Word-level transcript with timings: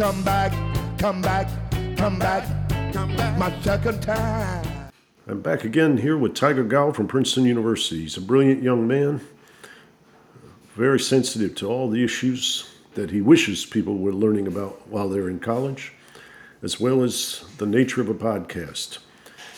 Come 0.00 0.22
back, 0.22 0.50
come 0.98 1.20
back, 1.20 1.46
come 1.98 2.18
back. 2.18 2.70
Come 2.90 3.14
back. 3.16 3.36
My 3.36 3.60
second 3.60 4.00
time. 4.00 4.90
I'm 5.28 5.42
back 5.42 5.64
again 5.64 5.98
here 5.98 6.16
with 6.16 6.34
Tiger 6.34 6.64
Gao 6.64 6.90
from 6.92 7.06
Princeton 7.06 7.44
University. 7.44 8.00
He's 8.00 8.16
a 8.16 8.22
brilliant 8.22 8.62
young 8.62 8.88
man, 8.88 9.20
very 10.74 10.98
sensitive 10.98 11.54
to 11.56 11.66
all 11.66 11.90
the 11.90 12.02
issues 12.02 12.70
that 12.94 13.10
he 13.10 13.20
wishes 13.20 13.66
people 13.66 13.98
were 13.98 14.14
learning 14.14 14.46
about 14.46 14.88
while 14.88 15.06
they're 15.06 15.28
in 15.28 15.38
college, 15.38 15.92
as 16.62 16.80
well 16.80 17.02
as 17.02 17.44
the 17.58 17.66
nature 17.66 18.00
of 18.00 18.08
a 18.08 18.14
podcast. 18.14 19.00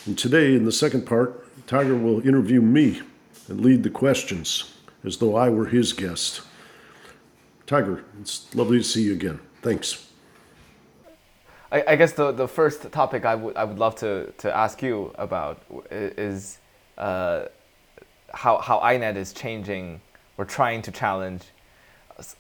And 0.06 0.19
today, 0.19 0.56
in 0.56 0.64
the 0.64 0.72
second 0.72 1.06
part, 1.06 1.47
Tiger 1.69 1.97
will 1.97 2.27
interview 2.27 2.61
me 2.61 3.00
and 3.47 3.61
lead 3.61 3.84
the 3.84 3.91
questions 3.91 4.74
as 5.05 5.19
though 5.19 5.36
I 5.36 5.50
were 5.50 5.66
his 5.66 5.92
guest. 5.92 6.41
Tiger, 7.64 8.05
it's 8.20 8.52
lovely 8.56 8.78
to 8.78 8.84
see 8.84 9.02
you 9.02 9.12
again. 9.12 9.38
Thanks. 9.62 10.09
I, 11.73 11.85
I 11.89 11.97
guess 11.97 12.12
the, 12.12 12.31
the 12.33 12.47
first 12.47 12.93
topic 12.93 13.25
I 13.25 13.35
would 13.35 13.56
I 13.56 13.65
would 13.65 13.78
love 13.78 13.97
to, 13.97 14.33
to 14.39 14.55
ask 14.55 14.83
you 14.83 15.12
about 15.17 15.62
is 15.91 16.59
uh, 16.98 17.47
how 18.33 18.59
how 18.59 18.79
INET 18.81 19.17
is 19.17 19.33
changing 19.33 20.01
or 20.37 20.45
trying 20.45 20.83
to 20.83 20.92
challenge 20.92 21.42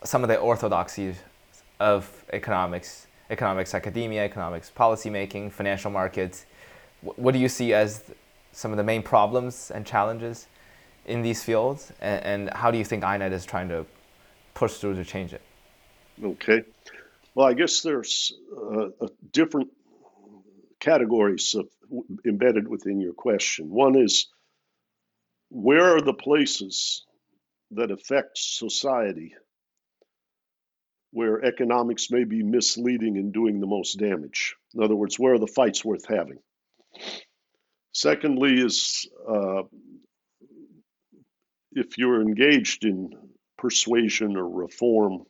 some 0.04 0.22
of 0.22 0.28
the 0.28 0.38
orthodoxies 0.38 1.16
of 1.80 2.24
economics, 2.32 3.06
economics 3.30 3.74
academia, 3.74 4.22
economics 4.24 4.70
policymaking, 4.76 5.50
financial 5.50 5.90
markets. 5.90 6.44
What 7.00 7.32
do 7.32 7.38
you 7.38 7.48
see 7.48 7.72
as 7.74 8.04
some 8.52 8.70
of 8.70 8.76
the 8.76 8.84
main 8.84 9.02
problems 9.02 9.70
and 9.70 9.84
challenges 9.84 10.46
in 11.06 11.22
these 11.22 11.42
fields, 11.42 11.92
and, 12.00 12.24
and 12.24 12.50
how 12.50 12.70
do 12.70 12.78
you 12.78 12.84
think 12.84 13.02
INET 13.02 13.32
is 13.32 13.44
trying 13.44 13.68
to 13.70 13.84
push 14.54 14.74
through 14.74 14.94
to 14.94 15.04
change 15.04 15.32
it? 15.32 15.40
Okay. 16.22 16.62
Well, 17.34 17.46
I 17.46 17.54
guess 17.54 17.80
there's 17.80 18.32
uh, 18.56 18.88
uh, 19.00 19.08
different 19.30 19.70
categories 20.80 21.54
of, 21.54 21.68
embedded 22.26 22.68
within 22.68 23.00
your 23.00 23.14
question. 23.14 23.70
One 23.70 23.96
is 23.98 24.28
where 25.50 25.96
are 25.96 26.00
the 26.00 26.14
places 26.14 27.04
that 27.72 27.90
affect 27.90 28.38
society 28.38 29.34
where 31.10 31.44
economics 31.44 32.10
may 32.10 32.24
be 32.24 32.42
misleading 32.42 33.18
and 33.18 33.32
doing 33.32 33.60
the 33.60 33.66
most 33.66 33.98
damage? 33.98 34.56
In 34.74 34.82
other 34.82 34.96
words, 34.96 35.18
where 35.18 35.34
are 35.34 35.38
the 35.38 35.46
fights 35.46 35.84
worth 35.84 36.06
having? 36.06 36.38
Secondly, 37.92 38.54
is 38.54 39.08
uh, 39.28 39.62
if 41.72 41.98
you're 41.98 42.22
engaged 42.22 42.84
in 42.84 43.10
persuasion 43.58 44.36
or 44.36 44.48
reform, 44.48 45.24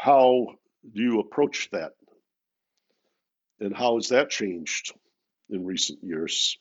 how 0.00 0.46
do 0.94 1.02
you 1.02 1.20
approach 1.20 1.68
that? 1.72 1.92
And 3.60 3.76
how 3.76 3.96
has 3.96 4.08
that 4.08 4.30
changed 4.30 4.94
in 5.50 5.66
recent 5.66 5.98
years? 6.02 6.56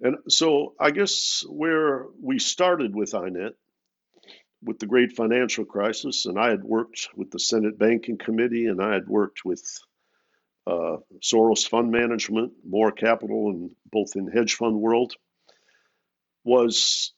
And 0.00 0.16
so 0.28 0.74
I 0.80 0.90
guess 0.90 1.44
where 1.48 2.06
we 2.20 2.40
started 2.40 2.96
with 2.96 3.12
INET, 3.12 3.52
with 4.60 4.80
the 4.80 4.86
great 4.86 5.12
financial 5.12 5.64
crisis, 5.64 6.26
and 6.26 6.36
I 6.36 6.50
had 6.50 6.64
worked 6.64 7.10
with 7.14 7.30
the 7.30 7.38
Senate 7.38 7.78
Banking 7.78 8.18
Committee, 8.18 8.66
and 8.66 8.82
I 8.82 8.94
had 8.94 9.06
worked 9.06 9.44
with 9.44 9.62
uh, 10.66 10.96
Soros 11.22 11.68
Fund 11.68 11.92
Management, 11.92 12.54
more 12.68 12.90
capital, 12.90 13.50
and 13.50 13.70
both 13.92 14.16
in 14.16 14.26
hedge 14.26 14.54
fund 14.54 14.80
world, 14.80 15.14
was 16.42 17.12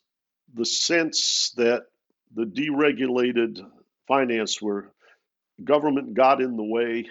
the 0.53 0.67
sense 0.67 1.55
that 1.57 1.85
the 2.35 2.45
deregulated 2.45 3.65
finance 4.11 4.61
where 4.61 4.91
government 5.63 6.15
got 6.15 6.43
in 6.43 6.57
the 6.57 6.65
way 6.65 7.07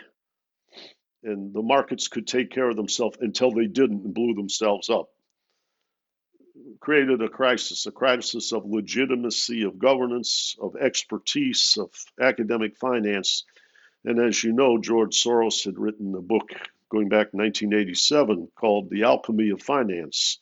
and 1.23 1.53
the 1.53 1.61
markets 1.61 2.09
could 2.09 2.27
take 2.27 2.51
care 2.51 2.69
of 2.69 2.75
themselves 2.75 3.17
until 3.21 3.51
they 3.51 3.67
didn't 3.67 4.03
and 4.03 4.13
blew 4.13 4.33
themselves 4.33 4.89
up. 4.89 5.07
Created 6.81 7.21
a 7.21 7.29
crisis 7.29 7.85
a 7.85 7.91
crisis 7.91 8.51
of 8.51 8.65
legitimacy 8.65 9.63
of 9.63 9.79
governance 9.79 10.57
of 10.61 10.75
expertise 10.75 11.77
of 11.79 11.89
academic 12.19 12.75
finance. 12.75 13.45
And 14.03 14.19
as 14.19 14.43
you 14.43 14.51
know 14.51 14.77
george 14.77 15.23
soros 15.23 15.63
had 15.63 15.79
written 15.79 16.13
a 16.15 16.21
book 16.21 16.49
going 16.91 17.07
back 17.07 17.27
1987 17.31 18.49
called 18.59 18.89
the 18.89 19.03
alchemy 19.03 19.51
of 19.51 19.61
finance. 19.61 20.39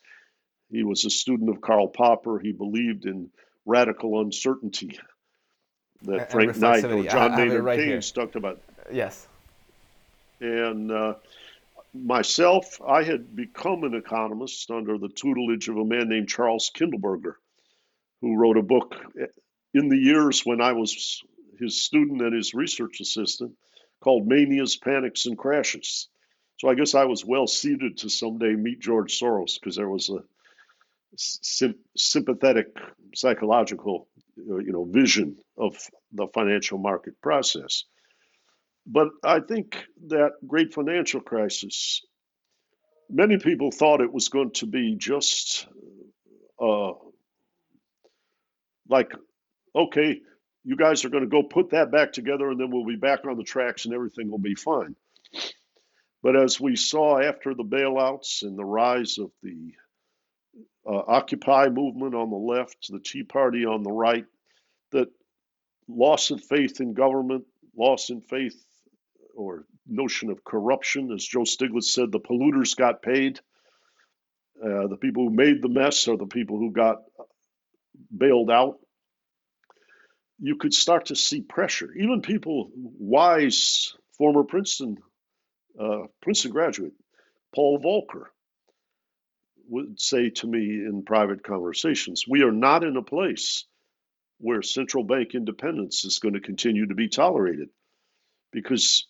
He 0.72 0.84
was 0.84 1.06
a 1.06 1.12
student 1.12 1.52
of 1.52 1.62
karl 1.62 1.88
popper. 1.88 2.40
He 2.40 2.52
believed 2.52 3.06
in 3.06 3.30
radical 3.64 4.22
uncertainty 4.22 4.98
that 6.04 6.32
Frank 6.32 6.58
Knight 6.58 6.86
or 6.86 7.04
John 7.04 7.34
I 7.34 7.38
Maynard 7.38 7.64
right. 7.64 7.80
Keynes 7.80 8.12
talked 8.12 8.36
about. 8.36 8.62
Yes. 8.92 9.28
And 10.40 10.92
uh, 10.92 11.16
myself, 11.94 12.80
I 12.86 13.04
had 13.04 13.36
become 13.36 13.84
an 13.84 13.96
economist 13.96 14.70
under 14.70 14.98
the 14.98 15.10
tutelage 15.10 15.68
of 15.68 15.78
a 15.78 15.86
man 15.86 16.10
named 16.10 16.30
Charles 16.30 16.72
Kindleberger, 16.76 17.34
who 18.22 18.38
wrote 18.38 18.58
a 18.58 18.64
book 18.64 18.96
in 19.74 19.90
the 19.90 19.98
years 19.98 20.42
when 20.46 20.62
I 20.62 20.74
was 20.74 21.24
his 21.60 21.82
student 21.82 22.22
and 22.22 22.34
his 22.34 22.54
research 22.54 23.00
assistant 23.02 23.54
called 24.02 24.28
Manias, 24.28 24.78
Panics, 24.78 25.26
and 25.26 25.38
Crashes. 25.38 26.08
So 26.58 26.70
I 26.70 26.76
guess 26.76 26.96
I 26.96 27.06
was 27.06 27.26
well 27.26 27.48
seated 27.48 27.98
to 27.98 28.10
someday 28.10 28.54
meet 28.54 28.80
George 28.80 29.20
Soros 29.20 29.60
because 29.60 29.76
there 29.76 29.90
was 29.90 30.10
a 30.10 30.20
sym- 31.16 31.80
sympathetic 31.96 32.68
psychological 33.16 34.08
you 34.38 34.72
know 34.72 34.86
vision 34.86 35.38
of 35.58 35.76
the 36.14 36.28
financial 36.34 36.78
market 36.78 37.20
process. 37.22 37.84
But 38.86 39.10
i 39.24 39.42
think 39.42 39.84
that 40.08 40.32
great 40.48 40.74
financial 40.74 41.20
crisis 41.20 42.02
many 43.10 43.38
people 43.38 43.72
thought 43.72 44.02
it 44.02 44.14
was 44.14 44.30
going 44.30 44.52
to 44.52 44.66
be 44.66 44.96
just 44.96 45.68
uh, 46.62 46.92
like 48.90 49.12
okay 49.76 50.22
you 50.64 50.76
guys 50.76 51.06
are 51.06 51.10
going 51.10 51.24
to 51.24 51.30
go 51.30 51.44
put 51.44 51.70
that 51.70 51.92
back 51.92 52.12
together 52.12 52.50
and 52.50 52.60
then 52.60 52.70
we'll 52.70 52.86
be 52.86 52.98
back 52.98 53.26
on 53.26 53.38
the 53.38 53.44
tracks 53.44 53.86
and 53.86 53.94
everything 53.94 54.30
will 54.30 54.38
be 54.38 54.56
fine. 54.56 54.96
But 56.22 56.36
as 56.36 56.60
we 56.60 56.76
saw 56.76 57.22
after 57.22 57.54
the 57.54 57.64
bailouts 57.64 58.42
and 58.42 58.58
the 58.58 58.66
rise 58.66 59.18
of 59.18 59.32
the 59.44 59.72
uh, 60.88 61.02
Occupy 61.08 61.70
movement 61.70 62.16
on 62.16 62.30
the 62.30 62.36
left, 62.36 62.90
the 62.90 63.00
Tea 63.00 63.24
Party 63.24 63.66
on 63.66 63.84
the 63.84 63.92
right, 63.92 64.26
that 64.92 65.10
loss 65.88 66.32
of 66.32 66.44
faith 66.44 66.80
in 66.80 66.94
government, 66.94 67.46
loss 67.76 68.10
in 68.10 68.22
faith 68.22 68.64
or 69.36 69.66
notion 69.86 70.30
of 70.30 70.44
corruption, 70.44 71.12
as 71.12 71.26
Joe 71.26 71.42
Stiglitz 71.42 71.86
said, 71.86 72.12
the 72.12 72.20
polluters 72.20 72.76
got 72.76 73.02
paid. 73.02 73.40
Uh, 74.64 74.88
the 74.88 74.98
people 75.00 75.26
who 75.26 75.36
made 75.36 75.62
the 75.62 75.70
mess 75.70 76.08
are 76.08 76.18
the 76.18 76.26
people 76.26 76.58
who 76.58 76.72
got 76.72 76.98
bailed 78.16 78.50
out. 78.50 78.80
You 80.40 80.56
could 80.56 80.74
start 80.74 81.08
to 81.08 81.16
see 81.16 81.42
pressure. 81.42 81.92
Even 81.94 82.22
people, 82.22 82.72
wise 82.76 83.96
former 84.18 84.44
Princeton, 84.44 84.98
uh, 85.80 86.04
Princeton 86.22 86.52
graduate, 86.52 86.94
Paul 87.54 87.80
Volcker, 87.80 88.26
would 89.70 90.00
say 90.00 90.30
to 90.30 90.48
me 90.48 90.60
in 90.60 91.04
private 91.06 91.44
conversations, 91.44 92.26
we 92.28 92.44
are 92.44 92.52
not 92.52 92.84
in 92.84 92.98
a 92.98 93.02
place 93.02 93.66
where 94.40 94.62
central 94.62 95.04
bank 95.04 95.34
independence 95.34 96.06
is 96.06 96.20
going 96.20 96.36
to 96.36 96.40
continue 96.40 96.88
to 96.88 96.96
be 96.96 97.10
tolerated 97.10 97.70
because 98.52 99.08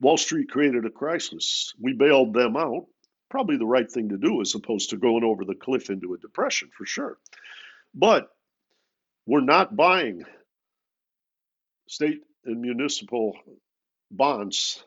Wall 0.00 0.16
Street 0.16 0.50
created 0.50 0.84
a 0.84 0.90
crisis. 0.90 1.74
We 1.80 1.92
bailed 1.92 2.34
them 2.34 2.56
out. 2.56 2.86
Probably 3.30 3.56
the 3.56 3.66
right 3.66 3.90
thing 3.90 4.10
to 4.10 4.18
do 4.18 4.40
as 4.40 4.54
opposed 4.54 4.90
to 4.90 4.96
going 4.96 5.24
over 5.24 5.44
the 5.44 5.54
cliff 5.54 5.90
into 5.90 6.14
a 6.14 6.18
depression 6.18 6.70
for 6.76 6.86
sure. 6.86 7.18
But 7.94 8.28
we're 9.26 9.40
not 9.40 9.74
buying 9.74 10.24
state 11.88 12.20
and 12.44 12.60
municipal 12.60 13.36
bonds 14.10 14.84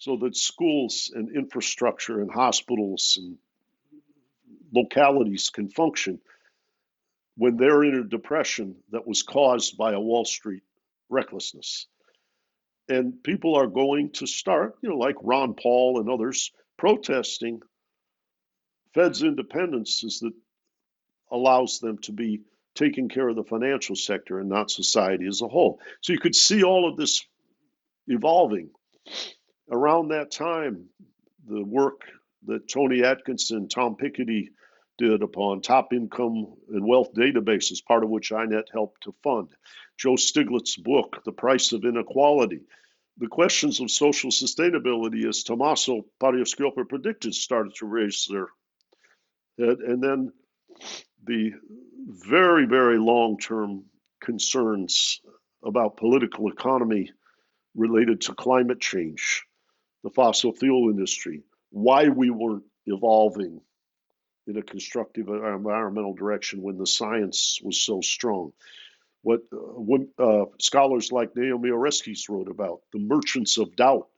so 0.00 0.16
that 0.16 0.34
schools 0.36 1.12
and 1.14 1.36
infrastructure 1.36 2.20
and 2.20 2.30
hospitals 2.32 3.18
and 3.20 3.36
localities 4.74 5.50
can 5.50 5.70
function. 5.70 6.18
when 7.36 7.56
they're 7.56 7.84
in 7.84 7.94
a 7.94 8.04
depression 8.04 8.76
that 8.90 9.06
was 9.06 9.22
caused 9.22 9.78
by 9.78 9.92
a 9.92 10.00
Wall 10.00 10.26
Street 10.26 10.62
recklessness. 11.08 11.86
And 12.88 13.22
people 13.22 13.54
are 13.54 13.66
going 13.66 14.10
to 14.14 14.26
start, 14.26 14.76
you 14.82 14.90
know, 14.90 14.96
like 14.98 15.14
Ron 15.22 15.54
Paul 15.54 16.00
and 16.00 16.10
others, 16.10 16.50
protesting 16.76 17.60
Fed's 18.94 19.22
independence 19.22 20.04
is 20.04 20.20
that 20.20 20.32
allows 21.30 21.78
them 21.78 21.96
to 21.98 22.12
be 22.12 22.42
taking 22.74 23.08
care 23.08 23.28
of 23.28 23.36
the 23.36 23.44
financial 23.44 23.96
sector 23.96 24.38
and 24.38 24.50
not 24.50 24.70
society 24.70 25.26
as 25.26 25.40
a 25.40 25.48
whole. 25.48 25.80
So 26.02 26.12
you 26.12 26.18
could 26.18 26.34
see 26.34 26.62
all 26.62 26.90
of 26.90 26.98
this 26.98 27.24
evolving. 28.08 28.70
Around 29.70 30.08
that 30.08 30.30
time, 30.30 30.88
the 31.46 31.64
work 31.64 32.02
that 32.46 32.68
Tony 32.68 33.04
Atkinson, 33.04 33.68
Tom 33.68 33.96
Piketty 33.96 34.48
did 34.98 35.22
upon 35.22 35.62
top 35.62 35.92
income 35.92 36.54
and 36.68 36.86
wealth 36.86 37.14
databases, 37.14 37.84
part 37.84 38.02
of 38.04 38.10
which 38.10 38.30
INET 38.32 38.64
helped 38.72 39.04
to 39.04 39.14
fund. 39.22 39.48
Joe 39.96 40.16
Stiglitz's 40.16 40.76
book, 40.76 41.22
The 41.24 41.32
Price 41.32 41.72
of 41.72 41.84
Inequality. 41.84 42.60
The 43.18 43.28
questions 43.28 43.80
of 43.80 43.90
social 43.90 44.30
sustainability, 44.30 45.28
as 45.28 45.42
Tommaso 45.42 46.06
Padoa-Schioppa 46.20 46.88
predicted, 46.88 47.34
started 47.34 47.74
to 47.76 47.86
raise 47.86 48.26
their 48.28 48.48
head. 49.58 49.78
And 49.78 50.02
then 50.02 50.32
the 51.24 51.52
very, 52.08 52.66
very 52.66 52.98
long 52.98 53.38
term 53.38 53.84
concerns 54.20 55.20
about 55.62 55.96
political 55.96 56.48
economy 56.50 57.10
related 57.74 58.22
to 58.22 58.34
climate 58.34 58.80
change, 58.80 59.44
the 60.02 60.10
fossil 60.10 60.52
fuel 60.52 60.90
industry, 60.90 61.42
why 61.70 62.08
we 62.08 62.30
weren't 62.30 62.64
evolving 62.86 63.60
in 64.46 64.56
a 64.56 64.62
constructive 64.62 65.28
environmental 65.28 66.14
direction 66.14 66.62
when 66.62 66.78
the 66.78 66.86
science 66.86 67.60
was 67.62 67.80
so 67.80 68.00
strong. 68.00 68.52
What, 69.22 69.42
uh, 69.52 70.22
uh, 70.22 70.46
scholars 70.58 71.12
like 71.12 71.36
Naomi 71.36 71.70
Oreskes 71.70 72.28
wrote 72.28 72.48
about, 72.48 72.80
the 72.92 72.98
merchants 72.98 73.58
of 73.58 73.76
doubt, 73.76 74.08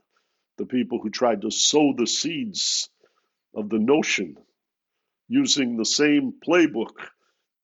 the 0.59 0.67
people 0.67 1.01
who 1.01 1.11
tried 1.11 1.43
to 1.43 1.51
sow 1.51 1.93
the 1.97 2.07
seeds 2.07 2.89
of 3.55 3.69
the 3.69 3.79
notion 3.79 4.37
using 5.29 5.77
the 5.77 5.85
same 5.85 6.33
playbook 6.47 6.93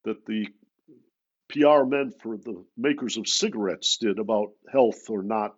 that 0.05 0.27
the 0.27 0.49
PR 1.49 1.85
men 1.85 2.11
for 2.11 2.37
the 2.37 2.65
makers 2.77 3.17
of 3.17 3.29
cigarettes 3.29 3.99
did 3.99 4.19
about 4.19 4.53
health 4.71 5.09
or 5.09 5.23
not 5.23 5.55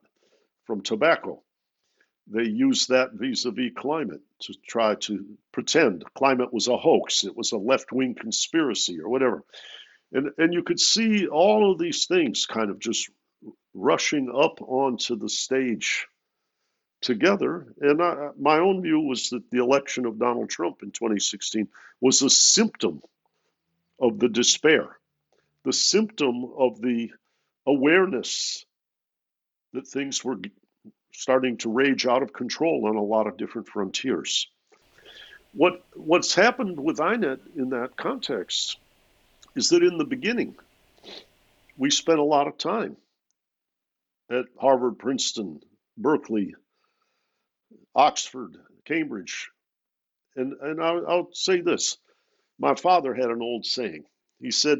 from 0.64 0.82
tobacco. 0.82 1.42
They 2.32 2.44
used 2.44 2.90
that 2.90 3.12
vis 3.12 3.44
a 3.44 3.50
vis 3.50 3.72
climate 3.74 4.20
to 4.42 4.54
try 4.66 4.94
to 4.94 5.36
pretend 5.50 6.04
climate 6.14 6.52
was 6.52 6.68
a 6.68 6.76
hoax, 6.76 7.24
it 7.24 7.36
was 7.36 7.50
a 7.50 7.58
left 7.58 7.90
wing 7.90 8.14
conspiracy 8.14 9.00
or 9.00 9.08
whatever. 9.08 9.44
And, 10.12 10.30
and 10.38 10.54
you 10.54 10.62
could 10.62 10.78
see 10.78 11.26
all 11.26 11.72
of 11.72 11.78
these 11.78 12.06
things 12.06 12.46
kind 12.46 12.70
of 12.70 12.78
just 12.78 13.10
rushing 13.74 14.32
up 14.34 14.62
onto 14.62 15.16
the 15.16 15.28
stage 15.28 16.06
together. 17.00 17.74
And 17.80 18.02
I, 18.02 18.30
my 18.38 18.58
own 18.58 18.82
view 18.82 19.00
was 19.00 19.30
that 19.30 19.50
the 19.50 19.62
election 19.62 20.06
of 20.06 20.18
Donald 20.18 20.50
Trump 20.50 20.82
in 20.82 20.92
2016 20.92 21.68
was 22.00 22.22
a 22.22 22.30
symptom 22.30 23.02
of 23.98 24.18
the 24.18 24.28
despair, 24.28 24.96
the 25.64 25.72
symptom 25.72 26.44
of 26.56 26.80
the 26.80 27.10
awareness 27.66 28.64
that 29.72 29.86
things 29.86 30.24
were 30.24 30.36
starting 31.12 31.56
to 31.58 31.70
rage 31.70 32.06
out 32.06 32.22
of 32.22 32.32
control 32.32 32.86
on 32.86 32.96
a 32.96 33.02
lot 33.02 33.26
of 33.26 33.36
different 33.36 33.68
frontiers. 33.68 34.48
What 35.52 35.84
what's 35.94 36.34
happened 36.34 36.78
with 36.78 36.98
INET 36.98 37.40
in 37.56 37.70
that 37.70 37.96
context 37.96 38.78
is 39.56 39.70
that 39.70 39.82
in 39.82 39.98
the 39.98 40.04
beginning 40.04 40.56
we 41.76 41.90
spent 41.90 42.18
a 42.18 42.24
lot 42.24 42.46
of 42.46 42.56
time 42.56 42.96
at 44.30 44.44
Harvard, 44.60 44.98
Princeton, 44.98 45.60
Berkeley, 45.98 46.54
Oxford, 47.94 48.56
Cambridge, 48.84 49.50
and 50.36 50.52
and 50.60 50.82
I'll, 50.82 51.06
I'll 51.08 51.28
say 51.32 51.60
this: 51.60 51.98
my 52.58 52.74
father 52.76 53.14
had 53.14 53.30
an 53.30 53.42
old 53.42 53.66
saying. 53.66 54.04
He 54.40 54.52
said, 54.52 54.78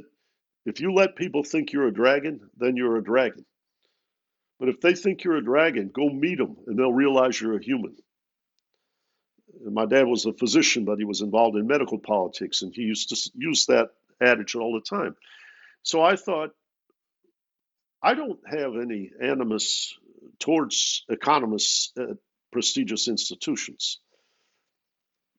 "If 0.65 0.81
you 0.81 0.93
let 0.95 1.17
people 1.17 1.43
think 1.43 1.73
you're 1.73 1.89
a 1.89 1.93
dragon, 1.93 2.49
then 2.57 2.77
you're 2.77 2.97
a 2.97 3.03
dragon." 3.03 3.45
But 4.61 4.69
if 4.69 4.81
they 4.83 4.95
think 4.95 5.25
you're 5.25 5.39
a 5.39 5.45
dragon, 5.45 5.91
go 5.93 6.11
meet 6.11 6.37
them 6.37 6.59
and 6.67 6.79
they'll 6.79 6.93
realize 6.93 7.41
you're 7.41 7.57
a 7.57 7.65
human. 7.65 7.97
And 9.65 9.75
my 9.75 9.87
dad 9.87 10.07
was 10.07 10.27
a 10.27 10.35
physician, 10.35 10.85
but 10.85 10.99
he 10.99 11.05
was 11.05 11.23
involved 11.23 11.57
in 11.57 11.67
medical 11.67 11.99
politics, 11.99 12.61
and 12.61 12.73
he 12.75 12.83
used 12.83 13.09
to 13.09 13.31
use 13.35 13.67
that 13.67 13.89
adage 14.21 14.55
all 14.55 14.75
the 14.75 14.83
time. 14.83 15.17
So 15.83 16.03
I 16.03 16.17
thought, 16.17 16.51
I 18.03 18.15
don't 18.15 18.39
have 18.47 18.77
any 18.77 19.11
animus 19.21 19.99
towards 20.39 21.05
economists 21.09 21.93
at 21.99 22.19
prestigious 22.53 23.09
institutions. 23.09 23.99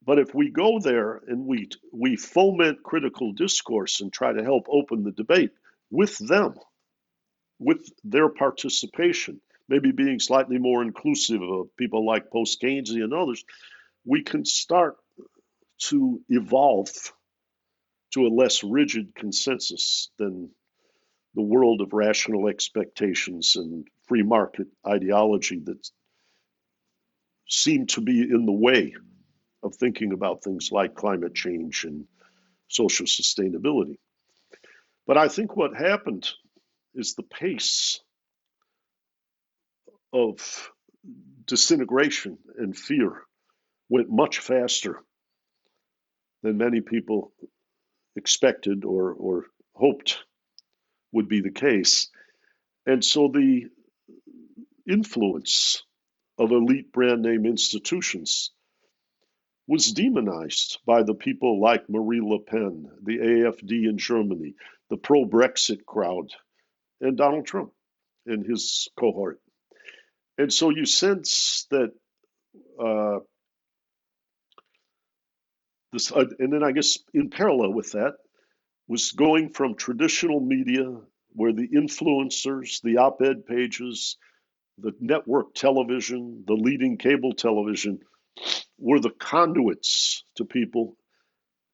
But 0.04 0.18
if 0.18 0.34
we 0.34 0.50
go 0.50 0.80
there 0.80 1.22
and 1.28 1.46
we 1.46 1.70
we 1.94 2.16
foment 2.16 2.82
critical 2.82 3.34
discourse 3.34 4.02
and 4.02 4.12
try 4.12 4.34
to 4.34 4.44
help 4.44 4.66
open 4.68 5.04
the 5.04 5.12
debate 5.12 5.52
with 5.92 6.18
them, 6.18 6.56
with 7.62 7.92
their 8.04 8.28
participation, 8.28 9.40
maybe 9.70 9.92
being 9.92 10.20
slightly 10.20 10.58
more 10.58 10.82
inclusive 10.82 11.44
of 11.44 11.76
people 11.78 12.04
like 12.06 12.32
post 12.32 12.60
Keynesian 12.60 13.04
and 13.04 13.14
others, 13.14 13.46
we 14.04 14.24
can 14.24 14.44
start 14.44 14.98
to 15.78 16.20
evolve 16.28 16.90
to 18.14 18.26
a 18.26 18.34
less 18.36 18.64
rigid 18.64 19.14
consensus 19.14 20.10
than 20.18 20.50
the 21.36 21.42
world 21.44 21.82
of 21.82 21.94
rational 21.94 22.48
expectations 22.48 23.56
and 23.56 23.88
free 24.08 24.24
market 24.24 24.68
ideology 24.86 25.60
that 25.64 25.88
seem 27.48 27.86
to 27.86 28.02
be 28.02 28.22
in 28.22 28.46
the 28.48 28.52
way 28.52 28.96
of 29.62 29.76
thinking 29.76 30.14
about 30.14 30.44
things 30.44 30.70
like 30.72 30.96
climate 30.96 31.36
change 31.36 31.84
and 31.84 32.06
social 32.68 33.06
sustainability. 33.06 33.98
But 35.06 35.18
I 35.18 35.28
think 35.28 35.56
what 35.56 35.76
happened 35.76 36.28
is 36.96 37.16
the 37.16 37.24
pace 37.24 38.00
of 40.14 40.72
disintegration 41.46 42.38
and 42.58 42.78
fear 42.78 43.24
went 43.90 44.10
much 44.10 44.40
faster 44.40 45.00
than 46.44 46.58
many 46.58 46.82
people 46.82 47.34
expected 48.16 48.86
or, 48.86 49.14
or 49.14 49.46
hoped 49.74 50.24
would 51.12 51.28
be 51.28 51.42
the 51.42 51.52
case. 51.52 52.10
And 52.86 53.04
so 53.04 53.30
the 53.34 53.66
influence 54.90 55.84
of 56.38 56.52
elite 56.52 56.92
brand 56.92 57.22
name 57.22 57.46
institutions 57.46 58.52
was 59.68 59.94
demonized 59.94 60.80
by 60.86 61.04
the 61.04 61.14
people 61.14 61.62
like 61.62 61.90
Marine 61.90 62.28
Le 62.28 62.40
Pen, 62.40 62.90
the 63.04 63.20
AFD 63.20 63.88
in 63.90 63.98
Germany, 63.98 64.56
the 64.90 64.98
pro 64.98 65.26
Brexit 65.26 65.86
crowd 65.86 66.32
and 67.02 67.18
Donald 67.18 67.46
Trump 67.46 67.72
and 68.26 68.46
his 68.46 68.88
cohort. 68.98 69.40
And 70.38 70.52
so 70.54 70.70
you 70.70 70.86
sense 70.86 71.68
that 71.72 71.92
uh, 72.80 73.20
this, 75.92 76.12
uh, 76.12 76.26
and 76.40 76.54
then 76.54 76.64
I 76.64 76.72
guess 76.72 76.98
in 77.14 77.30
parallel 77.30 77.74
with 77.74 77.92
that 77.92 78.14
was 78.88 79.12
going 79.12 79.50
from 79.50 79.76
traditional 79.76 80.40
media 80.40 80.86
where 81.34 81.54
the 81.54 81.68
influencers, 81.68 82.82
the 82.82 82.98
op 82.98 83.22
ed 83.22 83.46
pages, 83.46 84.18
the 84.78 84.94
network 85.00 85.54
television, 85.54 86.44
the 86.48 86.54
leading 86.54 86.98
cable 86.98 87.34
television 87.34 88.00
were 88.78 89.00
the 89.00 89.12
conduits 89.12 90.24
to 90.36 90.46
people 90.46 90.98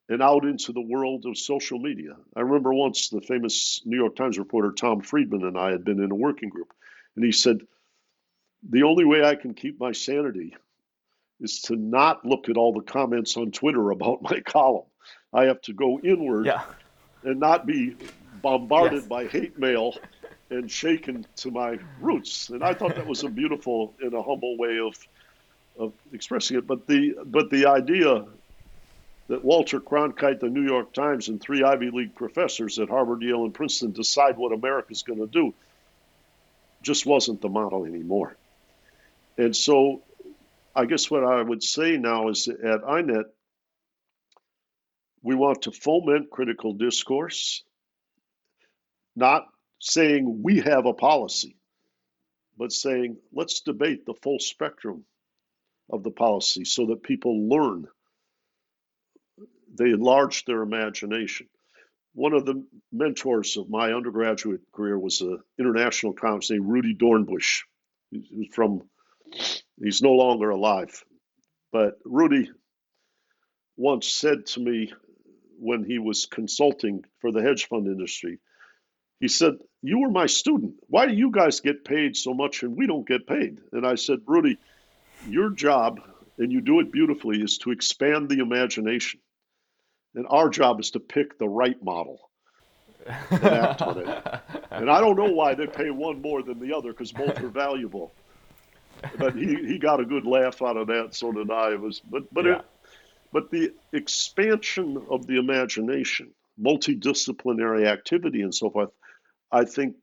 and 0.10 0.22
out 0.22 0.46
into 0.46 0.72
the 0.72 0.82
world 0.82 1.26
of 1.26 1.38
social 1.38 1.80
media. 1.80 2.16
I 2.36 2.42
remember 2.42 2.74
once 2.74 3.10
the 3.10 3.22
famous 3.22 3.82
New 3.86 3.98
York 3.98 4.16
Times 4.16 4.40
reporter 4.40 4.72
Tom 4.72 5.02
Friedman 5.02 5.44
and 5.44 5.58
I 5.58 5.72
had 5.72 5.84
been 5.84 6.02
in 6.02 6.12
a 6.12 6.16
working 6.16 6.50
group, 6.50 6.74
and 7.16 7.26
he 7.26 7.32
said, 7.32 7.62
The 8.70 8.84
only 8.84 9.06
way 9.06 9.24
I 9.24 9.36
can 9.36 9.54
keep 9.54 9.80
my 9.80 9.92
sanity 9.92 10.56
is 11.40 11.62
to 11.64 11.76
not 11.76 12.26
look 12.26 12.50
at 12.50 12.58
all 12.58 12.74
the 12.74 12.82
comments 12.82 13.38
on 13.38 13.52
Twitter 13.52 13.92
about 13.92 14.22
my 14.22 14.40
column. 14.42 14.86
I 15.34 15.46
have 15.46 15.62
to 15.64 15.74
go 15.74 16.00
inward 16.00 16.46
yeah. 16.46 16.64
and 17.24 17.40
not 17.40 17.66
be 17.66 17.96
bombarded 18.42 19.00
yes. 19.00 19.08
by 19.08 19.28
hate 19.28 19.60
mail 19.60 19.96
and 20.50 20.72
shaken 20.72 21.26
to 21.36 21.52
my 21.52 21.78
roots. 22.00 22.50
And 22.50 22.64
I 22.64 22.74
thought 22.74 22.96
that 22.96 23.06
was 23.06 23.24
a 23.24 23.30
beautiful 23.30 23.94
and 24.02 24.14
a 24.14 24.22
humble 24.22 24.58
way 24.58 24.80
of 24.80 24.96
of 25.78 25.94
expressing 26.12 26.58
it. 26.58 26.66
But 26.66 26.88
the 26.88 27.16
but 27.26 27.50
the 27.50 27.66
idea 27.68 28.26
that 29.28 29.44
Walter 29.44 29.80
Cronkite, 29.80 30.40
the 30.40 30.50
New 30.50 30.64
York 30.64 30.94
Times, 30.94 31.28
and 31.28 31.40
three 31.40 31.64
Ivy 31.64 31.92
League 31.92 32.16
professors 32.16 32.80
at 32.80 32.90
Harvard, 32.90 33.22
Yale, 33.22 33.44
and 33.44 33.54
Princeton 33.54 33.92
decide 33.92 34.38
what 34.38 34.54
America's 34.54 35.04
going 35.04 35.20
to 35.20 35.28
do 35.28 35.54
just 36.82 37.06
wasn't 37.06 37.42
the 37.42 37.50
model 37.50 37.86
anymore. 37.86 38.38
And 39.38 39.56
so 39.56 40.04
I 40.76 40.86
guess 40.86 41.10
what 41.10 41.24
I 41.24 41.42
would 41.42 41.64
say 41.64 41.98
now 41.98 42.30
is 42.30 42.48
at 42.48 42.84
INET, 42.84 43.26
we 45.22 45.36
want 45.36 45.64
to 45.64 45.72
foment 45.72 46.30
critical 46.30 46.74
discourse 46.74 47.64
not 49.16 49.48
saying 49.80 50.44
we 50.44 50.60
have 50.60 50.86
a 50.86 50.94
policy, 50.94 51.58
but 52.58 52.72
saying 52.72 53.18
let's 53.34 53.62
debate 53.62 54.06
the 54.06 54.14
full 54.14 54.40
spectrum 54.40 55.04
of 55.90 56.04
the 56.04 56.12
policy 56.12 56.64
so 56.64 56.86
that 56.88 57.02
people 57.02 57.50
learn. 57.50 57.88
They 59.74 59.92
enlarge 59.92 60.46
their 60.46 60.62
imagination. 60.62 61.48
One 62.14 62.34
of 62.34 62.46
the 62.46 62.66
mentors 62.92 63.58
of 63.58 63.70
my 63.70 63.94
undergraduate 63.94 64.62
career 64.74 64.98
was 64.98 65.22
an 65.22 65.40
international 65.60 66.14
economist 66.14 66.52
named 66.52 66.68
Rudy 66.68 66.96
Dornbusch. 66.96 67.64
He's 68.10 68.54
from, 68.54 68.90
he's 69.82 70.02
no 70.02 70.14
longer 70.14 70.50
alive, 70.50 71.04
but 71.72 72.00
Rudy 72.06 72.50
once 73.76 74.08
said 74.08 74.48
to 74.48 74.60
me 74.60 74.92
when 75.60 75.84
he 75.84 76.00
was 76.00 76.26
consulting 76.26 77.04
for 77.20 77.32
the 77.32 77.42
hedge 77.42 77.68
fund 77.68 77.88
industry, 77.88 78.40
he 79.20 79.28
said, 79.28 79.54
You 79.82 80.00
were 80.00 80.10
my 80.10 80.26
student. 80.26 80.76
Why 80.88 81.06
do 81.08 81.14
you 81.14 81.32
guys 81.32 81.60
get 81.60 81.86
paid 81.86 82.16
so 82.16 82.34
much 82.34 82.64
and 82.64 82.76
we 82.76 82.88
don't 82.88 83.08
get 83.08 83.28
paid? 83.28 83.60
And 83.72 83.86
I 83.86 83.96
said, 83.96 84.20
Rudy, 84.26 84.58
your 85.28 85.50
job, 85.50 86.00
and 86.38 86.52
you 86.52 86.62
do 86.62 86.80
it 86.80 86.92
beautifully, 86.92 87.42
is 87.42 87.58
to 87.60 87.72
expand 87.72 88.30
the 88.30 88.40
imagination. 88.40 89.20
And 90.16 90.26
our 90.30 90.50
job 90.50 90.80
is 90.80 90.92
to 90.92 91.00
pick 91.00 91.38
the 91.38 91.48
right 91.48 91.82
model 91.84 92.20
and 93.06 93.44
act 93.44 93.82
on 93.82 94.00
it. 94.00 94.24
And 94.72 94.90
I 94.90 95.00
don't 95.00 95.16
know 95.16 95.32
why 95.32 95.56
they 95.56 95.68
pay 95.68 95.90
one 95.90 96.22
more 96.22 96.42
than 96.42 96.60
the 96.60 96.74
other 96.76 96.92
because 96.92 97.12
both 97.12 97.42
are 97.42 97.50
valuable. 97.50 98.14
But 99.18 99.36
he, 99.36 99.56
he 99.56 99.78
got 99.78 100.00
a 100.00 100.06
good 100.06 100.26
laugh 100.26 100.62
out 100.62 100.78
of 100.78 100.88
that, 100.88 101.14
so 101.14 101.32
did 101.32 101.52
I. 101.52 101.74
It 101.74 101.82
was, 101.82 102.00
but 102.00 102.34
but 102.34 102.46
Yeah. 102.46 102.60
it, 102.60 102.66
but 103.32 103.52
the 103.52 103.74
expansion 103.94 105.06
of 105.10 105.28
the 105.28 105.38
imagination, 105.38 106.34
multidisciplinary 106.60 107.86
activity, 107.86 108.42
and 108.42 108.56
so 108.56 108.70
forth, 108.70 108.90
I 109.52 109.66
think 109.66 109.96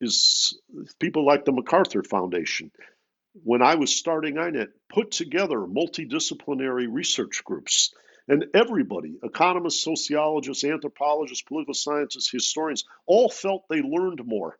is 0.00 0.58
people 0.98 1.24
like 1.26 1.44
the 1.44 1.52
MacArthur 1.52 2.02
Foundation. 2.02 2.70
When 3.42 3.62
I 3.62 3.74
was 3.74 3.94
starting 3.94 4.34
INET, 4.36 4.68
put 4.88 5.10
together 5.10 5.58
multidisciplinary 5.58 6.86
research 6.88 7.42
groups. 7.44 7.92
And 8.26 8.46
everybody, 8.54 9.18
economists, 9.22 9.84
sociologists, 9.84 10.64
anthropologists, 10.64 11.42
political 11.42 11.74
scientists, 11.74 12.30
historians, 12.30 12.84
all 13.06 13.28
felt 13.28 13.68
they 13.68 13.82
learned 13.82 14.24
more 14.24 14.58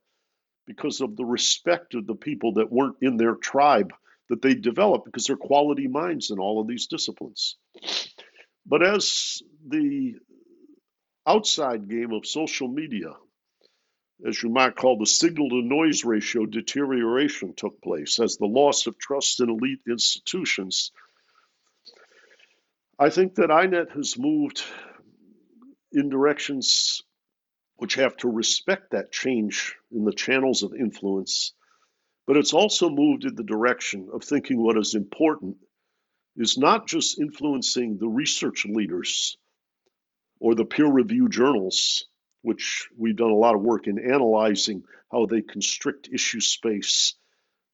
because 0.66 1.00
of 1.00 1.16
the 1.16 1.24
respect 1.24 1.94
of 1.94 2.06
the 2.06 2.14
people 2.14 2.54
that 2.54 2.70
weren't 2.70 2.96
in 3.00 3.16
their 3.16 3.34
tribe 3.34 3.92
that 4.28 4.42
they 4.42 4.54
developed 4.54 5.04
because 5.04 5.26
they're 5.26 5.36
quality 5.36 5.88
minds 5.88 6.30
in 6.30 6.38
all 6.38 6.60
of 6.60 6.66
these 6.66 6.86
disciplines. 6.86 7.56
But 8.66 8.82
as 8.82 9.42
the 9.66 10.14
outside 11.26 11.88
game 11.88 12.12
of 12.12 12.26
social 12.26 12.68
media, 12.68 13.12
as 14.26 14.42
you 14.42 14.48
might 14.48 14.76
call 14.76 14.98
the 14.98 15.06
signal 15.06 15.50
to 15.50 15.62
noise 15.62 16.04
ratio 16.04 16.46
deterioration 16.46 17.54
took 17.54 17.80
place, 17.82 18.18
as 18.20 18.36
the 18.36 18.46
loss 18.46 18.86
of 18.86 18.98
trust 18.98 19.40
in 19.40 19.50
elite 19.50 19.82
institutions, 19.88 20.92
I 22.98 23.10
think 23.10 23.34
that 23.36 23.50
INET 23.50 23.90
has 23.92 24.16
moved 24.16 24.62
in 25.92 26.08
directions 26.10 27.02
which 27.76 27.94
have 27.96 28.16
to 28.18 28.28
respect 28.28 28.92
that 28.92 29.10
change 29.10 29.74
in 29.90 30.04
the 30.04 30.12
channels 30.12 30.62
of 30.62 30.74
influence, 30.74 31.54
but 32.26 32.36
it's 32.36 32.52
also 32.52 32.88
moved 32.88 33.24
in 33.24 33.34
the 33.34 33.42
direction 33.42 34.08
of 34.12 34.22
thinking 34.22 34.62
what 34.62 34.78
is 34.78 34.94
important 34.94 35.56
is 36.36 36.56
not 36.56 36.86
just 36.86 37.18
influencing 37.18 37.98
the 37.98 38.08
research 38.08 38.64
leaders 38.64 39.36
or 40.38 40.54
the 40.54 40.64
peer 40.64 40.86
reviewed 40.86 41.32
journals, 41.32 42.06
which 42.42 42.88
we've 42.96 43.16
done 43.16 43.30
a 43.30 43.34
lot 43.34 43.56
of 43.56 43.62
work 43.62 43.88
in 43.88 43.98
analyzing 43.98 44.84
how 45.10 45.26
they 45.26 45.42
constrict 45.42 46.08
issue 46.12 46.40
space 46.40 47.14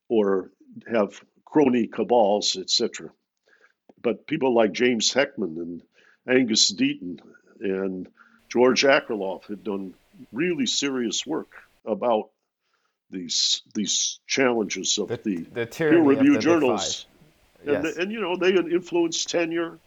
or 0.08 0.50
have 0.90 1.22
crony 1.44 1.86
cabals, 1.86 2.56
etc. 2.56 3.10
But 4.02 4.26
people 4.26 4.54
like 4.54 4.72
James 4.72 5.12
Heckman 5.12 5.56
and 5.56 5.82
Angus 6.28 6.72
Deaton 6.72 7.20
and 7.60 8.08
George 8.48 8.82
Akerlof 8.82 9.46
have 9.46 9.62
done 9.62 9.94
really 10.32 10.66
serious 10.66 11.26
work 11.26 11.50
about 11.84 12.30
these 13.10 13.62
these 13.74 14.20
challenges 14.26 14.98
of 14.98 15.08
The, 15.08 15.16
the, 15.16 15.36
the 15.52 15.66
peer 15.66 16.02
review 16.02 16.34
the 16.34 16.40
journals. 16.40 17.06
five. 17.64 17.76
And, 17.76 17.86
and 17.86 18.12
you 18.12 18.20
know 18.20 18.36
they 18.36 18.54
influence 18.54 19.24
tenure. 19.24 19.78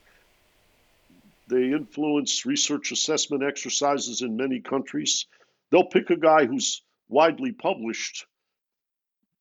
They 1.47 1.71
influence 1.71 2.45
research 2.45 2.91
assessment 2.91 3.43
exercises 3.43 4.21
in 4.21 4.37
many 4.37 4.59
countries. 4.59 5.25
They'll 5.69 5.85
pick 5.85 6.09
a 6.09 6.15
guy 6.15 6.45
who's 6.45 6.81
widely 7.09 7.51
published 7.51 8.25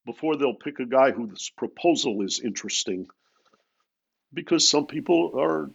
before 0.04 0.36
they'll 0.36 0.54
pick 0.54 0.80
a 0.80 0.86
guy 0.86 1.12
whose 1.12 1.50
proposal 1.56 2.22
is 2.22 2.40
interesting. 2.40 3.06
Because 4.34 4.68
some 4.68 4.86
people 4.86 5.32
are 5.38 5.70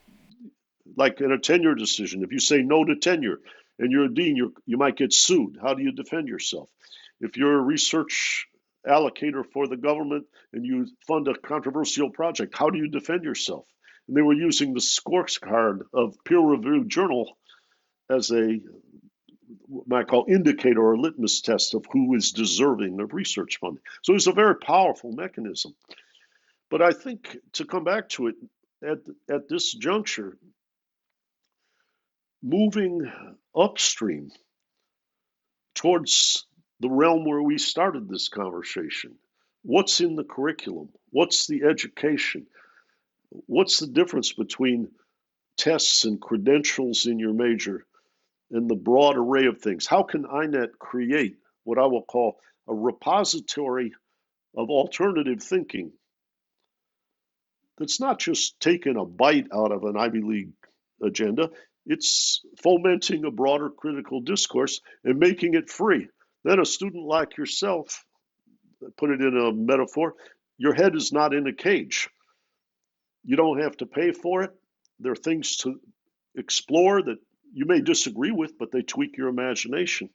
like 0.96 1.22
in 1.22 1.32
a 1.32 1.38
tenure 1.38 1.76
decision. 1.76 2.24
If 2.24 2.32
you 2.32 2.40
say 2.40 2.62
no 2.62 2.84
to 2.84 2.96
tenure 2.96 3.40
and 3.80 3.92
you're 3.92 4.06
a 4.06 4.14
dean, 4.14 4.36
you 4.36 4.54
you 4.66 4.78
might 4.78 4.98
get 4.98 5.14
sued. 5.14 5.58
How 5.62 5.74
do 5.74 5.84
you 5.84 5.92
defend 5.92 6.28
yourself? 6.28 6.70
If 7.20 7.38
you're 7.38 7.58
a 7.58 7.62
research 7.62 8.48
allocator 8.88 9.44
for 9.54 9.68
the 9.68 9.78
government 9.78 10.26
and 10.54 10.66
you 10.66 10.88
fund 11.08 11.28
a 11.28 11.36
controversial 11.36 12.10
project, 12.10 12.58
how 12.58 12.70
do 12.70 12.78
you 12.78 12.88
defend 12.88 13.24
yourself? 13.24 13.66
And 14.08 14.16
they 14.16 14.22
were 14.22 14.34
using 14.34 14.74
the 14.74 14.80
scorecard 14.80 15.82
of 15.94 16.16
peer-reviewed 16.24 16.90
journal 16.90 17.38
as 18.10 18.32
a 18.32 18.60
what 19.68 20.00
I 20.00 20.04
call 20.04 20.26
indicator 20.30 20.82
or 20.82 20.98
litmus 20.98 21.42
test 21.42 21.74
of 21.74 21.86
who 21.92 22.16
is 22.16 22.32
deserving 22.32 23.00
of 23.00 23.14
research 23.14 23.58
funding. 23.60 23.84
So 24.04 24.14
it's 24.16 24.28
a 24.28 24.32
very 24.32 24.56
powerful 24.56 25.12
mechanism. 25.12 25.76
But 26.70 26.82
I 26.82 26.92
think 26.92 27.38
to 27.54 27.66
come 27.66 27.84
back 27.84 28.10
to 28.10 28.28
it 28.28 28.36
at 28.84 29.00
at 29.30 29.48
this 29.48 29.74
juncture, 29.74 30.38
moving 32.44 33.12
upstream 33.56 34.32
towards 35.76 36.46
the 36.80 36.90
realm 36.90 37.26
where 37.26 37.42
we 37.42 37.58
started 37.58 38.08
this 38.08 38.30
conversation. 38.30 39.16
What's 39.64 40.02
in 40.02 40.16
the 40.16 40.24
curriculum? 40.24 40.90
What's 41.10 41.48
the 41.48 41.64
education? 41.64 42.48
What's 43.30 43.80
the 43.80 43.88
difference 43.88 44.34
between 44.34 44.90
tests 45.58 46.06
and 46.06 46.22
credentials 46.22 47.06
in 47.06 47.20
your 47.20 47.34
major 47.34 47.86
and 48.52 48.70
the 48.70 48.76
broad 48.76 49.18
array 49.18 49.48
of 49.48 49.60
things? 49.60 49.86
How 49.86 50.04
can 50.04 50.24
INET 50.24 50.78
create 50.80 51.38
what 51.64 51.78
I 51.78 51.86
will 51.86 52.04
call 52.04 52.40
a 52.68 52.74
repository 52.74 53.94
of 54.56 54.70
alternative 54.70 55.42
thinking 55.42 55.92
that's 57.78 58.00
not 58.00 58.20
just 58.20 58.60
taking 58.60 58.98
a 58.98 59.06
bite 59.06 59.48
out 59.54 59.72
of 59.72 59.84
an 59.84 59.98
Ivy 59.98 60.22
League 60.22 60.52
agenda, 61.02 61.50
it's 61.86 62.42
fomenting 62.62 63.26
a 63.26 63.32
broader 63.32 63.70
critical 63.70 64.22
discourse 64.22 64.82
and 65.04 65.20
making 65.20 65.54
it 65.54 65.70
free. 65.70 66.08
Then 66.44 66.60
a 66.60 66.66
student 66.66 67.06
like 67.06 67.38
yourself, 67.38 68.04
put 68.98 69.12
it 69.12 69.22
in 69.22 69.38
a 69.38 69.54
metaphor, 69.54 70.14
your 70.58 70.74
head 70.74 70.96
is 70.96 71.12
not 71.12 71.34
in 71.34 71.48
a 71.48 71.54
cage. 71.54 72.10
You 73.24 73.36
don't 73.36 73.62
have 73.62 73.78
to 73.78 73.86
pay 73.86 74.12
for 74.12 74.44
it. 74.44 74.52
There 75.00 75.12
are 75.12 75.16
things 75.16 75.58
to 75.58 75.80
explore 76.36 77.02
that 77.02 77.18
you 77.54 77.66
may 77.66 77.82
disagree 77.82 78.32
with, 78.32 78.58
but 78.58 78.72
they 78.72 78.82
tweak 78.82 79.18
your 79.18 79.30
imagination. 79.30 80.10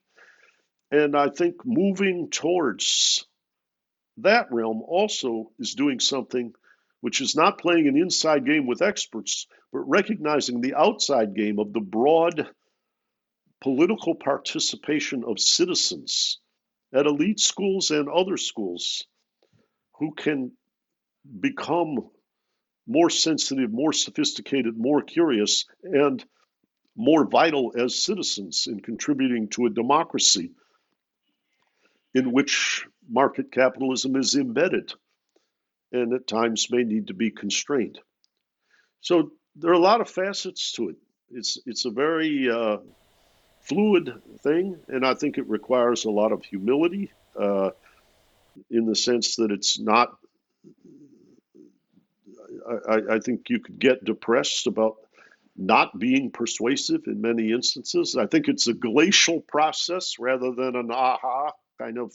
And 0.91 1.17
I 1.17 1.29
think 1.29 1.57
moving 1.65 2.29
towards 2.31 3.27
that 4.19 4.49
realm 4.51 4.83
also 4.87 5.51
is 5.59 5.75
doing 5.75 6.01
something 6.01 6.53
which 7.03 7.21
is 7.21 7.35
not 7.35 7.59
playing 7.59 7.89
an 7.89 7.97
inside 7.97 8.47
game 8.47 8.65
with 8.65 8.81
experts, 8.81 9.49
but 9.73 9.81
recognizing 9.81 10.61
the 10.61 10.75
outside 10.75 11.35
game 11.35 11.59
of 11.59 11.73
the 11.73 11.81
broad 11.81 12.49
political 13.61 14.15
participation 14.15 15.25
of 15.27 15.41
citizens 15.41 16.39
at 16.95 17.07
elite 17.07 17.41
schools 17.41 17.91
and 17.91 18.09
other 18.09 18.37
schools 18.37 19.05
who 19.99 20.15
can 20.15 20.53
become 21.41 22.09
more 22.87 23.11
sensitive, 23.11 23.73
more 23.73 23.93
sophisticated, 23.93 24.75
more 24.77 25.03
curious, 25.03 25.67
and 25.83 26.25
more 26.97 27.27
vital 27.27 27.73
as 27.77 28.01
citizens 28.01 28.69
in 28.69 28.79
contributing 28.79 29.49
to 29.49 29.67
a 29.67 29.71
democracy 29.71 30.53
in 32.15 32.31
which 32.31 32.87
market 33.09 33.51
capitalism 33.51 34.15
is 34.15 34.37
embedded 34.37 34.93
and 35.93 36.13
at 36.15 36.27
times 36.27 36.69
may 36.71 36.85
need 36.85 37.09
to 37.09 37.15
be 37.15 37.31
constrained. 37.31 37.99
So 39.01 39.33
there 39.57 39.71
are 39.71 39.75
a 39.75 39.79
lot 39.79 40.01
of 40.01 40.09
facets 40.09 40.73
to 40.73 40.91
it. 40.91 40.97
It's 41.31 41.59
it's 41.67 41.85
a 41.85 41.91
very 41.91 42.51
uh, 42.51 42.79
fluid 43.61 44.13
thing, 44.43 44.79
and 44.89 45.07
I 45.07 45.15
think 45.15 45.39
it 45.39 45.49
requires 45.49 46.05
a 46.05 46.11
lot 46.11 46.33
of 46.33 46.45
humility 46.45 47.13
uh, 47.39 47.71
in 48.71 48.87
the 48.87 48.95
sense 48.97 49.37
that 49.37 49.51
it's 49.51 49.79
not. 49.79 50.17
I, 52.69 52.95
I- 52.95 53.15
I 53.15 53.19
think 53.19 53.49
you 53.51 53.61
could 53.61 53.79
get 53.79 54.05
depressed 54.05 54.67
about 54.67 54.97
not 55.57 55.99
being 55.99 56.31
persuasive 56.31 57.03
in 57.07 57.21
many 57.21 57.53
instances. 57.53 58.17
I 58.17 58.27
think 58.27 58.49
it's 58.49 58.69
a 58.69 58.73
glacial 58.75 59.41
process 59.41 60.19
rather 60.19 60.53
than 60.53 60.77
an 60.77 60.91
aha 60.91 61.53
kind 61.79 61.99
of 61.99 62.13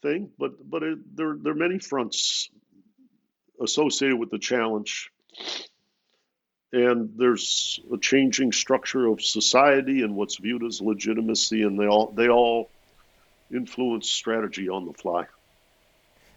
thing. 0.00 0.30
But 0.38 0.68
but 0.68 0.82
it, 0.82 1.16
there 1.16 1.36
there 1.40 1.52
are 1.52 1.56
many 1.56 1.78
fronts 1.78 2.50
associated 3.60 4.16
with 4.16 4.30
the 4.30 4.38
challenge, 4.38 5.10
and 6.72 7.10
there's 7.16 7.80
a 7.92 7.98
changing 7.98 8.52
structure 8.52 9.06
of 9.06 9.22
society 9.22 10.02
and 10.02 10.14
what's 10.14 10.36
viewed 10.36 10.64
as 10.64 10.80
legitimacy, 10.80 11.62
and 11.62 11.78
they 11.78 11.86
all 11.86 12.12
they 12.12 12.28
all 12.28 12.70
influence 13.54 14.10
strategy 14.10 14.68
on 14.68 14.86
the 14.86 14.92
fly. 14.92 15.24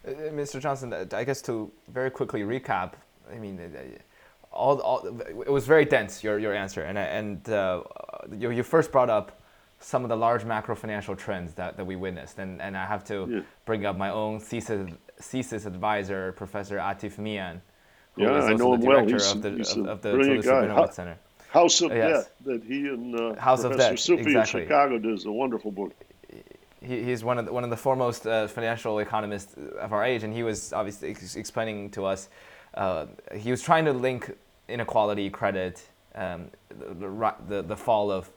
Uh, 0.06 0.10
Mr. 0.32 0.60
Johnson, 0.60 0.92
uh, 0.92 1.04
I 1.12 1.24
guess 1.24 1.42
to 1.42 1.70
very 1.88 2.10
quickly 2.10 2.42
recap, 2.42 2.92
I 3.30 3.38
mean, 3.38 3.60
uh, 3.60 3.78
all, 4.52 4.78
all 4.80 5.20
it 5.28 5.50
was 5.50 5.66
very 5.66 5.84
dense 5.84 6.24
your 6.24 6.38
your 6.38 6.54
answer, 6.54 6.82
and 6.82 6.98
and 6.98 7.48
uh, 7.48 7.82
you, 8.36 8.50
you 8.50 8.62
first 8.62 8.90
brought 8.92 9.10
up 9.10 9.39
some 9.80 10.04
of 10.04 10.08
the 10.08 10.16
large 10.16 10.44
macro 10.44 10.76
financial 10.76 11.16
trends 11.16 11.54
that, 11.54 11.76
that 11.76 11.84
we 11.84 11.96
witnessed, 11.96 12.38
and 12.38 12.60
and 12.60 12.76
I 12.76 12.86
have 12.86 13.04
to 13.04 13.28
yeah. 13.28 13.40
bring 13.64 13.86
up 13.86 13.96
my 13.96 14.10
own 14.10 14.38
thesis 14.40 14.92
thesis 15.20 15.66
advisor, 15.66 16.32
Professor 16.32 16.76
Atif 16.78 17.18
Mian, 17.18 17.60
who 18.14 18.22
yeah, 18.22 18.32
I 18.32 18.54
know 18.54 18.76
the 18.76 18.86
director 18.86 19.16
him 19.16 19.16
well. 19.16 19.18
He's, 19.18 19.32
of 19.32 19.42
the 19.42 19.50
he's 19.50 19.76
of, 19.76 19.86
of 19.86 20.02
the 20.02 20.12
Toulouse 20.12 20.94
Center. 20.94 21.16
House 21.48 21.80
of 21.80 21.90
uh, 21.90 21.94
yes. 21.94 22.24
Debt 22.24 22.32
that 22.44 22.64
he 22.64 22.86
and 22.86 23.18
uh, 23.18 23.34
House 23.40 23.62
Professor 23.62 23.96
Sufi 23.96 24.22
exactly. 24.22 24.62
in 24.62 24.68
Chicago 24.68 25.12
is 25.12 25.24
a 25.24 25.32
wonderful 25.32 25.72
book 25.72 25.92
he, 26.82 27.02
he's 27.02 27.22
one 27.22 27.38
of 27.38 27.46
the, 27.46 27.52
one 27.52 27.64
of 27.64 27.70
the 27.70 27.76
foremost 27.76 28.26
uh, 28.26 28.46
financial 28.46 28.98
economists 28.98 29.54
of 29.78 29.92
our 29.92 30.04
age, 30.04 30.22
and 30.22 30.32
he 30.32 30.42
was 30.42 30.72
obviously 30.72 31.10
ex- 31.10 31.36
explaining 31.36 31.90
to 31.90 32.04
us. 32.04 32.28
Uh, 32.74 33.06
he 33.36 33.50
was 33.50 33.62
trying 33.62 33.84
to 33.84 33.92
link 33.92 34.36
inequality, 34.68 35.28
credit, 35.30 35.82
um, 36.14 36.46
the, 36.68 37.34
the, 37.48 37.62
the 37.62 37.76
fall 37.76 38.10
of 38.10 38.30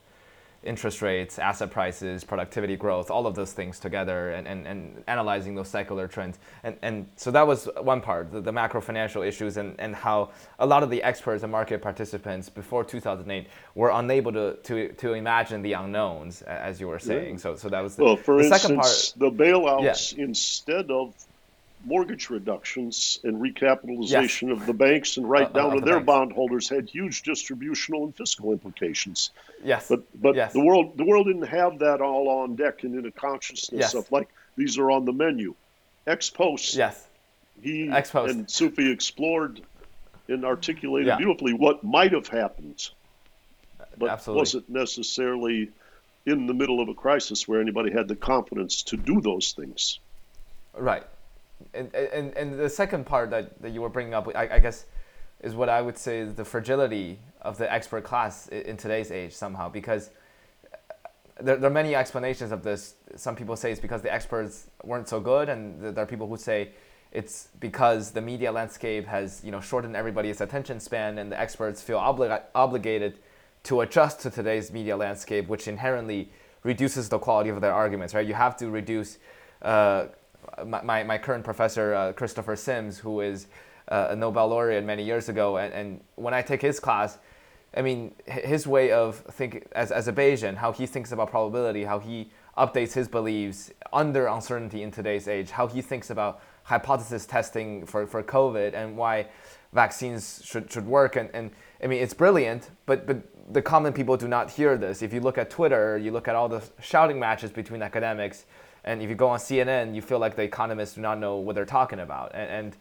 interest 0.63 1.01
rates, 1.01 1.39
asset 1.39 1.71
prices, 1.71 2.23
productivity 2.23 2.75
growth, 2.75 3.11
all 3.11 3.27
of 3.27 3.35
those 3.35 3.53
things 3.53 3.79
together 3.79 4.31
and, 4.31 4.47
and, 4.47 4.67
and 4.67 5.03
analyzing 5.07 5.55
those 5.55 5.67
secular 5.67 6.07
trends. 6.07 6.39
And, 6.63 6.77
and 6.81 7.07
so 7.15 7.31
that 7.31 7.45
was 7.45 7.69
one 7.81 8.01
part, 8.01 8.31
the, 8.31 8.41
the 8.41 8.51
macro 8.51 8.81
financial 8.81 9.23
issues 9.23 9.57
and, 9.57 9.75
and 9.79 9.95
how 9.95 10.31
a 10.59 10.65
lot 10.65 10.83
of 10.83 10.89
the 10.89 11.01
experts 11.03 11.43
and 11.43 11.51
market 11.51 11.81
participants 11.81 12.49
before 12.49 12.83
2008 12.83 13.47
were 13.75 13.91
unable 13.91 14.31
to, 14.31 14.55
to, 14.63 14.93
to 14.93 15.13
imagine 15.13 15.61
the 15.61 15.73
unknowns, 15.73 16.41
as 16.43 16.79
you 16.79 16.87
were 16.87 16.99
saying. 16.99 17.35
Yeah. 17.35 17.41
So, 17.41 17.55
so 17.55 17.69
that 17.69 17.81
was 17.81 17.95
the, 17.95 18.03
well, 18.03 18.15
for 18.15 18.37
the 18.37 18.47
instance, 18.47 18.61
second 18.61 18.77
part. 18.77 19.13
The 19.17 19.43
bailouts, 19.43 20.17
yeah. 20.17 20.23
instead 20.23 20.91
of 20.91 21.13
mortgage 21.85 22.29
reductions 22.29 23.19
and 23.23 23.41
recapitalization 23.41 24.49
yes. 24.49 24.59
of 24.59 24.65
the 24.65 24.73
banks 24.73 25.17
and 25.17 25.29
right 25.29 25.47
uh, 25.47 25.49
down 25.49 25.71
uh, 25.71 25.73
to 25.75 25.79
the 25.79 25.85
their 25.85 25.95
banks. 25.95 26.05
bondholders 26.05 26.69
had 26.69 26.89
huge 26.89 27.23
distributional 27.23 28.05
and 28.05 28.15
fiscal 28.15 28.51
implications. 28.51 29.31
Yes. 29.63 29.87
But 29.89 30.03
but 30.21 30.35
yes. 30.35 30.53
the 30.53 30.61
world 30.61 30.97
the 30.97 31.03
world 31.03 31.27
didn't 31.27 31.47
have 31.47 31.79
that 31.79 32.01
all 32.01 32.29
on 32.29 32.55
deck 32.55 32.83
and 32.83 32.95
in 32.95 33.05
a 33.05 33.11
consciousness 33.11 33.79
yes. 33.79 33.93
of 33.93 34.11
like 34.11 34.29
these 34.55 34.77
are 34.77 34.91
on 34.91 35.05
the 35.05 35.13
menu. 35.13 35.55
Ex 36.07 36.29
post. 36.29 36.75
Yes. 36.75 37.07
He 37.61 37.89
Ex-post. 37.89 38.33
and 38.33 38.49
Sufi 38.49 38.91
explored 38.91 39.61
and 40.27 40.43
articulated 40.43 41.07
yeah. 41.07 41.17
beautifully 41.17 41.53
what 41.53 41.83
might 41.83 42.11
have 42.11 42.27
happened. 42.27 42.89
But 43.97 44.09
Absolutely. 44.09 44.41
wasn't 44.41 44.69
necessarily 44.69 45.69
in 46.25 46.47
the 46.47 46.53
middle 46.53 46.81
of 46.81 46.89
a 46.89 46.93
crisis 46.93 47.47
where 47.47 47.61
anybody 47.61 47.91
had 47.91 48.07
the 48.07 48.15
confidence 48.15 48.83
to 48.83 48.97
do 48.97 49.21
those 49.21 49.51
things. 49.51 49.99
Right 50.75 51.03
and, 51.73 51.93
and, 51.95 52.35
and 52.35 52.59
the 52.59 52.69
second 52.69 53.05
part 53.05 53.29
that, 53.31 53.61
that 53.61 53.71
you 53.71 53.81
were 53.81 53.89
bringing 53.89 54.13
up, 54.13 54.27
I, 54.35 54.49
I 54.53 54.59
guess, 54.59 54.85
is 55.41 55.55
what 55.55 55.69
I 55.69 55.81
would 55.81 55.97
say 55.97 56.19
is 56.19 56.33
the 56.33 56.45
fragility 56.45 57.19
of 57.41 57.57
the 57.57 57.71
expert 57.71 58.03
class 58.03 58.47
in 58.47 58.77
today's 58.77 59.11
age 59.11 59.33
somehow, 59.33 59.69
because 59.69 60.09
there, 61.41 61.57
there 61.57 61.69
are 61.69 61.73
many 61.73 61.95
explanations 61.95 62.51
of 62.51 62.63
this. 62.63 62.95
Some 63.15 63.35
people 63.35 63.55
say 63.55 63.71
it's 63.71 63.81
because 63.81 64.01
the 64.01 64.13
experts 64.13 64.67
weren't 64.83 65.07
so 65.07 65.19
good, 65.19 65.49
and 65.49 65.95
there 65.95 66.03
are 66.03 66.07
people 66.07 66.27
who 66.27 66.37
say 66.37 66.69
it's 67.11 67.49
because 67.59 68.11
the 68.11 68.21
media 68.21 68.51
landscape 68.51 69.05
has 69.05 69.41
you 69.43 69.51
know 69.51 69.59
shortened 69.59 69.95
everybody's 69.95 70.41
attention 70.41 70.79
span, 70.79 71.17
and 71.17 71.31
the 71.31 71.39
experts 71.39 71.81
feel 71.81 71.99
obli- 71.99 72.41
obligated 72.55 73.19
to 73.63 73.81
adjust 73.81 74.21
to 74.21 74.29
today's 74.29 74.71
media 74.71 74.95
landscape, 74.95 75.47
which 75.47 75.67
inherently 75.67 76.31
reduces 76.63 77.09
the 77.09 77.19
quality 77.19 77.49
of 77.49 77.61
their 77.61 77.73
arguments. 77.73 78.13
Right? 78.13 78.25
You 78.25 78.33
have 78.33 78.55
to 78.57 78.69
reduce. 78.69 79.17
Uh, 79.61 80.07
my, 80.65 81.03
my 81.03 81.17
current 81.17 81.43
professor, 81.43 81.93
uh, 81.93 82.13
Christopher 82.13 82.55
Sims, 82.55 82.99
who 82.99 83.21
is 83.21 83.47
uh, 83.87 84.07
a 84.11 84.15
Nobel 84.15 84.47
laureate 84.47 84.83
many 84.83 85.03
years 85.03 85.29
ago, 85.29 85.57
and, 85.57 85.73
and 85.73 86.01
when 86.15 86.33
I 86.33 86.41
take 86.41 86.61
his 86.61 86.79
class, 86.79 87.17
I 87.75 87.81
mean, 87.81 88.13
his 88.25 88.67
way 88.67 88.91
of 88.91 89.17
thinking 89.31 89.63
as, 89.71 89.91
as 89.91 90.07
a 90.07 90.13
Bayesian, 90.13 90.55
how 90.55 90.71
he 90.71 90.85
thinks 90.85 91.11
about 91.11 91.29
probability, 91.29 91.83
how 91.83 91.99
he 91.99 92.29
updates 92.57 92.93
his 92.93 93.07
beliefs 93.07 93.71
under 93.91 94.27
uncertainty 94.27 94.83
in 94.83 94.91
today's 94.91 95.27
age, 95.27 95.49
how 95.49 95.67
he 95.67 95.81
thinks 95.81 96.11
about 96.11 96.41
hypothesis 96.63 97.25
testing 97.25 97.85
for, 97.85 98.05
for 98.05 98.21
COVID 98.21 98.73
and 98.73 98.95
why 98.95 99.27
vaccines 99.73 100.41
should, 100.45 100.71
should 100.71 100.85
work. 100.85 101.15
And, 101.15 101.29
and 101.33 101.51
I 101.83 101.87
mean, 101.87 102.01
it's 102.01 102.13
brilliant, 102.13 102.69
but, 102.85 103.07
but 103.07 103.17
the 103.51 103.61
common 103.61 103.91
people 103.91 104.17
do 104.17 104.27
not 104.27 104.51
hear 104.51 104.77
this. 104.77 105.01
If 105.01 105.11
you 105.11 105.19
look 105.19 105.37
at 105.37 105.49
Twitter, 105.49 105.97
you 105.97 106.11
look 106.11 106.27
at 106.27 106.35
all 106.35 106.47
the 106.47 106.63
shouting 106.79 107.19
matches 107.19 107.51
between 107.51 107.81
academics, 107.81 108.45
and 108.83 109.01
if 109.01 109.09
you 109.09 109.15
go 109.15 109.29
on 109.29 109.39
CNN, 109.39 109.95
you 109.95 110.01
feel 110.01 110.19
like 110.19 110.35
the 110.35 110.43
economists 110.43 110.95
do 110.95 111.01
not 111.01 111.19
know 111.19 111.37
what 111.37 111.55
they're 111.55 111.65
talking 111.65 111.99
about. 111.99 112.31
And, 112.33 112.49
and, 112.49 112.77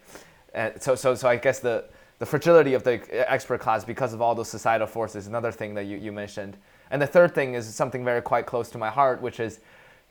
and 0.54 0.82
so, 0.82 0.94
so, 0.94 1.14
so 1.14 1.28
I 1.28 1.36
guess 1.36 1.60
the, 1.60 1.84
the 2.18 2.26
fragility 2.26 2.74
of 2.74 2.82
the 2.82 3.00
expert 3.30 3.60
class 3.60 3.84
because 3.84 4.12
of 4.12 4.20
all 4.20 4.34
those 4.34 4.48
societal 4.48 4.86
forces 4.86 5.26
another 5.26 5.52
thing 5.52 5.74
that 5.74 5.84
you, 5.84 5.96
you 5.98 6.12
mentioned. 6.12 6.56
And 6.90 7.00
the 7.00 7.06
third 7.06 7.34
thing 7.34 7.54
is 7.54 7.72
something 7.74 8.04
very 8.04 8.20
quite 8.20 8.46
close 8.46 8.68
to 8.70 8.78
my 8.78 8.90
heart, 8.90 9.22
which 9.22 9.40
is 9.40 9.60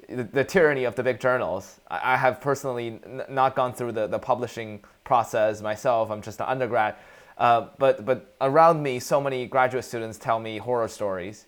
the, 0.09 0.23
the 0.23 0.43
tyranny 0.43 0.85
of 0.85 0.95
the 0.95 1.03
big 1.03 1.19
journals. 1.19 1.79
I, 1.89 2.13
I 2.13 2.17
have 2.17 2.39
personally 2.41 2.99
n- 3.05 3.23
not 3.29 3.55
gone 3.55 3.73
through 3.73 3.91
the, 3.91 4.07
the 4.07 4.19
publishing 4.19 4.83
process 5.03 5.61
myself. 5.61 6.09
I'm 6.09 6.21
just 6.21 6.39
an 6.39 6.47
undergrad. 6.47 6.95
Uh, 7.37 7.67
but, 7.77 8.05
but 8.05 8.35
around 8.39 8.81
me, 8.81 8.99
so 8.99 9.19
many 9.19 9.45
graduate 9.45 9.83
students 9.83 10.17
tell 10.17 10.39
me 10.39 10.57
horror 10.57 10.87
stories 10.87 11.47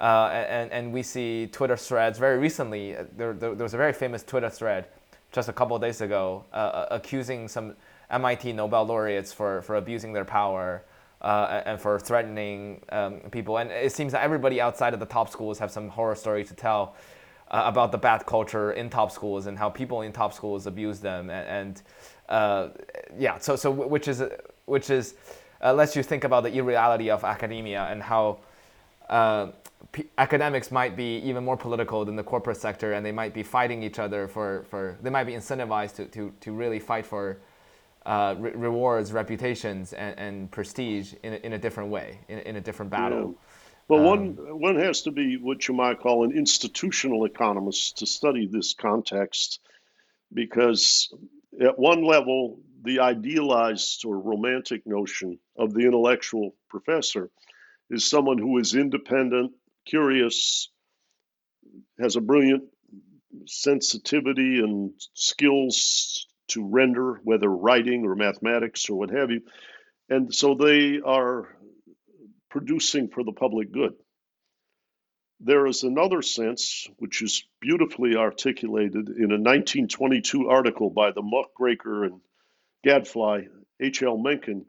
uh, 0.00 0.30
and, 0.32 0.72
and 0.72 0.92
we 0.92 1.02
see 1.02 1.46
Twitter 1.52 1.76
threads 1.76 2.18
very 2.18 2.38
recently. 2.38 2.92
There, 3.16 3.34
there, 3.34 3.54
there, 3.54 3.64
was 3.64 3.74
a 3.74 3.76
very 3.76 3.92
famous 3.92 4.22
Twitter 4.22 4.48
thread 4.48 4.86
just 5.30 5.50
a 5.50 5.52
couple 5.52 5.76
of 5.76 5.82
days 5.82 6.00
ago 6.00 6.44
uh, 6.52 6.56
uh 6.56 6.88
accusing 6.90 7.46
some 7.46 7.76
MIT 8.10 8.52
Nobel 8.54 8.84
laureates 8.84 9.32
for, 9.32 9.62
for 9.62 9.76
abusing 9.76 10.12
their 10.12 10.24
power 10.24 10.82
uh, 11.20 11.62
and 11.66 11.78
for 11.78 11.98
threatening 11.98 12.80
um, 12.88 13.20
people. 13.30 13.58
And 13.58 13.70
it 13.70 13.92
seems 13.92 14.12
that 14.12 14.22
everybody 14.22 14.60
outside 14.60 14.94
of 14.94 15.00
the 15.00 15.06
top 15.06 15.28
schools 15.28 15.58
have 15.58 15.70
some 15.70 15.88
horror 15.90 16.14
story 16.14 16.44
to 16.44 16.54
tell 16.54 16.96
uh, 17.50 17.62
about 17.66 17.92
the 17.92 17.98
bad 17.98 18.24
culture 18.24 18.72
in 18.72 18.88
top 18.88 19.12
schools 19.12 19.46
and 19.46 19.58
how 19.58 19.68
people 19.68 20.00
in 20.00 20.12
top 20.12 20.32
schools 20.32 20.66
abuse 20.66 20.98
them. 21.00 21.28
And, 21.28 21.82
and 22.30 23.18
yeah, 23.18 23.38
so, 23.38 23.54
so 23.54 23.70
which 23.70 24.08
is, 24.08 24.22
which 24.64 24.88
is 24.88 25.14
lets 25.62 25.94
you 25.94 26.02
think 26.02 26.24
about 26.24 26.42
the 26.42 26.56
irreality 26.56 27.10
of 27.10 27.22
academia 27.22 27.84
and 27.84 28.02
how 28.02 28.38
p- 29.92 30.08
academics 30.18 30.70
might 30.70 30.96
be 30.96 31.18
even 31.18 31.44
more 31.44 31.56
political 31.56 32.04
than 32.04 32.16
the 32.16 32.22
corporate 32.22 32.56
sector, 32.56 32.92
and 32.94 33.04
they 33.04 33.12
might 33.12 33.34
be 33.34 33.42
fighting 33.42 33.82
each 33.82 33.98
other 33.98 34.28
for, 34.28 34.64
for 34.70 34.98
they 35.02 35.10
might 35.10 35.24
be 35.24 35.32
incentivized 35.32 35.96
to, 35.96 36.06
to, 36.06 36.32
to 36.40 36.52
really 36.52 36.78
fight 36.78 37.06
for 37.06 37.38
uh, 38.06 38.34
re- 38.38 38.52
rewards, 38.52 39.12
reputations, 39.12 39.92
and, 39.92 40.18
and 40.18 40.50
prestige 40.50 41.14
in 41.22 41.34
a, 41.34 41.36
in 41.36 41.52
a 41.52 41.58
different 41.58 41.90
way, 41.90 42.18
in, 42.28 42.38
in 42.40 42.56
a 42.56 42.60
different 42.60 42.90
battle. 42.90 43.28
Yeah. 43.28 43.36
Well, 43.88 44.00
um, 44.00 44.36
one 44.36 44.60
one 44.60 44.76
has 44.76 45.02
to 45.02 45.10
be 45.10 45.36
what 45.36 45.66
you 45.66 45.74
might 45.74 46.00
call 46.00 46.24
an 46.24 46.30
institutional 46.30 47.24
economist 47.24 47.98
to 47.98 48.06
study 48.06 48.46
this 48.46 48.72
context, 48.72 49.60
because 50.32 51.12
at 51.60 51.76
one 51.76 52.04
level, 52.04 52.60
the 52.82 53.00
idealized 53.00 54.04
or 54.06 54.18
romantic 54.18 54.86
notion 54.86 55.38
of 55.56 55.74
the 55.74 55.80
intellectual 55.80 56.54
professor 56.68 57.30
is 57.90 58.08
someone 58.08 58.38
who 58.38 58.56
is 58.58 58.76
independent, 58.76 59.52
curious, 59.86 60.70
has 61.98 62.16
a 62.16 62.20
brilliant 62.20 62.64
sensitivity 63.46 64.60
and 64.60 64.92
skills 65.14 66.26
to 66.48 66.66
render, 66.66 67.20
whether 67.24 67.48
writing 67.48 68.04
or 68.04 68.14
mathematics 68.14 68.88
or 68.90 68.98
what 68.98 69.10
have 69.10 69.30
you. 69.30 69.42
And 70.08 70.34
so 70.34 70.54
they 70.54 71.00
are 71.00 71.48
producing 72.50 73.08
for 73.08 73.22
the 73.22 73.32
public 73.32 73.72
good. 73.72 73.92
There 75.38 75.66
is 75.66 75.84
another 75.84 76.20
sense, 76.20 76.86
which 76.98 77.22
is 77.22 77.44
beautifully 77.60 78.16
articulated 78.16 79.08
in 79.08 79.30
a 79.32 79.40
1922 79.40 80.48
article 80.48 80.90
by 80.90 81.12
the 81.12 81.22
muckraker 81.22 82.04
and 82.04 82.20
gadfly 82.84 83.42
H.L. 83.80 84.18
Mencken. 84.18 84.66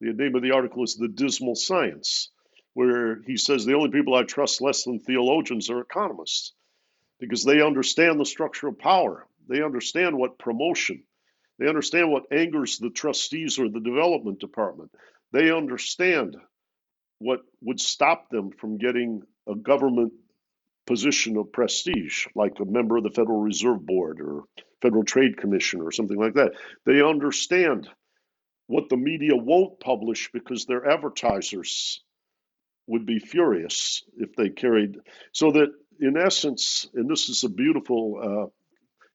The 0.00 0.12
name 0.12 0.34
of 0.34 0.42
the 0.42 0.50
article 0.50 0.82
is 0.82 0.96
The 0.96 1.08
Dismal 1.08 1.54
Science 1.54 2.30
where 2.74 3.20
he 3.26 3.36
says 3.36 3.64
the 3.64 3.74
only 3.74 3.90
people 3.90 4.14
I 4.14 4.22
trust 4.22 4.60
less 4.60 4.84
than 4.84 5.00
theologians 5.00 5.70
are 5.70 5.80
economists 5.80 6.52
because 7.18 7.44
they 7.44 7.60
understand 7.62 8.18
the 8.18 8.24
structure 8.24 8.68
of 8.68 8.78
power. 8.78 9.26
They 9.48 9.62
understand 9.62 10.16
what 10.16 10.38
promotion, 10.38 11.02
they 11.58 11.68
understand 11.68 12.10
what 12.10 12.32
angers 12.32 12.78
the 12.78 12.90
trustees 12.90 13.58
or 13.58 13.68
the 13.68 13.80
development 13.80 14.40
department. 14.40 14.90
They 15.32 15.50
understand 15.50 16.36
what 17.18 17.40
would 17.60 17.80
stop 17.80 18.30
them 18.30 18.50
from 18.50 18.78
getting 18.78 19.22
a 19.46 19.54
government 19.54 20.12
position 20.86 21.36
of 21.36 21.52
prestige, 21.52 22.26
like 22.34 22.58
a 22.60 22.64
member 22.64 22.96
of 22.96 23.04
the 23.04 23.10
Federal 23.10 23.40
Reserve 23.40 23.84
Board 23.84 24.20
or 24.20 24.44
Federal 24.80 25.04
Trade 25.04 25.36
Commission 25.36 25.82
or 25.82 25.92
something 25.92 26.18
like 26.18 26.34
that. 26.34 26.52
They 26.86 27.02
understand 27.02 27.88
what 28.66 28.88
the 28.88 28.96
media 28.96 29.36
won't 29.36 29.80
publish 29.80 30.30
because 30.32 30.64
their 30.64 30.88
advertisers 30.90 32.02
would 32.90 33.06
be 33.06 33.20
furious 33.20 34.02
if 34.18 34.34
they 34.34 34.48
carried. 34.48 34.98
So 35.30 35.52
that, 35.52 35.68
in 36.00 36.16
essence, 36.16 36.88
and 36.92 37.08
this 37.08 37.28
is 37.28 37.44
a 37.44 37.48
beautiful 37.48 38.20
uh, 38.20 38.46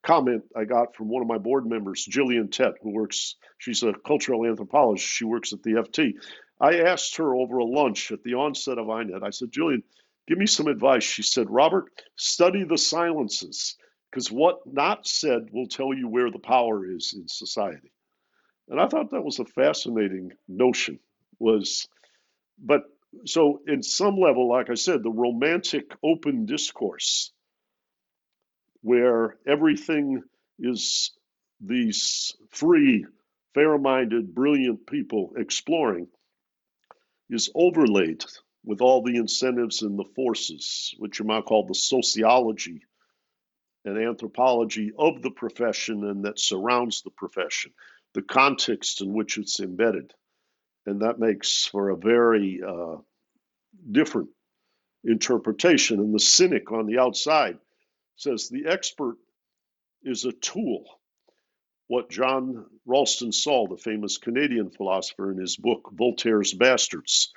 comment 0.01 0.43
I 0.55 0.63
got 0.63 0.95
from 0.95 1.09
one 1.09 1.21
of 1.21 1.27
my 1.27 1.37
board 1.37 1.65
members, 1.65 2.05
Gillian 2.05 2.47
Tett, 2.47 2.75
who 2.81 2.91
works, 2.91 3.35
she's 3.57 3.83
a 3.83 3.93
cultural 3.93 4.45
anthropologist, 4.45 5.05
she 5.05 5.25
works 5.25 5.51
at 5.51 5.61
the 5.61 5.71
FT. 5.71 6.13
I 6.59 6.83
asked 6.83 7.17
her 7.17 7.35
over 7.35 7.57
a 7.57 7.65
lunch 7.65 8.13
at 8.13 8.23
the 8.23 8.35
onset 8.35 8.77
of 8.77 8.87
INET, 8.87 9.23
I 9.23 9.31
said, 9.31 9.51
Jillian, 9.51 9.83
give 10.25 10.37
me 10.37 10.45
some 10.45 10.67
advice. 10.67 11.03
She 11.03 11.23
said, 11.23 11.49
Robert, 11.49 11.85
study 12.15 12.63
the 12.63 12.77
silences, 12.77 13.75
because 14.09 14.31
what 14.31 14.59
not 14.65 15.05
said 15.05 15.49
will 15.51 15.67
tell 15.67 15.93
you 15.93 16.07
where 16.07 16.31
the 16.31 16.39
power 16.39 16.89
is 16.89 17.13
in 17.13 17.27
society. 17.27 17.91
And 18.69 18.79
I 18.79 18.87
thought 18.87 19.11
that 19.11 19.25
was 19.25 19.39
a 19.39 19.45
fascinating 19.45 20.31
notion. 20.47 20.99
Was, 21.39 21.89
but 22.57 22.83
so 23.25 23.61
in 23.67 23.81
some 23.83 24.17
level, 24.17 24.49
like 24.49 24.69
I 24.69 24.75
said, 24.75 25.03
the 25.03 25.11
romantic 25.11 25.91
open 26.03 26.45
discourse 26.45 27.31
where 28.81 29.37
everything 29.47 30.21
is 30.59 31.11
these 31.59 32.35
free, 32.51 33.05
fair 33.53 33.77
minded, 33.77 34.35
brilliant 34.35 34.85
people 34.85 35.33
exploring 35.37 36.07
is 37.29 37.49
overlaid 37.55 38.23
with 38.63 38.81
all 38.81 39.01
the 39.01 39.15
incentives 39.15 39.81
and 39.81 39.97
the 39.97 40.09
forces, 40.15 40.93
which 40.97 41.19
you 41.19 41.25
might 41.25 41.45
call 41.45 41.65
the 41.65 41.73
sociology 41.73 42.81
and 43.85 43.97
anthropology 43.97 44.91
of 44.97 45.21
the 45.21 45.31
profession 45.31 46.03
and 46.03 46.25
that 46.25 46.39
surrounds 46.39 47.01
the 47.01 47.11
profession, 47.11 47.71
the 48.13 48.21
context 48.21 49.01
in 49.01 49.13
which 49.13 49.37
it's 49.37 49.59
embedded. 49.59 50.13
And 50.85 51.01
that 51.01 51.19
makes 51.19 51.65
for 51.65 51.89
a 51.89 51.97
very 51.97 52.61
uh, 52.65 52.97
different 53.91 54.29
interpretation. 55.03 55.99
And 55.99 56.13
the 56.13 56.19
cynic 56.19 56.71
on 56.71 56.85
the 56.85 56.99
outside 56.99 57.57
says 58.15 58.49
the 58.49 58.67
expert 58.67 59.17
is 60.03 60.25
a 60.25 60.31
tool. 60.31 60.85
What 61.87 62.09
John 62.09 62.65
Ralston 62.85 63.31
Saul, 63.31 63.67
the 63.67 63.77
famous 63.77 64.17
Canadian 64.17 64.71
philosopher, 64.71 65.31
in 65.31 65.37
his 65.37 65.55
book 65.55 65.89
Voltaire's 65.93 66.53
Bastards, 66.53 67.31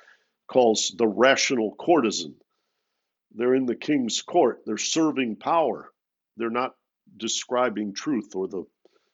calls 0.47 0.93
the 0.97 1.07
rational 1.07 1.75
courtesan. 1.75 2.35
They're 3.35 3.53
in 3.53 3.67
the 3.67 3.75
king's 3.75 4.23
court, 4.23 4.61
they're 4.65 4.77
serving 4.77 5.35
power, 5.35 5.91
they're 6.37 6.49
not 6.49 6.73
describing 7.15 7.93
truth 7.93 8.35
or 8.35 8.47
the 8.47 8.63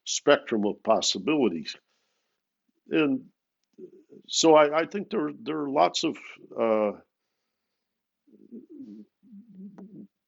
spectrum 0.05 0.65
of 0.65 0.81
possibilities. 0.83 1.75
And 2.89 3.25
so 4.27 4.55
I, 4.55 4.81
I 4.81 4.85
think 4.85 5.09
there, 5.09 5.29
there 5.41 5.59
are 5.59 5.69
lots 5.69 6.03
of 6.03 6.17
uh, 6.59 6.91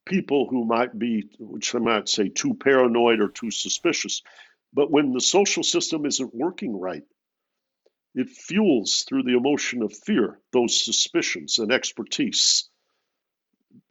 people 0.05 0.47
who 0.49 0.65
might 0.65 0.97
be, 0.97 1.29
which 1.39 1.75
I 1.75 1.79
might 1.79 2.09
say, 2.09 2.29
too 2.29 2.53
paranoid 2.53 3.19
or 3.19 3.27
too 3.27 3.51
suspicious. 3.51 4.21
But 4.73 4.91
when 4.91 5.13
the 5.13 5.21
social 5.21 5.63
system 5.63 6.05
isn't 6.05 6.35
working 6.35 6.79
right, 6.79 7.03
it 8.15 8.29
fuels 8.29 9.05
through 9.07 9.23
the 9.23 9.37
emotion 9.37 9.83
of 9.83 9.93
fear 9.93 10.39
those 10.51 10.83
suspicions 10.83 11.59
and 11.59 11.71
expertise 11.71 12.69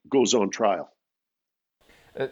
goes 0.09 0.35
on 0.35 0.51
trial. 0.51 0.90
Uh, 2.19 2.29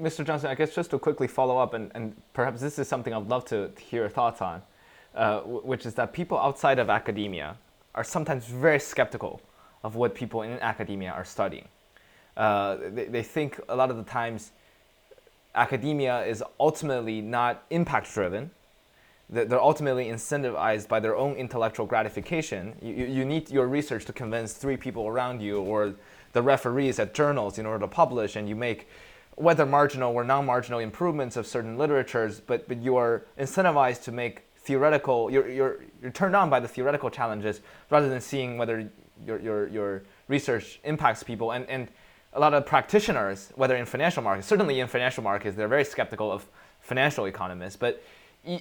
Mr. 0.00 0.26
Johnson, 0.26 0.50
I 0.50 0.54
guess 0.54 0.74
just 0.74 0.90
to 0.90 0.98
quickly 0.98 1.28
follow 1.28 1.58
up, 1.58 1.72
and, 1.74 1.92
and 1.94 2.20
perhaps 2.32 2.60
this 2.60 2.78
is 2.78 2.88
something 2.88 3.14
I'd 3.14 3.28
love 3.28 3.44
to 3.46 3.70
hear 3.78 4.02
your 4.02 4.08
thoughts 4.08 4.42
on, 4.42 4.62
uh, 5.18 5.40
which 5.40 5.84
is 5.84 5.94
that 5.94 6.12
people 6.12 6.38
outside 6.38 6.78
of 6.78 6.88
academia 6.88 7.56
are 7.94 8.04
sometimes 8.04 8.46
very 8.46 8.78
skeptical 8.78 9.40
of 9.82 9.96
what 9.96 10.14
people 10.14 10.42
in 10.42 10.52
academia 10.60 11.10
are 11.10 11.24
studying. 11.24 11.66
Uh, 12.36 12.76
they, 12.94 13.06
they 13.06 13.22
think 13.22 13.60
a 13.68 13.74
lot 13.74 13.90
of 13.90 13.96
the 13.96 14.04
times 14.04 14.52
academia 15.56 16.24
is 16.24 16.42
ultimately 16.60 17.20
not 17.20 17.64
impact 17.70 18.14
driven. 18.14 18.50
They're 19.28 19.60
ultimately 19.60 20.06
incentivized 20.06 20.88
by 20.88 21.00
their 21.00 21.16
own 21.16 21.34
intellectual 21.34 21.84
gratification. 21.84 22.76
You, 22.80 23.04
you 23.04 23.24
need 23.24 23.50
your 23.50 23.66
research 23.66 24.04
to 24.06 24.12
convince 24.12 24.52
three 24.52 24.76
people 24.76 25.08
around 25.08 25.42
you 25.42 25.60
or 25.60 25.94
the 26.32 26.42
referees 26.42 26.98
at 26.98 27.12
journals 27.12 27.58
in 27.58 27.66
order 27.66 27.80
to 27.80 27.88
publish, 27.88 28.36
and 28.36 28.48
you 28.48 28.54
make 28.54 28.88
whether 29.34 29.66
marginal 29.66 30.14
or 30.14 30.24
non-marginal 30.24 30.78
improvements 30.78 31.36
of 31.36 31.46
certain 31.46 31.76
literatures, 31.76 32.40
but, 32.40 32.68
but 32.68 32.80
you 32.82 32.96
are 32.96 33.24
incentivized 33.38 34.02
to 34.04 34.12
make 34.12 34.42
theoretical, 34.68 35.30
you're, 35.30 35.48
you're, 35.48 35.76
you're 36.02 36.10
turned 36.10 36.36
on 36.36 36.50
by 36.50 36.60
the 36.60 36.68
theoretical 36.68 37.08
challenges 37.08 37.60
rather 37.90 38.08
than 38.08 38.20
seeing 38.20 38.58
whether 38.58 38.90
your, 39.26 39.40
your, 39.40 39.68
your 39.68 40.02
research 40.28 40.78
impacts 40.84 41.22
people. 41.22 41.52
And, 41.52 41.64
and 41.68 41.88
a 42.34 42.40
lot 42.40 42.52
of 42.52 42.66
practitioners, 42.66 43.50
whether 43.56 43.76
in 43.76 43.86
financial 43.86 44.22
markets, 44.22 44.46
certainly 44.46 44.80
in 44.80 44.86
financial 44.86 45.22
markets, 45.22 45.56
they're 45.56 45.74
very 45.78 45.84
skeptical 45.84 46.30
of 46.30 46.46
financial 46.80 47.24
economists, 47.24 47.76
but 47.76 48.02
e- 48.46 48.60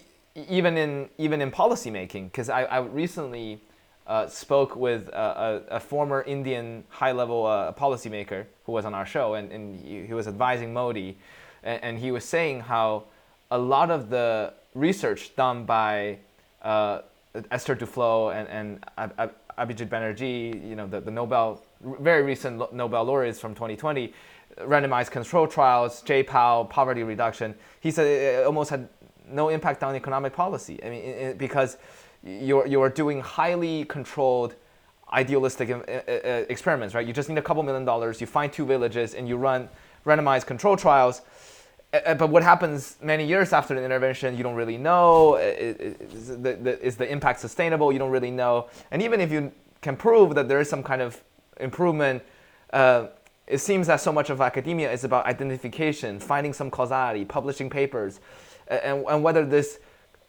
even 0.50 0.78
in 0.78 1.10
even 1.18 1.42
in 1.42 1.52
policymaking, 1.52 2.26
because 2.32 2.50
I, 2.50 2.64
I, 2.64 2.80
recently 2.80 3.60
uh, 4.06 4.28
spoke 4.28 4.76
with 4.76 5.10
a, 5.10 5.64
a, 5.72 5.76
a, 5.78 5.80
former 5.80 6.22
Indian 6.24 6.84
high-level 6.90 7.46
uh, 7.46 7.74
policymaker 7.74 8.46
who 8.66 8.72
was 8.72 8.86
on 8.86 8.94
our 8.94 9.06
show, 9.06 9.34
and, 9.34 9.52
and 9.52 9.76
he, 9.76 10.06
he, 10.06 10.14
was 10.14 10.28
advising 10.28 10.72
Modi, 10.74 11.18
and, 11.64 11.84
and, 11.84 12.00
he 12.00 12.12
was 12.12 12.24
saying 12.24 12.62
how 12.62 13.04
a 13.50 13.58
lot 13.58 13.90
of 13.90 14.10
the 14.10 14.54
research 14.78 15.36
done 15.36 15.66
by 15.66 16.20
uh, 16.62 17.02
Esther 17.52 17.76
Duflo 17.76 18.34
and, 18.34 18.80
and 18.98 19.32
Abhijit 19.58 19.90
Banerjee, 19.90 20.68
you 20.68 20.76
know, 20.76 20.88
the, 20.88 21.02
the 21.02 21.12
Nobel 21.12 21.62
very 21.82 22.24
recent 22.24 22.74
Nobel 22.74 23.04
laureates 23.04 23.40
from 23.40 23.54
2020, 23.54 24.14
randomized 24.62 25.12
control 25.12 25.48
trials, 25.48 26.02
J-PAL, 26.02 26.66
poverty 26.66 27.04
reduction. 27.04 27.54
He 27.80 27.92
said 27.92 28.08
it 28.08 28.46
almost 28.46 28.70
had 28.70 28.88
no 29.30 29.50
impact 29.50 29.84
on 29.84 29.96
economic 29.96 30.34
policy. 30.34 30.80
I 30.84 30.90
mean, 30.90 31.02
it, 31.04 31.38
because 31.38 31.78
you're, 32.24 32.66
you're 32.66 32.90
doing 32.90 33.22
highly 33.22 33.86
controlled 33.86 34.56
idealistic 35.12 35.70
uh, 35.70 35.76
uh, 35.76 36.12
uh, 36.12 36.46
experiments, 36.50 36.96
right? 36.96 37.06
You 37.06 37.14
just 37.14 37.30
need 37.30 37.38
a 37.38 37.42
couple 37.42 37.64
million 37.64 37.86
dollars, 37.86 38.20
you 38.20 38.28
find 38.28 38.52
two 38.52 38.66
villages, 38.66 39.14
and 39.14 39.28
you 39.28 39.38
run 39.38 39.70
randomized 40.06 40.46
control 40.46 40.76
trials. 40.76 41.22
Uh, 41.94 42.00
uh, 42.06 42.14
but 42.16 42.30
what 42.30 42.44
happens 42.44 42.98
many 43.02 43.26
years 43.26 43.54
after 43.54 43.74
the 43.74 43.84
intervention, 43.84 44.36
you 44.36 44.44
don't 44.44 44.56
really 44.56 44.78
know. 44.78 45.36
Uh, 45.36 45.40
is 45.40 46.28
the, 46.42 46.80
is 46.86 46.98
the 46.98 47.10
impact 47.10 47.40
sustainable? 47.40 47.92
You 47.94 48.00
don't 48.00 48.12
really 48.12 48.32
know. 48.32 48.70
And 48.92 49.02
even 49.02 49.22
if 49.22 49.32
you 49.32 49.52
can 49.82 49.96
prove 49.96 50.36
that 50.36 50.48
there 50.48 50.60
is 50.60 50.70
some 50.70 50.84
kind 50.84 51.02
of 51.02 51.24
improvement, 51.60 52.24
uh, 52.74 53.08
it 53.48 53.60
seems 53.60 53.88
that 53.88 54.02
so 54.02 54.12
much 54.12 54.30
of 54.30 54.42
academia 54.42 54.92
is 54.92 55.06
about 55.06 55.26
identification, 55.26 56.20
finding 56.20 56.52
some 56.52 56.70
causality, 56.70 57.24
publishing 57.24 57.70
papers, 57.70 58.20
and, 58.68 59.06
and 59.08 59.24
whether 59.24 59.46
this 59.46 59.80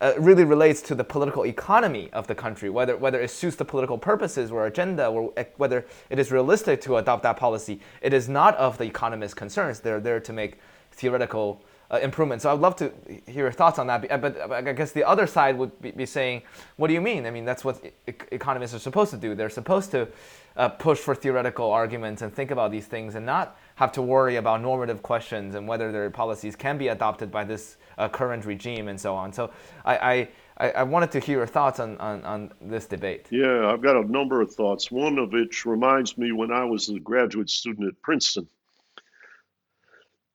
uh, 0.01 0.13
really 0.17 0.45
relates 0.45 0.81
to 0.81 0.95
the 0.95 1.03
political 1.03 1.45
economy 1.45 2.09
of 2.13 2.29
the 2.29 2.35
country, 2.35 2.71
whether, 2.71 2.97
whether 2.97 3.21
it 3.21 3.31
suits 3.31 3.57
the 3.57 3.65
political 3.65 3.99
purposes 3.99 4.53
or 4.53 4.67
agenda, 4.67 5.09
or 5.09 5.33
whether 5.57 5.85
it 6.09 6.21
is 6.21 6.31
realistic 6.31 6.81
to 6.81 6.99
adopt 6.99 7.25
that 7.25 7.37
policy. 7.37 7.81
It 8.01 8.13
is 8.13 8.29
not 8.29 8.57
of 8.57 8.79
the 8.79 8.85
economists' 8.85 9.35
concerns. 9.35 9.81
They're 9.81 9.99
there 9.99 10.21
to 10.21 10.33
make 10.33 10.61
theoretical 10.99 11.63
uh, 11.91 11.99
improvement. 12.03 12.43
So 12.43 12.53
I'd 12.53 12.61
love 12.61 12.77
to 12.77 12.93
hear 13.27 13.45
your 13.45 13.53
thoughts 13.53 13.79
on 13.79 13.87
that. 13.87 14.21
But 14.21 14.53
I 14.53 14.73
guess 14.73 14.93
the 14.93 15.05
other 15.05 15.27
side 15.27 15.57
would 15.57 15.81
be, 15.81 15.91
be 15.93 16.07
saying, 16.07 16.43
what 16.77 16.89
do 16.89 16.95
you 16.95 17.01
mean? 17.01 17.25
I 17.27 17.31
mean, 17.31 17.45
that's 17.45 17.65
what 17.65 17.83
e- 17.85 18.13
economists 18.31 18.75
are 18.75 18.79
supposed 18.79 19.11
to 19.13 19.17
do. 19.17 19.35
They're 19.35 19.49
supposed 19.49 19.91
to 19.93 20.09
uh, 20.57 20.69
push 20.69 20.99
for 20.99 21.15
theoretical 21.15 21.71
arguments 21.71 22.23
and 22.23 22.35
think 22.35 22.51
about 22.51 22.71
these 22.71 22.87
things 22.87 23.15
and 23.15 23.25
not 23.25 23.57
have 23.77 23.93
to 23.93 24.03
worry 24.03 24.37
about 24.37 24.61
normative 24.61 25.03
questions 25.03 25.55
and 25.55 25.67
whether 25.67 25.93
their 25.93 26.11
policies 26.11 26.57
can 26.57 26.77
be 26.77 26.89
adopted 26.89 27.31
by 27.31 27.45
this 27.45 27.77
uh, 27.97 28.09
current 28.09 28.45
regime 28.45 28.89
and 28.89 29.01
so 29.01 29.15
on. 29.15 29.33
So 29.33 29.51
I, 29.85 30.29
I, 30.59 30.71
I 30.71 30.83
wanted 30.83 31.11
to 31.13 31.21
hear 31.21 31.39
your 31.39 31.47
thoughts 31.47 31.81
on, 31.81 31.97
on, 31.99 32.25
on 32.25 32.53
this 32.61 32.87
debate. 32.87 33.29
Yeah, 33.31 33.71
I've 33.71 33.81
got 33.81 33.97
a 33.97 34.11
number 34.11 34.41
of 34.41 34.53
thoughts. 34.53 34.91
One 34.91 35.19
of 35.19 35.33
which 35.33 35.65
reminds 35.65 36.19
me 36.19 36.33
when 36.33 36.51
I 36.51 36.65
was 36.65 36.89
a 36.89 36.99
graduate 36.99 37.49
student 37.49 37.87
at 37.89 38.03
Princeton 38.03 38.49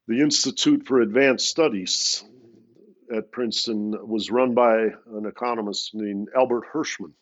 the 0.08 0.20
Institute 0.20 0.86
for 0.86 1.02
Advanced 1.02 1.48
Studies 1.48 2.24
at 3.14 3.32
Princeton 3.32 3.96
was 4.08 4.32
run 4.32 4.54
by 4.54 4.76
an 5.14 5.26
economist 5.26 5.94
named 5.94 6.30
Albert 6.36 6.66
Hirschman. 6.74 7.14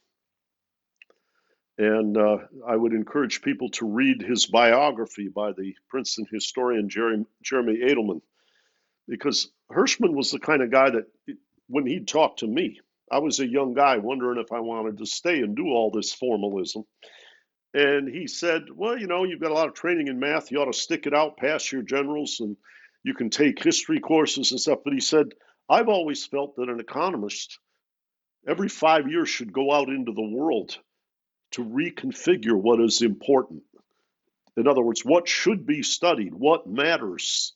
And 1.77 2.17
uh, 2.17 2.37
I 2.67 2.75
would 2.75 2.93
encourage 2.93 3.41
people 3.41 3.69
to 3.71 3.85
read 3.85 4.21
his 4.21 4.45
biography 4.45 5.27
by 5.27 5.51
the 5.51 5.75
Princeton 5.89 6.25
historian 6.31 6.89
Jeremy 6.89 7.25
Adelman, 7.43 8.21
because 9.07 9.51
Hirschman 9.71 10.13
was 10.13 10.31
the 10.31 10.39
kind 10.39 10.61
of 10.61 10.71
guy 10.71 10.89
that, 10.91 11.05
when 11.67 11.85
he'd 11.85 12.07
talk 12.07 12.37
to 12.37 12.47
me, 12.47 12.79
I 13.11 13.19
was 13.19 13.39
a 13.39 13.47
young 13.47 13.73
guy 13.73 13.97
wondering 13.97 14.39
if 14.39 14.51
I 14.51 14.59
wanted 14.59 14.97
to 14.99 15.05
stay 15.05 15.41
and 15.41 15.55
do 15.55 15.67
all 15.67 15.91
this 15.91 16.13
formalism. 16.13 16.83
And 17.73 18.07
he 18.07 18.27
said, 18.27 18.63
Well, 18.73 18.97
you 18.97 19.07
know, 19.07 19.23
you've 19.23 19.39
got 19.39 19.51
a 19.51 19.55
lot 19.55 19.67
of 19.67 19.73
training 19.73 20.07
in 20.07 20.19
math. 20.19 20.51
You 20.51 20.61
ought 20.61 20.71
to 20.71 20.73
stick 20.73 21.07
it 21.07 21.13
out, 21.13 21.37
past 21.37 21.71
your 21.71 21.83
generals, 21.83 22.39
and 22.39 22.57
you 23.03 23.13
can 23.13 23.29
take 23.29 23.63
history 23.63 23.99
courses 23.99 24.51
and 24.51 24.59
stuff. 24.59 24.79
But 24.83 24.93
he 24.93 24.99
said, 24.99 25.27
I've 25.69 25.87
always 25.87 26.25
felt 26.25 26.55
that 26.57 26.69
an 26.69 26.79
economist 26.79 27.59
every 28.47 28.69
five 28.69 29.07
years 29.07 29.29
should 29.29 29.53
go 29.53 29.71
out 29.71 29.89
into 29.89 30.11
the 30.11 30.21
world 30.21 30.77
to 31.51 31.63
reconfigure 31.63 32.55
what 32.55 32.81
is 32.81 33.01
important. 33.01 33.63
In 34.57 34.67
other 34.67 34.81
words, 34.81 35.05
what 35.05 35.27
should 35.27 35.65
be 35.65 35.81
studied, 35.83 36.33
what 36.33 36.67
matters, 36.67 37.53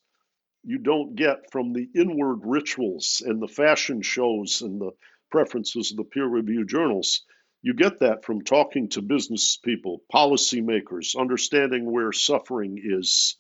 you 0.64 0.78
don't 0.78 1.16
get 1.16 1.52
from 1.52 1.74
the 1.74 1.90
inward 1.94 2.42
rituals 2.44 3.22
and 3.26 3.42
the 3.42 3.48
fashion 3.48 4.02
shows 4.02 4.62
and 4.62 4.80
the 4.80 4.92
preferences 5.30 5.92
of 5.92 5.98
the 5.98 6.04
peer 6.04 6.26
reviewed 6.26 6.70
journals. 6.70 7.24
You 7.66 7.74
get 7.74 8.02
that 8.02 8.24
from 8.24 8.44
talking 8.44 8.90
to 8.90 9.02
business 9.02 9.58
people, 9.58 10.04
policymakers, 10.14 11.18
understanding 11.20 11.92
where 11.92 12.12
suffering 12.12 12.80
is, 12.80 13.38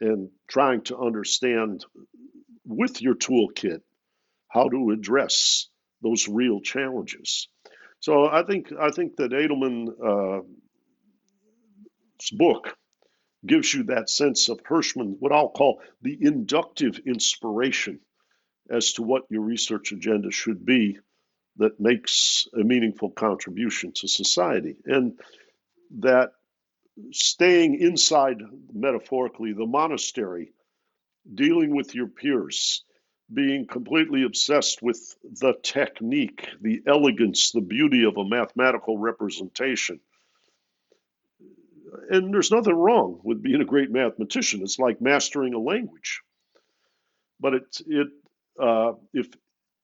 and 0.00 0.30
trying 0.46 0.82
to 0.82 0.96
understand 0.96 1.84
with 2.64 3.02
your 3.02 3.16
toolkit 3.16 3.80
how 4.46 4.68
to 4.68 4.92
address 4.92 5.68
those 6.00 6.28
real 6.28 6.60
challenges. 6.60 7.48
So 7.98 8.24
I 8.24 8.44
think 8.44 8.70
I 8.80 8.92
think 8.92 9.16
that 9.16 9.32
Adelman's 9.32 9.98
uh, 10.00 10.42
book 12.36 12.76
gives 13.44 13.74
you 13.74 13.82
that 13.82 14.08
sense 14.08 14.48
of 14.48 14.62
Hirschman, 14.62 15.16
what 15.18 15.32
I'll 15.32 15.50
call 15.50 15.82
the 16.02 16.16
inductive 16.20 17.00
inspiration 17.04 17.98
as 18.70 18.92
to 18.92 19.02
what 19.02 19.24
your 19.28 19.42
research 19.42 19.90
agenda 19.90 20.30
should 20.30 20.64
be 20.64 21.00
that 21.60 21.78
makes 21.78 22.48
a 22.58 22.64
meaningful 22.64 23.10
contribution 23.10 23.92
to 23.94 24.08
society. 24.08 24.76
And 24.86 25.18
that 25.98 26.30
staying 27.12 27.78
inside, 27.78 28.38
metaphorically, 28.72 29.52
the 29.52 29.66
monastery, 29.66 30.52
dealing 31.32 31.76
with 31.76 31.94
your 31.94 32.08
peers, 32.08 32.82
being 33.32 33.66
completely 33.66 34.24
obsessed 34.24 34.82
with 34.82 35.14
the 35.22 35.52
technique, 35.62 36.48
the 36.62 36.80
elegance, 36.86 37.52
the 37.52 37.60
beauty 37.60 38.04
of 38.04 38.16
a 38.16 38.24
mathematical 38.24 38.96
representation. 38.96 40.00
And 42.08 42.32
there's 42.32 42.50
nothing 42.50 42.74
wrong 42.74 43.20
with 43.22 43.42
being 43.42 43.60
a 43.60 43.66
great 43.66 43.90
mathematician. 43.90 44.62
It's 44.62 44.78
like 44.78 45.02
mastering 45.02 45.52
a 45.52 45.58
language. 45.58 46.22
But 47.38 47.54
it, 47.54 47.76
it, 47.86 48.08
uh, 48.58 48.92
if 49.12 49.28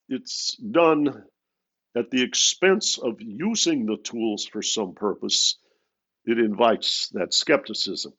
it's 0.08 0.56
done 0.56 1.24
at 1.96 2.10
the 2.10 2.22
expense 2.22 2.98
of 2.98 3.20
using 3.20 3.86
the 3.86 3.96
tools 3.96 4.46
for 4.46 4.62
some 4.62 4.94
purpose, 4.94 5.56
it 6.26 6.38
invites 6.38 7.08
that 7.14 7.32
skepticism. 7.32 8.12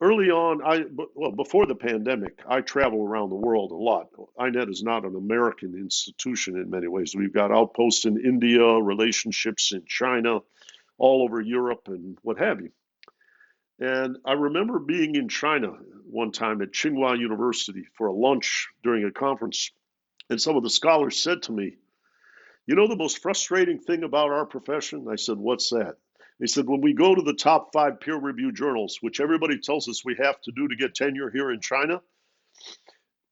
Early 0.00 0.30
on, 0.30 0.60
I 0.64 0.84
well 1.14 1.30
before 1.30 1.64
the 1.64 1.76
pandemic, 1.76 2.40
I 2.46 2.60
travel 2.60 3.06
around 3.06 3.30
the 3.30 3.36
world 3.36 3.70
a 3.70 3.76
lot. 3.76 4.08
INET 4.38 4.68
is 4.68 4.82
not 4.82 5.04
an 5.04 5.14
American 5.14 5.74
institution 5.76 6.56
in 6.56 6.70
many 6.70 6.88
ways. 6.88 7.14
We've 7.16 7.32
got 7.32 7.52
outposts 7.52 8.04
in 8.04 8.18
India, 8.18 8.64
relationships 8.64 9.72
in 9.72 9.84
China, 9.86 10.40
all 10.98 11.22
over 11.22 11.40
Europe, 11.40 11.86
and 11.86 12.18
what 12.22 12.38
have 12.38 12.60
you. 12.60 12.72
And 13.78 14.18
I 14.26 14.32
remember 14.32 14.80
being 14.80 15.14
in 15.14 15.28
China 15.28 15.72
one 16.04 16.32
time 16.32 16.60
at 16.62 16.72
Tsinghua 16.72 17.18
University 17.18 17.84
for 17.96 18.08
a 18.08 18.12
lunch 18.12 18.68
during 18.82 19.04
a 19.04 19.12
conference, 19.12 19.70
and 20.28 20.40
some 20.40 20.56
of 20.56 20.64
the 20.64 20.70
scholars 20.70 21.16
said 21.16 21.42
to 21.42 21.52
me, 21.52 21.76
you 22.66 22.74
know 22.74 22.86
the 22.86 22.96
most 22.96 23.22
frustrating 23.22 23.78
thing 23.78 24.04
about 24.04 24.30
our 24.30 24.46
profession? 24.46 25.06
I 25.10 25.16
said, 25.16 25.36
What's 25.36 25.70
that? 25.70 25.96
He 26.38 26.46
said, 26.46 26.66
When 26.66 26.80
we 26.80 26.94
go 26.94 27.14
to 27.14 27.22
the 27.22 27.34
top 27.34 27.72
five 27.72 28.00
peer 28.00 28.16
reviewed 28.16 28.56
journals, 28.56 28.98
which 29.00 29.20
everybody 29.20 29.58
tells 29.58 29.88
us 29.88 30.04
we 30.04 30.16
have 30.22 30.40
to 30.42 30.52
do 30.52 30.68
to 30.68 30.76
get 30.76 30.94
tenure 30.94 31.30
here 31.30 31.50
in 31.50 31.60
China, 31.60 32.00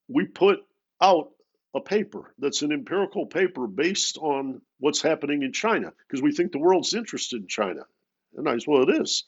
we 0.09 0.27
put 0.27 0.61
out 1.01 1.31
a 1.75 1.81
paper 1.81 2.35
that's 2.39 2.63
an 2.63 2.73
empirical 2.73 3.27
paper 3.27 3.67
based 3.67 4.19
on 4.19 4.61
what's 4.81 5.01
happening 5.01 5.43
in 5.43 5.53
China 5.53 5.93
because 6.07 6.21
we 6.23 6.33
think 6.33 6.51
the 6.51 6.59
world's 6.59 6.95
interested 6.95 7.43
in 7.43 7.49
China. 7.49 7.83
And 8.37 8.49
I 8.49 8.55
said, 8.55 8.65
Well, 8.67 8.89
it 8.89 9.01
is. 9.01 9.25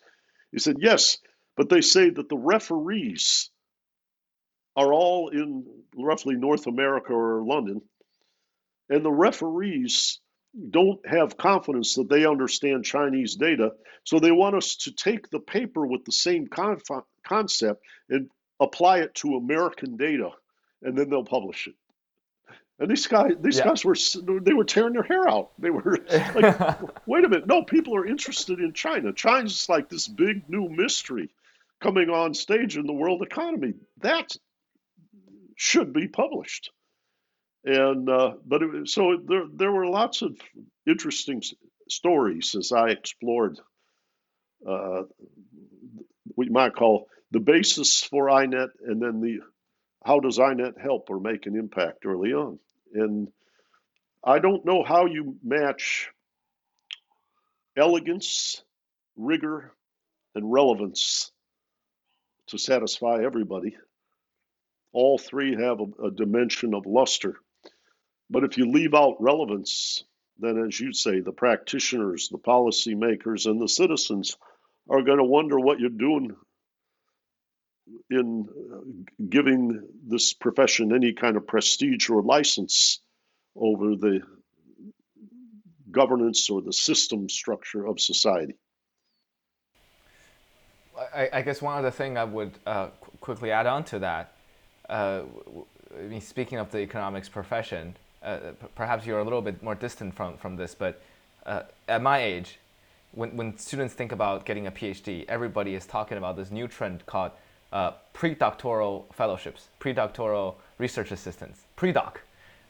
He 0.50 0.58
said, 0.58 0.76
Yes, 0.80 1.18
but 1.56 1.68
they 1.68 1.80
say 1.80 2.10
that 2.10 2.28
the 2.28 2.36
referees 2.36 3.50
are 4.74 4.92
all 4.92 5.28
in 5.28 5.64
roughly 5.96 6.34
North 6.34 6.66
America 6.66 7.12
or 7.12 7.44
London 7.44 7.82
and 8.92 9.02
the 9.02 9.10
referees 9.10 10.20
don't 10.70 11.00
have 11.06 11.38
confidence 11.38 11.94
that 11.94 12.10
they 12.10 12.26
understand 12.26 12.84
Chinese 12.84 13.36
data. 13.36 13.72
So 14.04 14.18
they 14.18 14.32
want 14.32 14.54
us 14.54 14.76
to 14.76 14.92
take 14.92 15.30
the 15.30 15.40
paper 15.40 15.86
with 15.86 16.04
the 16.04 16.12
same 16.12 16.46
conf- 16.46 16.82
concept 17.26 17.82
and 18.10 18.28
apply 18.60 18.98
it 18.98 19.14
to 19.16 19.36
American 19.36 19.96
data, 19.96 20.28
and 20.82 20.96
then 20.96 21.08
they'll 21.08 21.24
publish 21.24 21.68
it. 21.68 21.74
And 22.78 22.90
these 22.90 23.06
guys, 23.06 23.32
these 23.40 23.58
yeah. 23.58 23.64
guys 23.64 23.82
were 23.82 23.96
they 24.42 24.52
were 24.52 24.64
tearing 24.64 24.92
their 24.92 25.04
hair 25.04 25.26
out. 25.26 25.52
They 25.58 25.70
were 25.70 25.98
like, 26.34 27.06
"Wait 27.06 27.24
a 27.24 27.28
minute! 27.28 27.46
No, 27.46 27.62
people 27.62 27.96
are 27.96 28.06
interested 28.06 28.58
in 28.58 28.74
China. 28.74 29.12
China's 29.14 29.68
like 29.68 29.88
this 29.88 30.06
big 30.06 30.48
new 30.50 30.68
mystery 30.68 31.30
coming 31.80 32.10
on 32.10 32.34
stage 32.34 32.76
in 32.76 32.86
the 32.86 32.92
world 32.92 33.22
economy. 33.22 33.74
That 34.02 34.36
should 35.56 35.94
be 35.94 36.08
published." 36.08 36.72
And 37.64 38.08
uh, 38.08 38.34
but 38.44 38.62
it, 38.62 38.88
so 38.88 39.18
there 39.24 39.44
there 39.54 39.72
were 39.72 39.86
lots 39.86 40.22
of 40.22 40.36
interesting 40.86 41.42
stories 41.88 42.54
as 42.58 42.72
I 42.72 42.88
explored 42.88 43.60
uh, 44.68 45.02
what 46.34 46.46
you 46.46 46.52
might 46.52 46.74
call 46.74 47.06
the 47.30 47.40
basis 47.40 48.02
for 48.02 48.26
INET, 48.26 48.68
and 48.84 49.00
then 49.00 49.20
the 49.20 49.40
how 50.04 50.20
does 50.20 50.38
INET 50.38 50.80
help 50.80 51.10
or 51.10 51.20
make 51.20 51.46
an 51.46 51.56
impact 51.56 52.04
early 52.04 52.32
on. 52.32 52.58
And 52.94 53.28
I 54.24 54.38
don't 54.38 54.64
know 54.64 54.82
how 54.82 55.06
you 55.06 55.36
match 55.42 56.10
elegance, 57.76 58.62
rigor, 59.16 59.72
and 60.34 60.52
relevance 60.52 61.30
to 62.48 62.58
satisfy 62.58 63.24
everybody. 63.24 63.76
All 64.92 65.16
three 65.16 65.56
have 65.56 65.80
a, 65.80 66.06
a 66.06 66.10
dimension 66.10 66.74
of 66.74 66.84
luster 66.86 67.36
but 68.32 68.44
if 68.44 68.56
you 68.56 68.70
leave 68.70 68.94
out 68.94 69.16
relevance, 69.20 70.04
then 70.38 70.64
as 70.66 70.80
you 70.80 70.92
say, 70.92 71.20
the 71.20 71.32
practitioners, 71.32 72.30
the 72.30 72.38
policymakers, 72.38 73.44
and 73.44 73.60
the 73.60 73.68
citizens 73.68 74.36
are 74.88 75.02
going 75.02 75.18
to 75.18 75.24
wonder 75.24 75.60
what 75.60 75.78
you're 75.78 75.90
doing 75.90 76.34
in 78.10 78.48
uh, 78.48 79.24
giving 79.28 79.86
this 80.06 80.32
profession 80.32 80.94
any 80.94 81.12
kind 81.12 81.36
of 81.36 81.46
prestige 81.46 82.08
or 82.08 82.22
license 82.22 83.00
over 83.54 83.96
the 83.96 84.20
governance 85.90 86.48
or 86.48 86.62
the 86.62 86.72
system 86.72 87.28
structure 87.28 87.86
of 87.86 88.00
society. 88.00 88.54
I, 91.14 91.28
I 91.34 91.42
guess 91.42 91.60
one 91.60 91.76
other 91.76 91.90
thing 91.90 92.16
I 92.16 92.24
would 92.24 92.52
uh, 92.66 92.88
qu- 93.00 93.12
quickly 93.20 93.50
add 93.50 93.66
on 93.66 93.84
to 93.84 93.98
that, 93.98 94.32
uh, 94.88 95.22
I 95.98 96.02
mean, 96.02 96.20
speaking 96.22 96.58
of 96.58 96.70
the 96.70 96.78
economics 96.78 97.28
profession, 97.28 97.94
uh, 98.24 98.38
perhaps 98.74 99.06
you're 99.06 99.18
a 99.18 99.24
little 99.24 99.42
bit 99.42 99.62
more 99.62 99.74
distant 99.74 100.14
from, 100.14 100.36
from 100.36 100.56
this, 100.56 100.74
but 100.74 101.00
uh, 101.46 101.62
at 101.88 102.02
my 102.02 102.22
age, 102.22 102.58
when, 103.12 103.36
when 103.36 103.56
students 103.58 103.94
think 103.94 104.12
about 104.12 104.44
getting 104.44 104.66
a 104.66 104.70
PhD, 104.70 105.24
everybody 105.28 105.74
is 105.74 105.86
talking 105.86 106.18
about 106.18 106.36
this 106.36 106.50
new 106.50 106.66
trend 106.66 107.04
called 107.06 107.32
uh, 107.72 107.92
pre-doctoral 108.12 109.06
fellowships, 109.12 109.68
pre-doctoral 109.78 110.58
research 110.78 111.10
assistants, 111.10 111.62
pre-doc. 111.76 112.20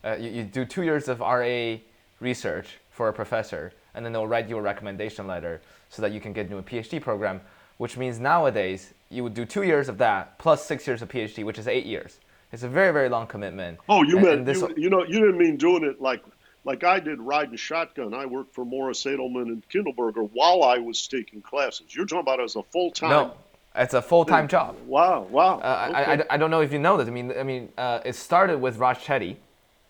Uh, 0.04 0.16
you, 0.18 0.30
you 0.30 0.42
do 0.42 0.64
two 0.64 0.82
years 0.82 1.08
of 1.08 1.20
RA 1.20 1.76
research 2.20 2.78
for 2.90 3.08
a 3.08 3.12
professor, 3.12 3.72
and 3.94 4.04
then 4.04 4.12
they'll 4.12 4.26
write 4.26 4.48
you 4.48 4.56
a 4.56 4.60
recommendation 4.60 5.26
letter 5.26 5.60
so 5.90 6.02
that 6.02 6.12
you 6.12 6.20
can 6.20 6.32
get 6.32 6.46
into 6.46 6.58
a 6.58 6.62
PhD 6.62 7.00
program, 7.00 7.40
which 7.78 7.96
means 7.96 8.18
nowadays 8.18 8.94
you 9.10 9.22
would 9.22 9.34
do 9.34 9.44
two 9.44 9.62
years 9.62 9.88
of 9.88 9.98
that 9.98 10.38
plus 10.38 10.64
six 10.64 10.86
years 10.86 11.02
of 11.02 11.08
PhD, 11.08 11.44
which 11.44 11.58
is 11.58 11.68
eight 11.68 11.86
years. 11.86 12.18
It's 12.52 12.62
a 12.62 12.68
very 12.68 12.92
very 12.92 13.08
long 13.08 13.26
commitment. 13.26 13.78
Oh, 13.88 14.02
you 14.02 14.18
and, 14.18 14.26
meant 14.26 14.38
and 14.38 14.46
this, 14.46 14.60
you, 14.60 14.74
you 14.76 14.90
know 14.90 15.04
you 15.04 15.20
didn't 15.20 15.38
mean 15.38 15.56
doing 15.56 15.84
it 15.84 16.00
like 16.00 16.22
like 16.64 16.84
I 16.84 17.00
did 17.00 17.20
riding 17.20 17.56
shotgun. 17.56 18.14
I 18.14 18.26
worked 18.26 18.54
for 18.54 18.64
Morris 18.64 19.02
Adelman 19.04 19.46
and 19.46 19.68
Kindleberger 19.68 20.28
while 20.32 20.62
I 20.62 20.78
was 20.78 21.06
taking 21.08 21.42
classes. 21.42 21.94
You're 21.94 22.06
talking 22.06 22.20
about 22.20 22.40
as 22.40 22.56
a 22.56 22.62
full 22.62 22.90
time. 22.90 23.10
No, 23.10 23.32
it's 23.74 23.94
a 23.94 24.02
full 24.02 24.24
time 24.24 24.48
job. 24.48 24.76
Wow, 24.86 25.22
wow. 25.22 25.58
Uh, 25.58 25.86
okay. 25.90 25.96
I, 25.96 26.14
I, 26.14 26.24
I, 26.30 26.36
don't 26.36 26.50
know 26.50 26.60
if 26.60 26.72
you 26.72 26.78
know 26.78 26.96
this. 26.96 27.08
I 27.08 27.10
mean, 27.10 27.32
I 27.36 27.42
mean, 27.42 27.70
uh, 27.78 28.00
it 28.04 28.14
started 28.14 28.60
with 28.60 28.76
Raj 28.76 28.98
Chetty. 28.98 29.36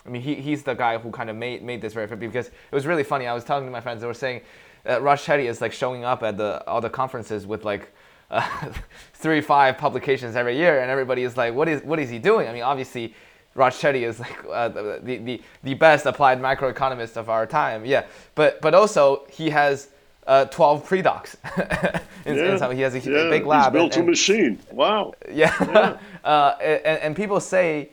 I 0.07 0.09
mean, 0.09 0.22
he, 0.22 0.35
he's 0.37 0.62
the 0.62 0.75
guy 0.75 0.98
who 0.98 1.11
kind 1.11 1.31
of 1.31 1.37
made 1.37 1.62
made 1.62 1.83
this 1.83 1.92
very 1.92 2.07
famous 2.07 2.20
because 2.20 2.46
it 2.48 2.75
was 2.75 2.87
really 2.87 3.05
funny. 3.05 3.27
I 3.27 3.35
was 3.35 3.44
talking 3.44 3.66
to 3.66 3.72
my 3.72 3.81
friends. 3.81 4.01
They 4.01 4.07
were 4.07 4.14
saying 4.14 4.42
uh, 4.88 5.01
Raj 5.01 5.20
Chetty 5.22 5.44
is 5.44 5.61
like 5.61 5.72
showing 5.72 6.05
up 6.05 6.22
at 6.22 6.37
the 6.37 6.66
all 6.66 6.81
the 6.81 6.90
conferences 6.90 7.46
with 7.46 7.64
like 7.64 7.92
uh, 8.33 8.73
three 9.14 9.40
five 9.40 9.79
publications 9.79 10.35
every 10.37 10.57
year, 10.57 10.81
and 10.81 10.90
everybody 10.90 11.23
is 11.23 11.37
like, 11.37 11.55
what 11.55 11.68
is 11.68 11.83
what 11.85 11.99
is 11.99 12.11
he 12.11 12.18
doing? 12.18 12.49
I 12.49 12.53
mean, 12.53 12.62
obviously 12.62 13.14
Raj 13.55 13.75
Chetty 13.75 14.03
is 14.09 14.18
like 14.18 14.45
uh, 14.51 14.68
the, 14.68 15.18
the, 15.18 15.42
the 15.62 15.75
best 15.75 16.07
applied 16.07 16.40
macroeconomist 16.40 17.16
of 17.16 17.29
our 17.29 17.47
time. 17.47 17.85
Yeah, 17.85 18.07
but 18.35 18.61
but 18.61 18.75
also 18.75 19.27
he 19.31 19.51
has 19.51 19.88
uh, 20.27 20.45
12 20.47 20.85
pre-docs. 20.85 21.37
in, 22.25 22.38
in 22.38 22.47
Yeah, 22.47 22.57
some- 22.57 22.75
he 22.75 22.81
has 22.83 22.95
a, 22.95 23.01
yeah, 23.01 23.29
big 23.29 23.45
lab. 23.47 23.73
He's 23.73 23.81
built 23.81 23.97
and- 23.97 24.05
a 24.09 24.11
machine. 24.11 24.59
Wow. 24.71 25.14
yeah. 25.31 25.97
uh, 26.25 26.55
and, 26.61 26.99
and 27.03 27.16
people 27.16 27.40
say 27.40 27.90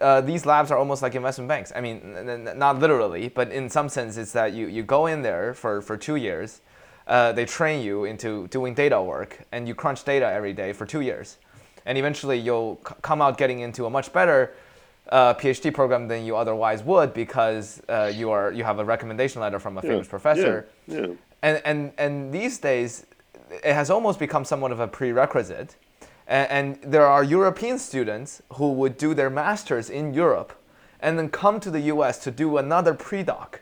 uh, 0.00 0.20
these 0.22 0.46
labs 0.46 0.70
are 0.70 0.78
almost 0.78 1.02
like 1.02 1.14
investment 1.14 1.48
banks. 1.48 1.72
I 1.76 1.80
mean, 1.80 2.48
not 2.56 2.78
literally, 2.78 3.28
but 3.28 3.50
in 3.52 3.68
some 3.68 3.88
sense, 3.88 4.16
it's 4.16 4.32
that 4.32 4.52
you, 4.54 4.66
you 4.68 4.82
go 4.82 5.06
in 5.06 5.22
there 5.22 5.54
for, 5.54 5.82
for 5.82 5.96
two 5.96 6.16
years. 6.16 6.60
Uh, 7.06 7.32
they 7.32 7.44
train 7.44 7.82
you 7.82 8.04
into 8.04 8.48
doing 8.48 8.74
data 8.74 9.00
work, 9.00 9.46
and 9.52 9.68
you 9.68 9.74
crunch 9.74 10.04
data 10.04 10.26
every 10.26 10.52
day 10.52 10.72
for 10.72 10.84
two 10.86 11.00
years. 11.00 11.38
And 11.84 11.96
eventually, 11.96 12.38
you'll 12.38 12.80
c- 12.86 12.94
come 13.02 13.22
out 13.22 13.38
getting 13.38 13.60
into 13.60 13.86
a 13.86 13.90
much 13.90 14.12
better 14.12 14.52
uh, 15.10 15.34
PhD 15.34 15.72
program 15.72 16.08
than 16.08 16.24
you 16.24 16.36
otherwise 16.36 16.82
would 16.82 17.14
because 17.14 17.80
uh, 17.88 18.12
you, 18.12 18.30
are, 18.30 18.50
you 18.50 18.64
have 18.64 18.80
a 18.80 18.84
recommendation 18.84 19.40
letter 19.40 19.60
from 19.60 19.78
a 19.78 19.82
famous 19.82 20.08
professor. 20.08 20.66
Yeah. 20.88 21.00
yeah. 21.00 21.06
And, 21.42 21.62
and, 21.64 21.92
and 21.96 22.32
these 22.32 22.58
days, 22.58 23.06
it 23.50 23.74
has 23.74 23.88
almost 23.88 24.18
become 24.18 24.44
somewhat 24.44 24.72
of 24.72 24.80
a 24.80 24.88
prerequisite. 24.88 25.76
And, 26.26 26.50
and 26.50 26.92
there 26.92 27.06
are 27.06 27.22
European 27.22 27.78
students 27.78 28.42
who 28.54 28.72
would 28.72 28.98
do 28.98 29.14
their 29.14 29.30
masters 29.30 29.90
in 29.90 30.12
Europe 30.12 30.52
and 31.00 31.18
then 31.18 31.28
come 31.28 31.60
to 31.60 31.70
the 31.70 31.80
US 31.82 32.18
to 32.24 32.30
do 32.30 32.56
another 32.56 32.94
pre-doc 32.94 33.60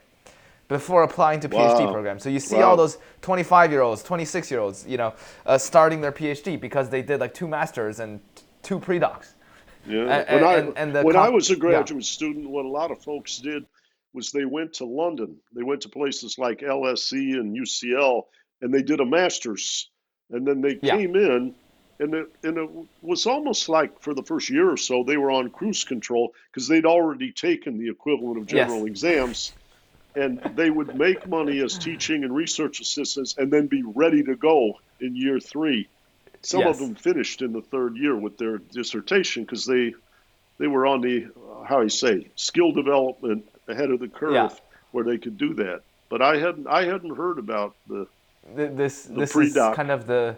before 0.68 1.02
applying 1.02 1.40
to 1.40 1.48
PhD 1.48 1.84
Wow. 1.86 1.92
programs. 1.92 2.22
So 2.22 2.28
you 2.30 2.40
see 2.40 2.56
Wow. 2.56 2.70
all 2.70 2.76
those 2.76 2.98
25 3.20 3.70
year 3.70 3.82
olds, 3.82 4.02
26 4.02 4.50
year 4.50 4.60
olds, 4.60 4.86
you 4.88 4.96
know, 4.96 5.12
uh, 5.46 5.58
starting 5.58 6.00
their 6.00 6.12
PhD 6.12 6.58
because 6.60 6.88
they 6.90 7.02
did 7.02 7.20
like 7.20 7.34
two 7.34 7.48
masters 7.48 8.00
and 8.00 8.20
two 8.62 8.78
pre-docs. 8.78 9.34
Yeah. 9.86 10.24
And- 10.26 10.40
when 10.40 10.44
I, 10.44 10.54
and- 10.56 10.78
and 10.78 10.96
the 10.96 11.02
when 11.02 11.16
I 11.16 11.28
was 11.28 11.50
a 11.50 11.54
yeah. 11.54 11.58
graduate 11.60 12.04
student, 12.04 12.48
what 12.48 12.64
a 12.64 12.68
lot 12.68 12.90
of 12.90 13.02
folks 13.02 13.38
did 13.38 13.66
was 14.14 14.30
they 14.30 14.44
went 14.44 14.72
to 14.74 14.84
London. 14.86 15.36
They 15.54 15.62
went 15.62 15.82
to 15.82 15.88
places 15.88 16.38
like 16.38 16.60
LSE 16.62 17.34
and 17.38 17.54
UCL, 17.54 18.22
and 18.62 18.72
they 18.72 18.82
did 18.82 19.00
a 19.00 19.04
master's, 19.04 19.90
and 20.30 20.46
then 20.46 20.60
they 20.62 20.78
Yeah. 20.82 20.96
came 20.96 21.16
in, 21.16 21.54
and 22.00 22.14
it 22.14 22.28
and 22.42 22.56
it 22.56 22.70
was 23.02 23.26
almost 23.26 23.68
like 23.68 24.00
for 24.00 24.14
the 24.14 24.22
first 24.22 24.48
year 24.48 24.70
or 24.70 24.76
so 24.78 25.04
they 25.04 25.16
were 25.18 25.30
on 25.30 25.50
cruise 25.50 25.84
control 25.84 26.32
because 26.50 26.66
they'd 26.68 26.86
already 26.86 27.32
taken 27.32 27.76
the 27.78 27.88
equivalent 27.90 28.38
of 28.38 28.50
Yes. 28.50 28.66
general 28.68 28.86
exams. 28.86 29.52
And 30.16 30.40
they 30.54 30.70
would 30.70 30.96
make 30.96 31.26
money 31.28 31.58
as 31.60 31.76
teaching 31.76 32.22
and 32.22 32.34
research 32.34 32.80
assistants 32.80 33.36
and 33.36 33.52
then 33.52 33.66
be 33.66 33.82
ready 33.82 34.22
to 34.22 34.36
go 34.36 34.74
in 35.00 35.16
year 35.16 35.40
three. 35.40 35.88
Some 36.42 36.60
Yes. 36.60 36.68
of 36.80 36.86
them 36.86 36.94
finished 36.94 37.42
in 37.42 37.52
the 37.52 37.62
third 37.62 37.96
year 37.96 38.14
with 38.16 38.38
their 38.38 38.58
dissertation 38.58 39.42
because 39.42 39.64
they 39.66 39.94
they 40.58 40.68
were 40.68 40.86
on 40.86 41.00
the 41.00 41.24
uh, 41.26 41.64
how 41.64 41.80
you 41.80 41.88
say 41.88 42.28
skill 42.36 42.70
development 42.70 43.44
ahead 43.66 43.90
of 43.90 43.98
the 43.98 44.06
curve 44.08 44.34
Yeah. 44.34 44.48
where 44.92 45.02
they 45.04 45.18
could 45.18 45.36
do 45.36 45.54
that. 45.54 45.80
But 46.10 46.22
I 46.22 46.36
hadn't 46.36 46.68
I 46.68 46.84
hadn't 46.84 47.16
heard 47.16 47.38
about 47.38 47.74
the 47.88 48.06
Th- 48.56 48.70
This 48.72 49.04
this 49.04 49.30
is 49.30 49.32
pre-doc. 49.32 49.74
kind 49.74 49.90
of 49.90 50.06
the, 50.06 50.36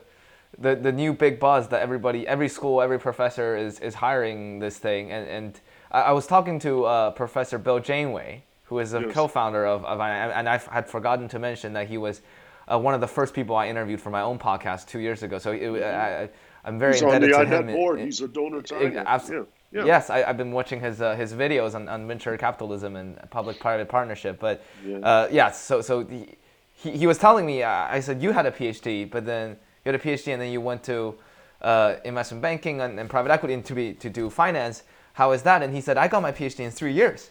the 0.59 0.75
the 0.77 0.93
new 0.93 1.13
big 1.13 1.39
buzz 1.41 1.69
that 1.69 1.83
everybody, 1.83 2.27
every 2.27 2.49
school, 2.49 2.81
every 2.81 2.99
professor 3.01 3.57
is 3.57 3.79
is 3.81 3.97
hiring 3.97 4.61
this 4.61 4.79
thing. 4.79 5.11
And 5.13 5.29
and 5.29 5.61
I, 5.91 6.01
I 6.03 6.13
was 6.13 6.27
talking 6.27 6.59
to 6.61 6.85
uh, 6.85 7.11
Professor 7.11 7.59
Bill 7.59 7.81
Janeway, 7.81 8.45
who 8.67 8.79
is 8.81 8.95
a 8.95 9.01
Yes. 9.01 9.13
co-founder 9.15 9.65
of, 9.67 9.85
of 9.85 10.01
and 10.01 10.49
I 10.49 10.59
had 10.59 10.89
forgotten 10.89 11.29
to 11.29 11.39
mention 11.39 11.73
that 11.75 11.87
he 11.89 11.99
was 11.99 12.21
uh, 12.69 12.79
one 12.79 12.95
of 12.95 13.01
the 13.01 13.07
first 13.07 13.33
people 13.35 13.55
I 13.57 13.69
interviewed 13.69 14.01
for 14.01 14.11
my 14.11 14.23
own 14.23 14.39
podcast 14.39 14.87
two 14.89 14.99
years 14.99 15.23
ago. 15.23 15.39
So 15.39 15.53
it, 15.53 15.83
I, 15.83 16.23
I, 16.25 16.29
I'm 16.65 16.79
very 16.79 16.95
he's 16.95 17.03
on 17.03 17.15
indebted 17.15 17.33
the 17.35 17.45
to 17.45 17.47
him. 17.47 17.67
INET 17.69 17.75
board. 17.77 18.01
He's 18.01 18.21
a 18.21 18.29
donor 18.29 18.61
to 18.63 18.75
Ex- 18.77 18.97
INET. 18.97 19.31
Yeah, 19.31 19.43
yeah. 19.73 19.85
Yes, 19.85 20.11
I, 20.11 20.25
I've 20.25 20.37
been 20.37 20.51
watching 20.53 20.81
his 20.81 21.01
uh, 21.01 21.15
his 21.15 21.33
videos 21.33 21.75
on, 21.77 21.89
on 21.89 22.09
venture 22.09 22.37
capitalism 22.37 22.97
and 22.97 23.19
public-private 23.31 23.89
partnership. 23.89 24.41
But 24.41 24.63
Yeah. 24.85 24.99
uh, 24.99 25.29
yes, 25.31 25.61
so 25.63 25.81
so 25.81 26.03
the, 26.03 26.27
he, 26.75 26.91
he 26.91 27.07
was 27.07 27.19
telling 27.19 27.47
me. 27.47 27.63
Uh, 27.63 27.71
I 27.97 28.01
said 28.01 28.21
you 28.21 28.33
had 28.33 28.47
a 28.47 28.51
PhD, 28.51 29.09
but 29.09 29.25
then 29.25 29.51
you 29.85 29.93
had 29.93 30.01
a 30.01 30.03
PhD, 30.03 30.33
and 30.33 30.43
then 30.43 30.51
you 30.51 30.61
went 30.61 30.83
to 30.85 31.15
uh, 31.63 31.95
investment 32.05 32.43
banking 32.43 32.81
and, 32.81 32.99
and 32.99 33.09
private 33.09 33.31
equity 33.31 33.55
and 33.55 33.65
to 33.65 33.75
be 33.75 33.95
to 33.95 34.11
do 34.11 34.29
finance. 34.29 34.83
How 35.13 35.31
is 35.33 35.43
that? 35.43 35.63
And 35.63 35.73
he 35.73 35.81
said 35.81 35.97
I 35.97 36.09
got 36.09 36.21
my 36.21 36.33
PhD 36.33 36.61
in 36.61 36.71
three 36.73 36.93
years. 36.93 37.31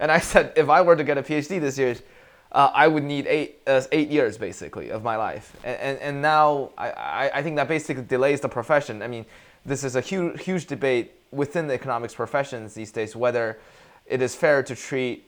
And 0.00 0.10
I 0.10 0.18
said 0.18 0.52
if 0.56 0.68
I 0.68 0.82
were 0.82 0.96
to 0.96 1.04
get 1.04 1.18
a 1.18 1.22
PhD 1.22 1.60
this 1.60 1.78
year. 1.78 1.96
Uh, 2.54 2.70
I 2.74 2.86
would 2.86 3.02
need 3.02 3.26
eight 3.26 3.62
uh, 3.66 3.80
eight 3.92 4.10
years 4.10 4.36
basically 4.36 4.90
of 4.90 5.02
my 5.02 5.16
life, 5.16 5.56
and 5.64 5.80
and, 5.80 5.98
and 6.00 6.22
now 6.22 6.68
I, 6.76 6.90
I, 6.90 7.30
I 7.36 7.42
think 7.42 7.56
that 7.56 7.66
basically 7.66 8.02
delays 8.02 8.42
the 8.42 8.48
profession. 8.48 9.00
I 9.00 9.08
mean, 9.08 9.24
this 9.64 9.84
is 9.84 9.96
a 9.96 10.02
huge 10.02 10.42
huge 10.42 10.66
debate 10.66 11.12
within 11.30 11.66
the 11.66 11.72
economics 11.72 12.14
professions 12.14 12.74
these 12.74 12.92
days 12.92 13.16
whether 13.16 13.58
it 14.06 14.20
is 14.20 14.34
fair 14.34 14.62
to 14.62 14.76
treat 14.76 15.24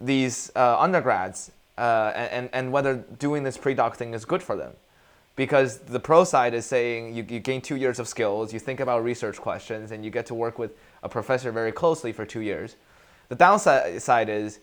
these 0.00 0.50
uh, 0.56 0.78
undergrads 0.80 1.52
uh, 1.76 2.12
and 2.14 2.48
and 2.52 2.72
whether 2.72 2.96
doing 3.18 3.42
this 3.42 3.56
pre-doc 3.56 3.96
thing 3.96 4.14
is 4.14 4.24
good 4.24 4.42
for 4.42 4.56
them, 4.56 4.72
because 5.36 5.78
the 5.78 6.00
pro 6.00 6.24
side 6.24 6.54
is 6.54 6.66
saying 6.66 7.14
you, 7.14 7.24
you 7.28 7.40
gain 7.40 7.60
two 7.60 7.76
years 7.76 7.98
of 7.98 8.08
skills, 8.08 8.52
you 8.52 8.58
think 8.58 8.80
about 8.80 9.04
research 9.04 9.36
questions, 9.36 9.92
and 9.92 10.04
you 10.04 10.10
get 10.10 10.26
to 10.26 10.34
work 10.34 10.58
with 10.58 10.72
a 11.02 11.08
professor 11.08 11.52
very 11.52 11.72
closely 11.72 12.12
for 12.12 12.24
two 12.24 12.40
years. 12.40 12.76
The 13.28 13.34
downside 13.34 14.28
is 14.28 14.60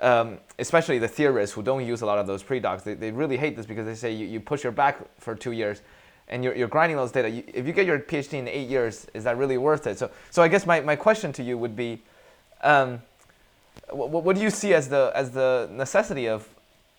um, 0.00 0.38
especially 0.58 0.98
the 0.98 1.08
theorists 1.08 1.54
who 1.54 1.62
don't 1.62 1.84
use 1.84 2.02
a 2.02 2.06
lot 2.06 2.18
of 2.18 2.26
those 2.26 2.42
pre-docs, 2.42 2.82
they, 2.82 2.94
they 2.94 3.10
really 3.10 3.36
hate 3.36 3.56
this 3.56 3.66
because 3.66 3.86
they 3.86 3.94
say 3.94 4.12
you, 4.12 4.26
you 4.26 4.40
push 4.40 4.62
your 4.62 4.72
back 4.72 4.98
for 5.18 5.34
two 5.34 5.52
years 5.52 5.82
and 6.28 6.42
you're, 6.42 6.54
you're 6.54 6.68
grinding 6.68 6.96
those 6.96 7.12
data. 7.12 7.28
You, 7.28 7.44
if 7.46 7.66
you 7.66 7.72
get 7.72 7.86
your 7.86 7.98
PhD 7.98 8.34
in 8.34 8.48
eight 8.48 8.68
years, 8.68 9.06
is 9.14 9.24
that 9.24 9.36
really 9.36 9.58
worth 9.58 9.86
it? 9.86 9.98
So, 9.98 10.10
so 10.30 10.42
I 10.42 10.48
guess 10.48 10.66
my, 10.66 10.80
my 10.80 10.96
question 10.96 11.32
to 11.34 11.42
you 11.42 11.56
would 11.58 11.76
be, 11.76 12.02
um, 12.62 13.00
what, 13.90 14.10
what 14.10 14.36
do 14.36 14.42
you 14.42 14.50
see 14.50 14.74
as 14.74 14.88
the, 14.88 15.12
as 15.14 15.30
the 15.30 15.68
necessity 15.72 16.28
of, 16.28 16.48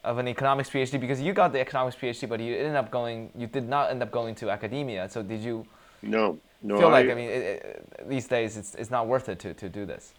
of 0.04 0.17
an 0.17 0.28
economics 0.28 0.69
PhD? 0.69 0.99
Because 0.99 1.21
you 1.21 1.34
got 1.34 1.51
the 1.51 1.60
economics 1.60 1.95
PhD, 1.95 2.30
but 2.30 2.39
you 2.39 2.56
ended 2.56 2.75
up 2.75 2.91
going, 2.91 3.30
you 3.36 3.47
did 3.47 3.67
not 3.67 3.89
end 3.89 4.04
up 4.04 4.12
going 4.12 4.36
to 4.36 4.49
academia. 4.49 5.10
So 5.10 5.23
did 5.23 5.41
you 5.41 5.65
No, 6.01 6.39
no. 6.62 6.78
feel 6.78 6.89
like, 6.89 7.10
I 7.10 7.13
mean, 7.13 7.30
it, 7.30 7.43
it, 7.43 8.10
these 8.10 8.28
days 8.28 8.58
it's, 8.58 8.75
it's 8.75 8.91
not 8.91 9.08
worth 9.08 9.28
it 9.28 9.39
to, 9.39 9.54
to 9.56 9.69
do 9.69 9.86
this? 9.86 10.13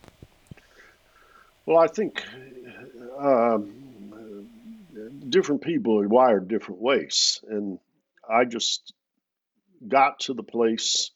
Well, 1.67 1.79
I 1.79 1.89
think 1.89 2.23
um, 3.19 4.47
different 5.29 5.63
people 5.63 6.01
are 6.01 6.07
wired 6.07 6.47
different 6.47 6.81
ways, 6.81 7.41
and 7.49 7.81
I 8.29 8.45
just 8.45 8.93
got 9.87 10.21
to 10.21 10.35
the 10.35 10.45
place 10.45 11.11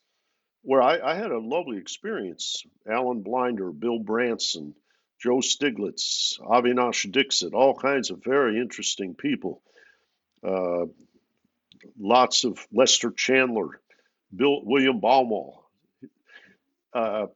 where 0.62 0.82
I, 0.82 0.98
I 0.98 1.14
had 1.14 1.30
a 1.30 1.38
lovely 1.38 1.78
experience. 1.78 2.64
Alan 2.90 3.22
Blinder, 3.22 3.70
Bill 3.70 4.00
Branson, 4.00 4.74
Joe 5.20 5.36
Stiglitz, 5.38 6.40
Avinash 6.40 7.10
Dixit, 7.12 7.54
all 7.54 7.74
kinds 7.76 8.10
of 8.10 8.24
very 8.24 8.60
interesting 8.60 9.14
people. 9.14 9.62
Uh, 10.42 10.86
lots 11.96 12.42
of 12.44 12.66
Lester 12.72 13.12
Chandler, 13.12 13.80
Bill 14.34 14.62
William 14.64 15.00
Baumol. 15.00 15.58
Uh, 16.92 17.26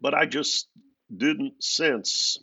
but 0.00 0.14
I 0.14 0.24
just 0.24 0.68
didn't 1.14 1.62
sense 1.62 2.38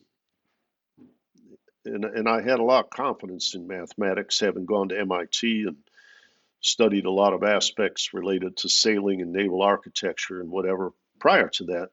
and, 1.86 2.06
and 2.06 2.30
I 2.30 2.42
had 2.42 2.60
a 2.60 2.64
lot 2.64 2.86
of 2.86 2.90
confidence 2.90 3.56
in 3.56 3.68
mathematics, 3.68 4.40
having 4.40 4.66
gone 4.66 4.90
to 4.90 5.00
MIT 5.00 5.66
and 5.68 5.78
studied 6.62 7.06
a 7.06 7.12
lot 7.12 7.34
of 7.34 7.44
aspects 7.44 8.14
related 8.14 8.58
to 8.58 8.70
sailing 8.70 9.22
and 9.22 9.34
naval 9.34 9.62
architecture 9.62 10.40
and 10.40 10.50
whatever 10.50 10.92
prior 11.20 11.50
to 11.50 11.66
that. 11.66 11.90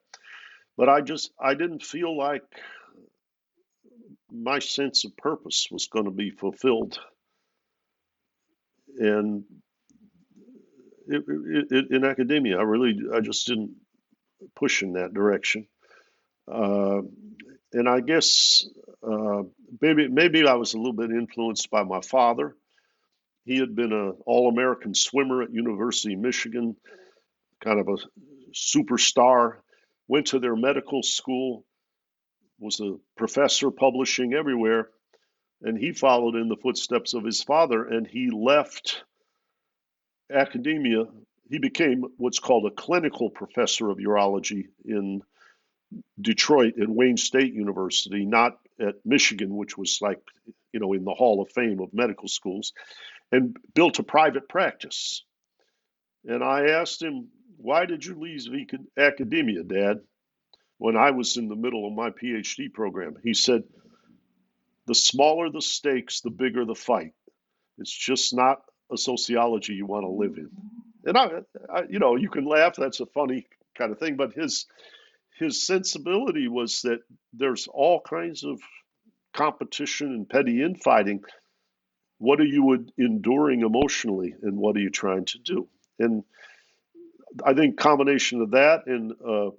But 0.77 0.89
I 0.89 1.01
just 1.01 1.33
I 1.39 1.55
didn't 1.55 1.83
feel 1.83 2.17
like 2.17 2.43
my 4.31 4.61
sense 4.61 5.05
of 5.05 5.17
purpose 5.17 5.69
was 5.71 5.89
going 5.89 6.05
to 6.05 6.11
be 6.11 6.31
fulfilled, 6.31 7.01
and 8.97 9.45
it, 11.09 11.25
it, 11.27 11.67
it, 11.71 11.91
in 11.91 12.05
academia, 12.05 12.59
I 12.59 12.63
really 12.63 12.97
I 13.13 13.21
just 13.21 13.47
didn't 13.47 13.73
push 14.55 14.83
in 14.83 14.93
that 14.93 15.13
direction. 15.13 15.67
Uh, 16.51 17.03
and 17.73 17.89
I 17.89 18.01
guess 18.01 18.67
uh, 19.03 19.43
maybe 19.81 20.09
maybe 20.09 20.47
I 20.47 20.55
was 20.55 20.75
a 20.75 20.79
little 20.79 20.93
bit 20.93 21.11
influenced 21.11 21.71
by 21.71 21.85
my 21.85 22.01
father. 22.01 22.57
He 23.45 23.59
had 23.59 23.75
been 23.75 23.93
an 23.93 24.17
all-American 24.27 24.95
swimmer 24.95 25.43
at 25.43 25.53
University 25.53 26.15
of 26.15 26.21
Michigan, 26.21 26.77
kind 27.65 27.81
of 27.81 27.89
a 27.89 27.97
superstar. 28.53 29.57
Went 30.09 30.27
to 30.29 30.41
their 30.41 30.57
medical 30.57 31.03
school, 31.03 31.65
was 32.59 32.81
a 32.81 32.97
professor 33.17 33.71
publishing 33.71 34.35
everywhere, 34.35 34.89
and 35.63 35.79
he 35.79 35.93
followed 35.93 36.35
in 36.35 36.49
the 36.49 36.57
footsteps 36.57 37.15
of 37.15 37.25
his 37.25 37.43
father. 37.43 37.85
And 37.85 38.07
he 38.07 38.31
left 38.31 39.05
academia. 40.33 41.05
He 41.49 41.59
became 41.59 42.05
what's 42.17 42.41
called 42.41 42.67
a 42.67 42.75
clinical 42.75 43.31
professor 43.31 43.89
of 43.91 43.99
urology 43.99 44.67
in 44.85 45.23
Detroit 46.21 46.75
at 46.81 46.89
Wayne 46.89 47.17
State 47.17 47.55
University, 47.55 48.25
not 48.25 48.59
at 48.81 48.95
Michigan, 49.05 49.57
which 49.57 49.77
was 49.77 50.01
like, 50.01 50.21
you 50.73 50.81
know, 50.81 50.93
in 50.93 51.05
the 51.05 51.15
Hall 51.15 51.43
of 51.43 51.51
Fame 51.51 51.81
of 51.81 51.93
medical 51.93 52.29
schools, 52.29 52.73
and 53.33 53.57
built 53.75 53.99
a 53.99 54.03
private 54.03 54.49
practice. 54.49 55.25
And 56.25 56.43
I 56.43 56.71
asked 56.71 57.03
him, 57.03 57.29
Why 57.57 57.87
did 57.87 58.05
you 58.05 58.19
leave 58.19 58.47
academia, 58.99 59.63
Dad, 59.63 60.01
when 60.79 60.97
I 60.97 61.11
was 61.11 61.37
in 61.37 61.49
the 61.49 61.57
middle 61.57 61.87
of 61.87 61.95
my 61.95 62.11
PhD 62.11 62.73
program? 62.73 63.17
He 63.23 63.35
said, 63.35 63.65
The 64.87 64.95
smaller 64.95 65.51
the 65.51 65.63
stakes, 65.63 66.21
the 66.21 66.31
bigger 66.31 66.65
the 66.65 66.75
fight. 66.75 67.15
It's 67.79 67.93
just 67.93 68.35
not 68.35 68.63
a 68.93 68.97
sociology 68.99 69.75
you 69.75 69.87
want 69.87 70.05
to 70.05 70.11
live 70.11 70.37
in. 70.37 70.51
And 71.05 71.17
I, 71.17 71.29
I, 71.73 71.83
you 71.89 71.99
know, 71.99 72.17
you 72.17 72.29
can 72.29 72.45
laugh. 72.45 72.77
That's 72.77 73.01
a 73.01 73.07
funny 73.07 73.47
kind 73.75 73.93
of 73.93 73.99
thing. 73.99 74.17
But 74.17 74.35
his 74.35 74.67
his 75.41 75.67
sensibility 75.67 76.47
was 76.47 76.83
that 76.83 77.01
there's 77.33 77.67
all 77.67 78.01
kinds 78.01 78.45
of 78.45 78.61
competition 79.33 80.09
and 80.09 80.29
petty 80.29 80.63
infighting. 80.63 81.25
What 82.19 82.41
are 82.41 82.47
you 82.47 82.87
enduring 82.99 83.63
emotionally, 83.63 84.35
and 84.43 84.59
what 84.59 84.77
are 84.77 84.81
you 84.81 84.91
trying 84.91 85.25
to 85.25 85.39
do? 85.39 85.69
And 85.99 86.23
I 87.45 87.55
think 87.55 87.79
combination 87.79 88.43
of 88.43 88.51
that 88.51 88.87
and 88.87 89.13
uh, 89.27 89.51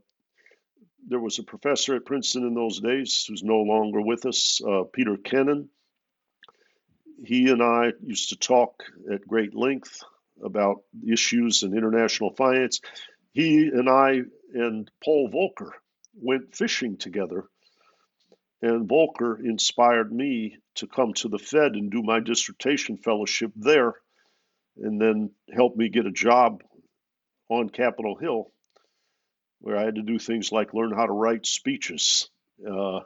there 1.07 1.19
was 1.19 1.39
a 1.39 1.43
professor 1.43 1.95
at 1.95 2.05
Princeton 2.05 2.45
in 2.45 2.53
those 2.53 2.79
days 2.79 3.25
who's 3.27 3.43
no 3.43 3.61
longer 3.61 4.01
with 4.01 4.25
us, 4.27 4.61
uh, 4.67 4.83
Peter 4.93 5.17
Kenen. 5.17 5.67
He 7.25 7.49
and 7.49 7.61
I 7.61 7.93
used 8.03 8.29
to 8.29 8.35
talk 8.35 8.83
at 9.11 9.27
great 9.27 9.55
length 9.55 10.03
about 10.43 10.83
issues 11.07 11.63
in 11.63 11.75
international 11.75 12.31
finance. 12.31 12.81
He 13.33 13.67
and 13.67 13.89
I 13.89 14.21
and 14.53 14.89
Paul 15.03 15.29
Volcker 15.29 15.71
went 16.13 16.55
fishing 16.55 16.97
together, 16.97 17.45
and 18.61 18.87
Volcker 18.87 19.39
inspired 19.43 20.11
me 20.11 20.57
to 20.75 20.87
come 20.87 21.13
to 21.13 21.29
the 21.29 21.39
Fed 21.39 21.73
and 21.73 21.91
do 21.91 22.03
my 22.03 22.19
dissertation 22.19 22.97
fellowship 22.97 23.51
there, 23.55 23.93
and 24.77 25.01
then 25.01 25.31
helped 25.53 25.77
me 25.77 25.89
get 25.89 26.05
a 26.05 26.11
job 26.11 26.63
on 27.49 27.69
Capitol 27.69 28.15
Hill 28.15 28.51
where 29.61 29.77
I 29.77 29.83
had 29.83 29.95
to 29.95 30.01
do 30.01 30.17
things 30.17 30.51
like 30.51 30.73
learn 30.73 30.93
how 30.93 31.05
to 31.05 31.11
write 31.11 31.45
speeches, 31.45 32.29
uh, 32.67 33.01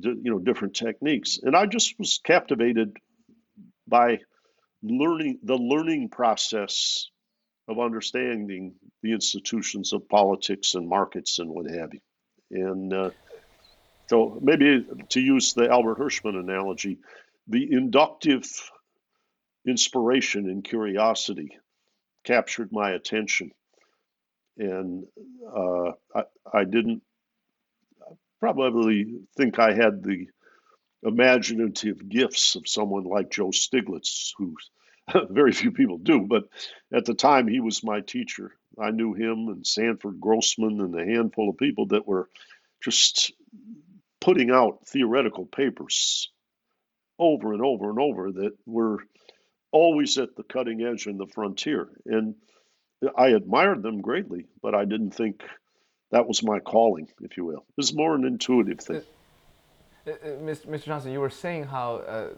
you 0.00 0.30
know, 0.30 0.38
different 0.38 0.74
techniques. 0.74 1.40
And 1.42 1.56
I 1.56 1.66
just 1.66 1.98
was 1.98 2.20
captivated 2.22 2.96
by 3.86 4.20
learning 4.82 5.40
the 5.42 5.56
learning 5.56 6.10
process 6.10 7.10
of 7.68 7.78
understanding 7.78 8.74
the 9.02 9.12
institutions 9.12 9.92
of 9.92 10.08
politics 10.08 10.74
and 10.74 10.88
markets 10.88 11.38
and 11.38 11.50
what 11.50 11.70
have 11.70 11.94
you. 11.94 12.00
And 12.50 12.92
uh, 12.92 13.10
so 14.08 14.38
maybe 14.42 14.86
to 15.10 15.20
use 15.20 15.54
the 15.54 15.70
Albert 15.70 15.98
Hirschman 15.98 16.38
analogy, 16.38 16.98
the 17.48 17.72
inductive 17.72 18.44
inspiration 19.66 20.48
and 20.48 20.62
curiosity 20.62 21.58
captured 22.24 22.70
my 22.70 22.90
attention 22.90 23.50
and 24.58 25.04
uh, 25.54 25.92
I, 26.14 26.22
I 26.52 26.64
didn't 26.64 27.02
probably 28.40 29.20
think 29.36 29.58
I 29.58 29.72
had 29.72 30.02
the 30.02 30.28
imaginative 31.02 32.08
gifts 32.08 32.56
of 32.56 32.68
someone 32.68 33.04
like 33.04 33.30
Joe 33.30 33.48
Stiglitz, 33.48 34.32
who 34.38 34.54
very 35.30 35.52
few 35.52 35.70
people 35.70 35.98
do, 35.98 36.20
but 36.20 36.44
at 36.92 37.04
the 37.04 37.14
time 37.14 37.46
he 37.46 37.60
was 37.60 37.84
my 37.84 38.00
teacher. 38.00 38.52
I 38.78 38.90
knew 38.90 39.14
him 39.14 39.48
and 39.48 39.66
Sanford 39.66 40.20
Grossman 40.20 40.80
and 40.80 40.94
a 40.98 41.04
handful 41.04 41.48
of 41.48 41.58
people 41.58 41.86
that 41.88 42.06
were 42.06 42.28
just 42.82 43.32
putting 44.20 44.50
out 44.50 44.86
theoretical 44.86 45.46
papers 45.46 46.28
over 47.18 47.52
and 47.52 47.62
over 47.62 47.90
and 47.90 47.98
over 48.00 48.32
that 48.32 48.52
were 48.66 48.98
always 49.70 50.18
at 50.18 50.34
the 50.36 50.42
cutting 50.42 50.82
edge 50.82 51.06
and 51.06 51.20
the 51.20 51.26
frontier. 51.26 51.88
And 52.06 52.34
I 53.16 53.28
admired 53.28 53.82
them 53.82 54.00
greatly, 54.00 54.46
but 54.62 54.74
I 54.74 54.84
didn't 54.84 55.12
think 55.12 55.42
that 56.10 56.26
was 56.26 56.42
my 56.42 56.58
calling, 56.60 57.08
if 57.20 57.36
you 57.36 57.44
will. 57.44 57.64
It 57.68 57.76
was 57.76 57.94
more 57.94 58.14
an 58.14 58.24
intuitive 58.24 58.80
thing. 58.80 59.02
Uh, 60.06 60.10
uh, 60.10 60.14
Mr. 60.42 60.84
Johnson, 60.84 61.12
you 61.12 61.20
were 61.20 61.30
saying 61.30 61.64
how 61.64 61.96
uh, 61.96 62.28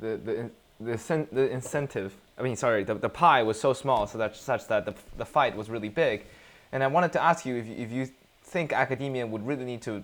the, 0.00 0.16
the, 0.16 0.50
the, 0.80 1.26
the, 1.32 1.50
incentive, 1.50 2.14
I 2.38 2.42
mean, 2.42 2.56
sorry, 2.56 2.84
the, 2.84 2.94
the 2.94 3.08
pie 3.08 3.42
was 3.42 3.60
so 3.60 3.72
small 3.72 4.06
so 4.06 4.18
that 4.18 4.36
such 4.36 4.66
that 4.68 4.84
the, 4.84 4.94
the 5.16 5.24
fight 5.24 5.56
was 5.56 5.68
really 5.70 5.88
big. 5.88 6.24
And 6.72 6.82
I 6.82 6.86
wanted 6.86 7.12
to 7.14 7.22
ask 7.22 7.44
you 7.44 7.56
if, 7.56 7.68
if 7.68 7.92
you 7.92 8.08
think 8.42 8.72
academia 8.72 9.26
would 9.26 9.46
really 9.46 9.64
need 9.64 9.82
to 9.82 10.02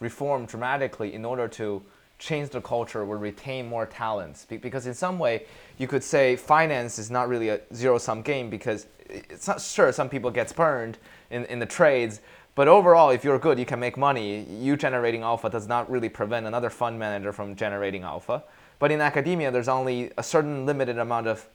reform 0.00 0.46
dramatically 0.46 1.14
in 1.14 1.24
order 1.24 1.48
to 1.48 1.82
change 2.18 2.50
the 2.50 2.60
culture 2.60 3.02
or 3.02 3.18
retain 3.18 3.68
more 3.68 3.86
talents. 3.86 4.46
Because 4.46 4.86
in 4.86 4.94
some 4.94 5.18
way, 5.18 5.44
you 5.78 5.86
could 5.86 6.02
say 6.02 6.36
finance 6.36 6.98
is 6.98 7.10
not 7.10 7.28
really 7.28 7.50
a 7.50 7.60
zero 7.74 7.98
sum 7.98 8.22
game 8.22 8.50
because 8.50 8.86
it's 9.08 9.46
not 9.46 9.60
sure 9.60 9.92
some 9.92 10.08
people 10.08 10.30
gets 10.30 10.52
burned 10.52 10.98
in, 11.30 11.44
in 11.46 11.58
the 11.58 11.66
trades 11.66 12.20
but 12.54 12.68
overall 12.68 13.10
if 13.10 13.22
you're 13.22 13.38
good 13.38 13.58
you 13.58 13.66
can 13.66 13.78
make 13.78 13.96
money 13.96 14.44
you 14.44 14.76
generating 14.76 15.22
alpha 15.22 15.48
does 15.48 15.68
not 15.68 15.88
really 15.90 16.08
prevent 16.08 16.46
another 16.46 16.70
fund 16.70 16.98
manager 16.98 17.32
from 17.32 17.54
generating 17.54 18.02
alpha 18.02 18.42
but 18.78 18.90
in 18.90 19.00
academia 19.00 19.50
there's 19.50 19.68
only 19.68 20.10
a 20.18 20.22
certain 20.22 20.66
limited 20.66 20.98
amount 20.98 21.26
of 21.26 21.46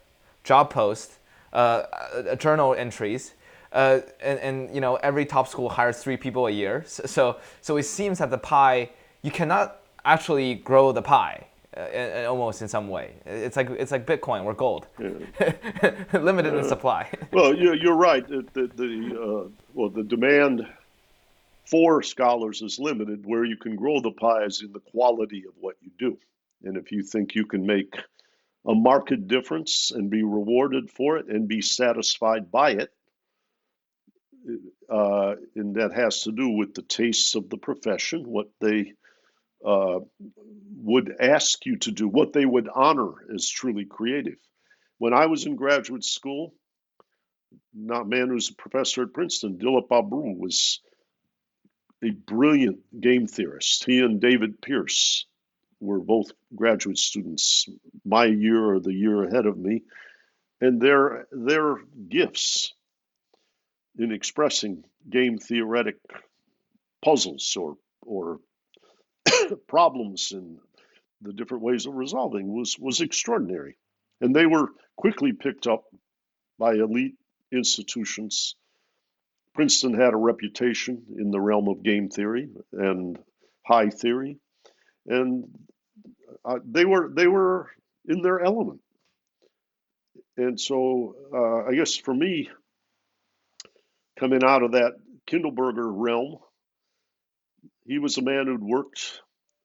job 0.44 0.70
posts 0.70 1.18
uh, 1.52 1.56
uh, 1.56 2.34
journal 2.36 2.74
entries 2.74 3.34
uh, 3.72 4.00
and, 4.20 4.38
and, 4.40 4.74
you 4.74 4.80
know 4.80 4.96
every 4.96 5.24
top 5.24 5.48
school 5.48 5.68
hires 5.68 6.02
three 6.02 6.16
people 6.16 6.46
a 6.46 6.50
year 6.50 6.82
so, 6.86 7.04
so 7.06 7.36
so 7.60 7.76
it 7.76 7.84
seems 7.84 8.18
that 8.18 8.30
the 8.30 8.38
pie 8.38 8.88
you 9.22 9.30
cannot 9.30 9.80
actually 10.04 10.54
grow 10.54 10.92
the 10.92 11.02
pie 11.02 11.46
uh, 11.76 12.26
almost 12.28 12.62
in 12.62 12.68
some 12.68 12.88
way. 12.88 13.12
It's 13.24 13.56
like 13.56 13.70
it's 13.70 13.92
like 13.92 14.06
Bitcoin 14.06 14.44
or 14.44 14.54
gold, 14.54 14.86
yeah. 14.98 15.92
limited 16.12 16.54
in 16.54 16.64
supply. 16.64 17.08
well, 17.32 17.54
you're, 17.54 17.74
you're 17.74 17.96
right. 17.96 18.26
The, 18.26 18.44
the, 18.52 18.66
the 18.74 19.20
uh, 19.20 19.48
well 19.74 19.88
the 19.88 20.02
demand 20.02 20.66
for 21.64 22.02
scholars 22.02 22.60
is 22.62 22.78
limited. 22.78 23.24
Where 23.24 23.44
you 23.44 23.56
can 23.56 23.76
grow 23.76 24.00
the 24.00 24.10
pie 24.10 24.44
is 24.44 24.62
in 24.62 24.72
the 24.72 24.80
quality 24.80 25.44
of 25.46 25.54
what 25.60 25.76
you 25.80 25.90
do, 25.98 26.18
and 26.64 26.76
if 26.76 26.92
you 26.92 27.02
think 27.02 27.34
you 27.34 27.46
can 27.46 27.66
make 27.66 27.94
a 28.66 28.74
market 28.74 29.26
difference 29.26 29.90
and 29.90 30.10
be 30.10 30.22
rewarded 30.22 30.90
for 30.90 31.16
it 31.18 31.26
and 31.26 31.48
be 31.48 31.60
satisfied 31.60 32.50
by 32.50 32.70
it, 32.72 32.90
uh, 34.88 35.34
and 35.54 35.76
that 35.76 35.92
has 35.94 36.22
to 36.22 36.32
do 36.32 36.50
with 36.50 36.74
the 36.74 36.82
tastes 36.82 37.34
of 37.34 37.48
the 37.48 37.56
profession, 37.56 38.24
what 38.28 38.48
they 38.60 38.92
uh, 39.64 40.00
would 40.76 41.14
ask 41.20 41.64
you 41.66 41.76
to 41.76 41.90
do, 41.90 42.08
what 42.08 42.32
they 42.32 42.44
would 42.44 42.68
honor 42.72 43.12
as 43.34 43.48
truly 43.48 43.84
creative. 43.84 44.38
When 44.98 45.14
I 45.14 45.26
was 45.26 45.46
in 45.46 45.56
graduate 45.56 46.04
school, 46.04 46.54
not 47.74 48.08
man 48.08 48.28
who's 48.28 48.50
a 48.50 48.54
professor 48.54 49.02
at 49.02 49.12
Princeton, 49.12 49.58
Dilip 49.58 49.88
Abreu 49.88 50.36
was 50.36 50.80
a 52.02 52.10
brilliant 52.10 52.78
game 53.00 53.26
theorist. 53.26 53.84
He 53.84 54.00
and 54.00 54.20
David 54.20 54.60
Pearce 54.60 55.26
were 55.82 55.98
both 55.98 56.30
graduate 56.54 56.96
students, 56.96 57.68
my 58.04 58.26
year 58.26 58.64
or 58.64 58.80
the 58.80 58.94
year 58.94 59.24
ahead 59.24 59.46
of 59.46 59.58
me, 59.58 59.82
and 60.60 60.80
their 60.80 61.26
their 61.32 61.76
gifts 62.08 62.72
in 63.98 64.12
expressing 64.12 64.84
game 65.10 65.38
theoretic 65.38 65.96
puzzles 67.04 67.56
or 67.56 67.76
or 68.00 68.38
problems 69.66 70.32
and 70.32 70.58
the 71.20 71.32
different 71.32 71.64
ways 71.64 71.86
of 71.86 71.94
resolving 71.94 72.54
was 72.54 72.78
was 72.78 73.00
extraordinary, 73.00 73.76
and 74.20 74.34
they 74.34 74.46
were 74.46 74.68
quickly 74.96 75.32
picked 75.32 75.66
up 75.66 75.84
by 76.58 76.74
elite 76.74 77.16
institutions. 77.50 78.54
Princeton 79.52 79.94
had 79.94 80.14
a 80.14 80.16
reputation 80.16 81.02
in 81.18 81.30
the 81.30 81.40
realm 81.40 81.68
of 81.68 81.82
game 81.82 82.08
theory 82.08 82.48
and 82.72 83.18
high 83.66 83.90
theory, 83.90 84.38
and 85.06 85.44
uh, 86.44 86.58
they 86.64 86.84
were 86.84 87.10
they 87.14 87.26
were 87.26 87.70
in 88.06 88.22
their 88.22 88.40
element. 88.40 88.80
And 90.36 90.58
so, 90.58 91.14
uh, 91.32 91.70
I 91.70 91.74
guess 91.74 91.96
for 91.96 92.14
me, 92.14 92.48
coming 94.18 94.42
out 94.42 94.62
of 94.62 94.72
that 94.72 94.94
Kindleberger 95.26 95.90
realm, 95.94 96.38
he 97.86 97.98
was 97.98 98.16
a 98.16 98.22
man 98.22 98.46
who'd 98.46 98.62
worked 98.62 99.20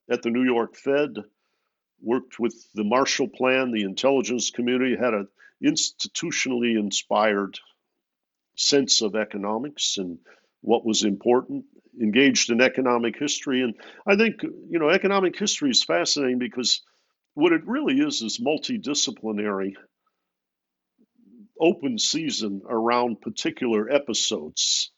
at 0.10 0.22
the 0.22 0.30
New 0.30 0.44
York 0.44 0.76
Fed, 0.76 1.16
worked 2.02 2.40
with 2.40 2.56
the 2.74 2.84
Marshall 2.84 3.30
Plan, 3.30 3.72
the 3.72 3.84
intelligence 3.84 4.52
community, 4.52 4.96
had 4.96 5.14
an 5.14 5.28
institutionally 5.64 6.78
inspired 6.78 7.58
sense 8.56 9.02
of 9.02 9.16
economics 9.16 9.98
and 9.98 10.20
what 10.62 10.86
was 10.86 11.04
important, 11.04 11.66
engaged 12.02 12.50
in 12.50 12.62
economic 12.62 13.18
history. 13.18 13.62
And 13.62 13.74
I 14.06 14.16
think, 14.16 14.42
you 14.44 14.80
know, 14.80 14.90
economic 14.90 15.38
history 15.38 15.70
is 15.70 15.84
fascinating 15.84 16.40
because 16.40 16.82
what 17.34 17.54
it 17.54 17.62
really 17.66 18.00
is 18.00 18.22
is 18.22 18.40
multidisciplinary 18.40 19.74
open 21.60 21.98
season 21.98 22.62
around 22.68 23.22
particular 23.22 23.92
episodes. 23.92 24.92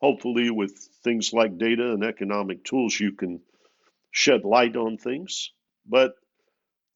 Hopefully, 0.00 0.50
with 0.50 0.76
things 1.02 1.32
like 1.32 1.56
data 1.56 1.92
and 1.92 2.04
economic 2.04 2.62
tools, 2.64 2.98
you 2.98 3.12
can 3.12 3.40
shed 4.10 4.44
light 4.44 4.76
on 4.76 4.98
things, 4.98 5.50
but 5.86 6.14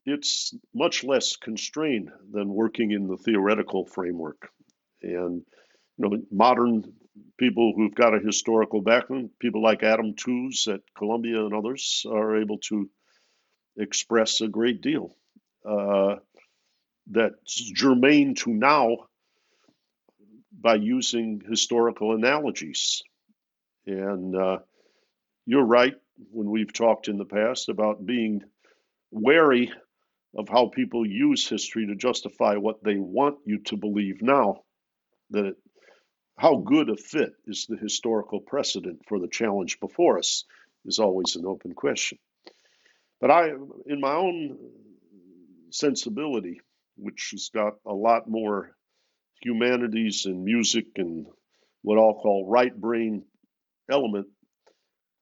it's 0.04 0.54
much 0.74 1.04
less 1.04 1.36
constrained 1.36 2.10
than 2.32 2.48
working 2.48 2.90
in 2.90 3.06
the 3.06 3.16
theoretical 3.16 3.84
framework. 3.86 4.50
And 5.02 5.42
you 5.96 6.08
know, 6.08 6.18
modern 6.30 6.92
people 7.38 7.72
who've 7.74 7.94
got 7.94 8.14
a 8.14 8.20
historical 8.20 8.80
background, 8.80 9.30
people 9.40 9.62
like 9.62 9.82
Adam 9.82 10.14
Tooze 10.14 10.66
at 10.68 10.80
Columbia 10.96 11.44
and 11.44 11.54
others, 11.54 12.04
are 12.10 12.40
able 12.40 12.58
to 12.68 12.88
express 13.76 14.40
a 14.40 14.48
great 14.48 14.80
deal. 14.80 15.16
Uh, 15.68 16.16
that's 17.10 17.54
germane 17.54 18.34
to 18.34 18.50
now 18.50 18.96
by 20.60 20.74
using 20.74 21.40
historical 21.48 22.14
analogies. 22.14 23.02
And 23.86 24.34
uh, 24.36 24.58
you're 25.46 25.64
right 25.64 25.94
when 26.30 26.50
we've 26.50 26.72
talked 26.72 27.08
in 27.08 27.16
the 27.16 27.24
past 27.24 27.68
about 27.68 28.04
being 28.04 28.42
wary 29.10 29.72
of 30.36 30.48
how 30.48 30.68
people 30.68 31.06
use 31.06 31.48
history 31.48 31.86
to 31.86 31.94
justify 31.94 32.56
what 32.56 32.82
they 32.84 32.96
want 32.96 33.38
you 33.46 33.58
to 33.60 33.76
believe 33.76 34.20
now. 34.20 34.62
That 35.30 35.46
it, 35.46 35.56
how 36.38 36.56
good 36.56 36.88
a 36.88 36.96
fit 36.96 37.32
is 37.46 37.66
the 37.66 37.76
historical 37.76 38.40
precedent 38.40 39.00
for 39.08 39.18
the 39.18 39.28
challenge 39.28 39.80
before 39.80 40.18
us 40.18 40.44
is 40.86 41.00
always 41.00 41.34
an 41.34 41.44
open 41.44 41.74
question. 41.74 42.16
But 43.20 43.32
I, 43.32 43.48
in 43.86 44.00
my 44.00 44.14
own 44.14 44.56
sensibility, 45.70 46.60
which 46.96 47.30
has 47.32 47.50
got 47.52 47.74
a 47.84 47.92
lot 47.92 48.28
more 48.28 48.70
humanities 49.42 50.26
and 50.26 50.44
music 50.44 50.86
and 50.96 51.26
what 51.82 51.98
I'll 51.98 52.14
call 52.14 52.48
right 52.48 52.74
brain 52.74 53.24
element, 53.90 54.28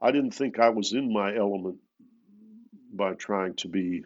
I 0.00 0.12
didn't 0.12 0.32
think 0.32 0.58
I 0.58 0.68
was 0.68 0.92
in 0.92 1.12
my 1.12 1.34
element 1.34 1.78
by 2.92 3.14
trying 3.14 3.54
to 3.56 3.68
be 3.68 4.04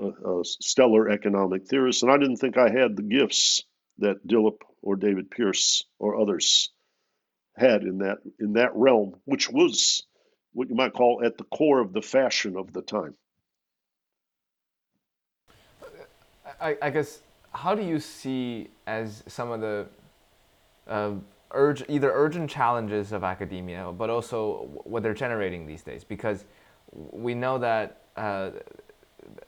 a, 0.00 0.06
a 0.06 0.44
stellar 0.44 1.08
economic 1.08 1.68
theorist, 1.68 2.02
and 2.02 2.10
I 2.10 2.18
didn't 2.18 2.36
think 2.38 2.58
I 2.58 2.70
had 2.70 2.96
the 2.96 3.02
gifts 3.02 3.62
that 3.98 4.26
Dilip 4.26 4.58
or 4.82 4.96
David 4.96 5.30
Pearce 5.30 5.84
or 5.98 6.20
others 6.20 6.70
had 7.56 7.82
in 7.82 7.98
that 7.98 8.18
in 8.38 8.54
that 8.54 8.74
realm, 8.74 9.14
which 9.24 9.50
was 9.50 10.04
what 10.52 10.68
you 10.68 10.74
might 10.74 10.92
call 10.92 11.22
at 11.24 11.36
the 11.38 11.44
core 11.44 11.80
of 11.80 11.92
the 11.92 12.02
fashion 12.02 12.56
of 12.56 12.72
the 12.72 12.82
time. 12.82 13.14
I, 16.60 16.76
I 16.80 16.90
guess 16.90 17.20
how 17.52 17.74
do 17.74 17.82
you 17.82 17.98
see 17.98 18.68
as 18.86 19.22
some 19.26 19.50
of 19.50 19.60
the 19.60 19.86
uh, 20.86 21.12
urge 21.52 21.82
either 21.88 22.10
urgent 22.12 22.50
challenges 22.50 23.12
of 23.12 23.24
academia, 23.24 23.92
but 23.92 24.10
also 24.10 24.68
what 24.84 25.02
they're 25.02 25.14
generating 25.14 25.66
these 25.66 25.82
days? 25.82 26.04
Because 26.04 26.44
we 26.92 27.34
know 27.34 27.58
that 27.58 28.02
uh, 28.16 28.50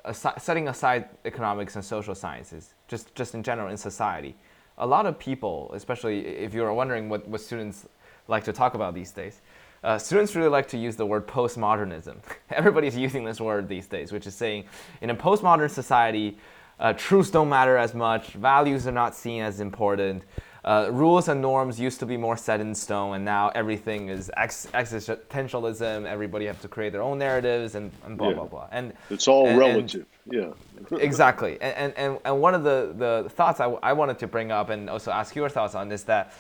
asi- 0.05 0.39
setting 0.39 0.68
aside 0.68 1.09
economics 1.24 1.76
and 1.76 1.85
social 1.85 2.14
sciences, 2.14 2.74
just 2.89 3.14
just 3.14 3.35
in 3.35 3.43
general 3.43 3.68
in 3.68 3.76
society, 3.76 4.37
a 4.79 4.87
lot 4.87 5.07
of 5.07 5.18
people, 5.18 5.70
especially 5.74 6.26
if 6.26 6.55
you're 6.55 6.72
wondering 6.72 7.09
what, 7.09 7.26
what 7.29 7.41
students 7.41 7.87
like 8.29 8.45
to 8.45 8.53
talk 8.53 8.74
about 8.74 8.95
these 8.95 9.11
days, 9.11 9.41
uh, 9.85 9.99
students 9.99 10.35
really 10.35 10.49
like 10.49 10.68
to 10.68 10.79
use 10.79 10.97
the 10.97 11.07
word 11.07 11.26
postmodernism. 11.26 12.16
Everybody's 12.51 12.97
using 12.97 13.24
this 13.24 13.41
word 13.41 13.68
these 13.68 13.87
days, 13.87 14.12
which 14.12 14.26
is 14.26 14.35
saying 14.35 14.64
in 15.01 15.11
a 15.11 15.14
postmodern 15.14 15.70
society, 15.70 16.39
uh, 16.81 16.93
truths 16.93 17.31
don't 17.31 17.49
matter 17.49 17.76
as 17.76 17.95
much, 17.95 18.29
values 18.31 18.87
are 18.87 18.93
not 18.93 19.14
seen 19.14 19.43
as 19.43 19.61
important. 19.61 20.22
Uh, 20.65 20.89
rules 20.91 21.29
and 21.29 21.41
norms 21.41 21.79
used 21.79 22.01
to 22.01 22.07
be 22.07 22.17
more 22.17 22.37
set 22.37 22.61
in 22.61 22.75
stone, 22.75 23.15
and 23.15 23.25
now 23.25 23.49
everything 23.55 24.09
is 24.09 24.31
ex- 24.37 24.67
existentialism. 24.75 26.05
Everybody 26.05 26.47
has 26.47 26.59
to 26.61 26.69
create 26.69 26.93
their 26.93 27.03
own 27.03 27.19
narratives, 27.19 27.75
and, 27.75 27.91
and 28.05 28.19
blah 28.19 28.29
Yeah. 28.31 28.35
blah 28.35 28.45
blah. 28.47 28.69
And 28.73 28.93
It's 29.11 29.29
all 29.29 29.43
and- 29.47 29.51
and- 29.51 29.59
relative. 29.61 30.07
yeah. 30.31 30.51
exactly. 30.99 31.59
And, 31.61 31.75
and, 31.77 31.93
and, 31.97 32.19
and 32.25 32.41
one 32.41 32.55
of 32.55 32.65
the, 32.65 32.93
the 32.97 33.31
thoughts 33.31 33.61
I, 33.61 33.67
I 33.83 33.93
wanted 33.93 34.19
to 34.19 34.27
bring 34.27 34.51
up 34.51 34.69
and 34.71 34.91
also 34.91 35.11
ask 35.13 35.35
your 35.37 35.49
thoughts 35.49 35.75
on 35.75 35.91
is 35.93 36.05
that 36.05 36.33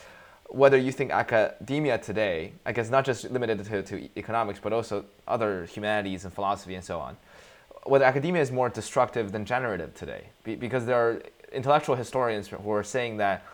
whether 0.50 0.76
you 0.78 0.90
think 0.92 1.10
academia 1.12 1.98
today, 1.98 2.52
I 2.66 2.72
guess 2.72 2.90
not 2.90 3.04
just 3.04 3.30
limited 3.30 3.62
to, 3.64 3.82
to 3.82 4.08
economics, 4.18 4.58
but 4.62 4.72
also 4.72 5.04
other 5.28 5.66
humanities 5.66 6.24
and 6.24 6.32
philosophy 6.32 6.74
and 6.74 6.82
so 6.84 6.98
on, 6.98 7.16
whether 7.84 8.04
academia 8.04 8.42
is 8.42 8.50
more 8.50 8.68
destructive 8.68 9.30
than 9.30 9.44
generative 9.44 9.94
today. 9.94 10.28
Be, 10.44 10.54
because 10.56 10.86
there 10.86 10.96
are 10.96 11.22
intellectual 11.52 11.96
historians 11.96 12.48
who 12.48 12.70
are 12.70 12.82
saying 12.82 13.18
that 13.18 13.44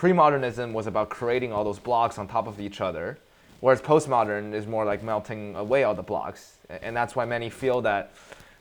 pre-modernism 0.00 0.72
was 0.72 0.86
about 0.86 1.10
creating 1.10 1.52
all 1.52 1.62
those 1.62 1.78
blocks 1.78 2.16
on 2.16 2.26
top 2.26 2.46
of 2.46 2.58
each 2.58 2.80
other, 2.80 3.18
whereas 3.60 3.82
postmodern 3.82 4.54
is 4.54 4.66
more 4.66 4.86
like 4.86 5.02
melting 5.02 5.54
away 5.56 5.84
all 5.84 5.94
the 5.94 6.02
blocks. 6.02 6.56
And 6.70 6.96
that's 6.96 7.14
why 7.14 7.26
many 7.26 7.50
feel 7.50 7.82
that 7.82 8.14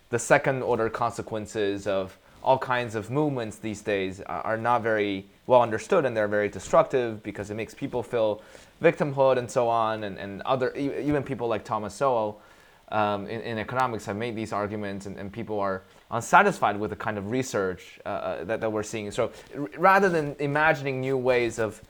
the 0.10 0.20
second 0.20 0.62
order 0.62 0.90
consequences 0.90 1.88
of 1.88 2.18
all 2.44 2.58
kinds 2.58 2.94
of 2.94 3.10
movements 3.10 3.56
these 3.56 3.82
days 3.82 4.20
are 4.20 4.58
not 4.58 4.82
very 4.84 5.28
well 5.48 5.62
understood 5.62 6.04
and 6.04 6.16
they're 6.16 6.28
very 6.28 6.50
destructive 6.50 7.24
because 7.24 7.50
it 7.50 7.56
makes 7.56 7.74
people 7.74 8.04
feel 8.04 8.42
victimhood 8.84 9.38
and 9.38 9.50
so 9.50 9.70
on 9.70 10.04
and, 10.04 10.18
and 10.18 10.42
other 10.42 10.76
even 10.76 11.24
people 11.24 11.48
like 11.48 11.64
thomas 11.64 11.94
sowell 11.94 12.42
um, 12.90 13.28
in, 13.28 13.42
in 13.42 13.58
economics 13.58 14.06
have 14.06 14.16
made 14.16 14.36
these 14.36 14.54
arguments 14.54 15.06
and, 15.06 15.18
and 15.18 15.32
people 15.34 15.60
are 15.60 15.84
unsatisfied 16.12 16.80
with 16.80 16.90
the 16.90 16.96
kind 16.96 17.18
of 17.18 17.32
research 17.32 18.00
uh, 18.06 18.10
uh, 18.10 18.44
that, 18.44 18.62
that 18.62 18.72
we're 18.72 18.84
seeing 18.84 19.12
so 19.12 19.32
r- 19.56 19.70
rather 19.78 20.10
than 20.10 20.36
imagining 20.40 21.02
new 21.02 21.18
ways 21.18 21.60
of 21.60 21.82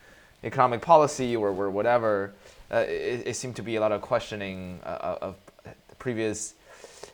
economic 0.43 0.82
policy 0.82 1.36
or, 1.36 1.49
or 1.49 1.70
whatever 1.70 2.34
uh, 2.72 2.78
it, 2.88 3.28
it 3.28 3.36
seemed 3.36 3.55
to 3.55 3.63
be 3.63 3.76
a 3.76 3.80
lot 3.80 3.91
of 3.91 4.01
questioning 4.01 4.80
uh, 4.84 5.17
of 5.22 5.36
previous 5.99 6.55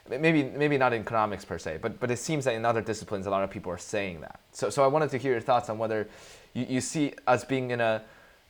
maybe 0.10 0.44
maybe 0.44 0.78
not 0.78 0.94
in 0.94 1.02
economics 1.02 1.44
per 1.44 1.58
se, 1.58 1.80
but 1.82 2.00
but 2.00 2.12
it 2.12 2.18
seems 2.18 2.46
that 2.46 2.54
in 2.54 2.66
other 2.66 2.82
disciplines 2.82 3.26
a 3.26 3.30
lot 3.30 3.44
of 3.44 3.50
people 3.50 3.72
are 3.72 3.78
saying 3.78 4.22
that. 4.22 4.40
So 4.52 4.70
so 4.70 4.84
I 4.84 4.88
wanted 4.88 5.10
to 5.12 5.18
hear 5.18 5.32
your 5.32 5.42
thoughts 5.42 5.70
on 5.70 5.78
whether 5.78 6.08
you, 6.54 6.66
you 6.70 6.82
see 6.82 7.14
us 7.28 7.44
being 7.44 7.72
in 7.72 7.82
a 7.82 8.04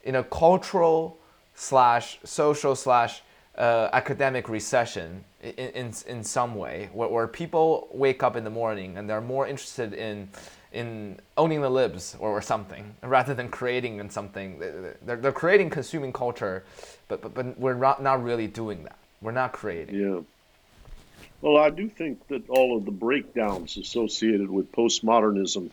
in 0.03 0.16
a 0.16 0.24
cultural 0.24 1.18
slash 1.56 2.20
social 2.24 2.76
slash 2.76 3.22
uh, 3.58 3.89
academic 3.93 4.49
recession 4.49 5.24
in, 5.58 5.93
in 6.08 6.24
some 6.24 6.56
way 6.56 6.89
where, 6.93 7.10
where 7.10 7.28
people 7.28 7.88
wake 7.91 8.24
up 8.24 8.36
in 8.36 8.43
the 8.43 8.50
morning 8.50 8.98
and 8.98 9.10
they're 9.10 9.22
more 9.22 9.48
interested 9.48 9.93
in 9.93 10.30
in 10.72 11.18
owning 11.38 11.62
the 11.62 11.70
libs 11.70 12.18
or, 12.20 12.30
or 12.32 12.41
something 12.41 12.96
rather 13.02 13.34
than 13.34 13.48
creating 13.48 14.00
in 14.00 14.10
something. 14.10 14.60
They're, 14.60 15.16
they're 15.16 15.32
creating 15.32 15.70
consuming 15.70 16.12
culture 16.12 16.66
but, 17.08 17.22
but 17.22 17.34
but 17.34 17.60
we're 17.60 17.76
not 17.76 18.02
not 18.02 18.24
really 18.24 18.48
doing 18.48 18.84
that. 18.84 18.98
We're 19.22 19.32
not 19.32 19.54
creating. 19.54 19.96
Yeah. 19.96 20.20
Well, 21.41 21.58
I 21.58 21.70
do 21.70 21.89
think 21.89 22.28
that 22.28 22.50
all 22.50 22.78
of 22.78 22.86
the 22.86 22.91
breakdowns 22.91 23.78
associated 23.78 24.50
with 24.50 24.72
postmodernism, 24.72 25.70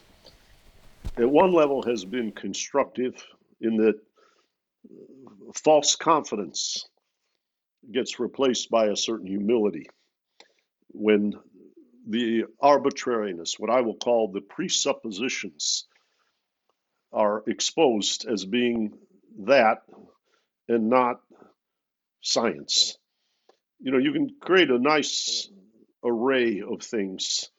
at 1.17 1.29
one 1.29 1.53
level, 1.53 1.83
has 1.83 2.05
been 2.05 2.33
constructive 2.33 3.25
in 3.61 3.77
that 3.79 3.99
false 5.55 5.97
confidence 5.97 6.89
gets 7.91 8.21
replaced 8.21 8.71
by 8.71 8.87
a 8.87 8.97
certain 8.97 9.27
humility. 9.27 9.89
When 10.89 11.35
the 12.07 12.45
arbitrariness, 12.61 13.59
what 13.59 13.71
I 13.71 13.81
will 13.81 13.97
call 13.97 14.29
the 14.29 14.41
presuppositions, 14.41 15.87
are 17.13 17.43
exposed 17.47 18.27
as 18.27 18.45
being 18.45 18.93
that 19.41 19.83
and 20.69 20.89
not 20.89 21.21
science. 22.23 22.97
You 23.81 23.93
know, 23.93 23.99
you 23.99 24.13
can 24.13 24.31
create 24.41 24.71
a 24.71 24.79
nice 24.79 25.51
array 26.05 26.63
of 26.63 26.83
things 26.83 27.51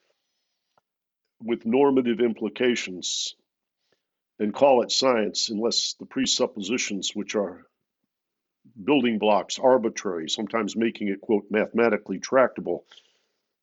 with 1.42 1.66
normative 1.66 2.20
implications 2.20 3.34
and 4.38 4.52
call 4.52 4.82
it 4.82 4.90
science 4.90 5.50
unless 5.50 5.94
the 6.00 6.06
presuppositions, 6.06 7.12
which 7.14 7.34
are 7.34 7.66
building 8.82 9.18
blocks, 9.18 9.58
arbitrary, 9.58 10.28
sometimes 10.28 10.76
making 10.76 11.08
it, 11.08 11.20
quote, 11.20 11.44
mathematically 11.50 12.18
tractable, 12.18 12.84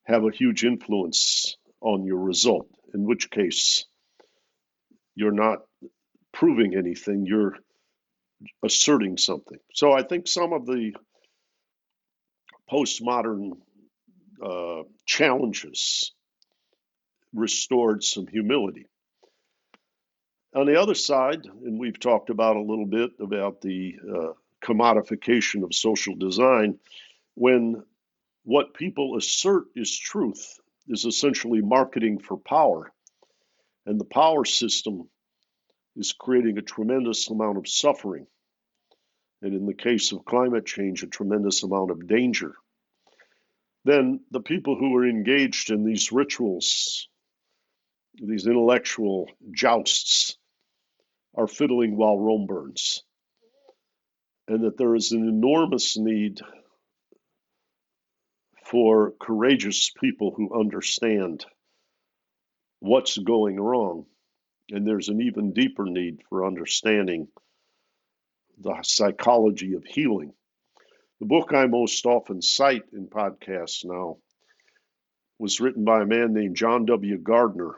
have 0.03 0.23
a 0.23 0.31
huge 0.31 0.63
influence 0.63 1.57
on 1.81 2.05
your 2.05 2.19
result, 2.19 2.67
in 2.93 3.05
which 3.05 3.29
case 3.29 3.85
you're 5.15 5.31
not 5.31 5.59
proving 6.31 6.75
anything, 6.75 7.25
you're 7.25 7.57
asserting 8.63 9.17
something. 9.17 9.59
So 9.73 9.91
I 9.91 10.03
think 10.03 10.27
some 10.27 10.53
of 10.53 10.65
the 10.65 10.93
postmodern 12.71 13.51
uh, 14.43 14.83
challenges 15.05 16.13
restored 17.33 18.03
some 18.03 18.27
humility. 18.27 18.87
On 20.53 20.65
the 20.65 20.81
other 20.81 20.95
side, 20.95 21.45
and 21.45 21.79
we've 21.79 21.99
talked 21.99 22.29
about 22.29 22.57
a 22.57 22.61
little 22.61 22.85
bit 22.85 23.11
about 23.21 23.61
the 23.61 23.95
uh, 24.03 24.33
commodification 24.63 25.63
of 25.63 25.73
social 25.73 26.15
design, 26.15 26.79
when 27.35 27.83
what 28.43 28.73
people 28.73 29.17
assert 29.17 29.65
is 29.75 29.95
truth 29.97 30.59
is 30.87 31.05
essentially 31.05 31.61
marketing 31.61 32.19
for 32.19 32.37
power, 32.37 32.91
and 33.85 33.99
the 33.99 34.05
power 34.05 34.45
system 34.45 35.09
is 35.95 36.13
creating 36.13 36.57
a 36.57 36.61
tremendous 36.61 37.29
amount 37.29 37.57
of 37.57 37.67
suffering, 37.67 38.25
and 39.41 39.53
in 39.53 39.65
the 39.65 39.73
case 39.73 40.11
of 40.11 40.25
climate 40.25 40.65
change, 40.65 41.03
a 41.03 41.07
tremendous 41.07 41.63
amount 41.63 41.91
of 41.91 42.07
danger. 42.07 42.55
Then 43.83 44.21
the 44.29 44.41
people 44.41 44.75
who 44.75 44.95
are 44.95 45.07
engaged 45.07 45.71
in 45.71 45.83
these 45.83 46.11
rituals, 46.11 47.07
these 48.13 48.45
intellectual 48.45 49.29
jousts, 49.51 50.37
are 51.35 51.47
fiddling 51.47 51.95
while 51.95 52.19
Rome 52.19 52.45
burns. 52.45 53.03
And 54.47 54.63
that 54.63 54.77
there 54.77 54.95
is 54.95 55.11
an 55.11 55.27
enormous 55.27 55.97
need 55.97 56.41
for 58.65 59.13
courageous 59.19 59.91
people 59.99 60.33
who 60.35 60.57
understand 60.57 61.45
what's 62.79 63.17
going 63.17 63.59
wrong. 63.59 64.05
And 64.69 64.87
there's 64.87 65.09
an 65.09 65.21
even 65.21 65.53
deeper 65.53 65.85
need 65.85 66.19
for 66.29 66.45
understanding 66.45 67.27
the 68.57 68.75
psychology 68.83 69.73
of 69.73 69.83
healing. 69.85 70.33
The 71.19 71.25
book 71.25 71.53
I 71.53 71.67
most 71.67 72.05
often 72.05 72.41
cite 72.41 72.85
in 72.93 73.07
podcasts 73.07 73.85
now 73.85 74.17
was 75.37 75.59
written 75.59 75.83
by 75.83 76.01
a 76.01 76.05
man 76.05 76.33
named 76.33 76.55
John 76.55 76.85
W. 76.85 77.17
Gardner, 77.17 77.75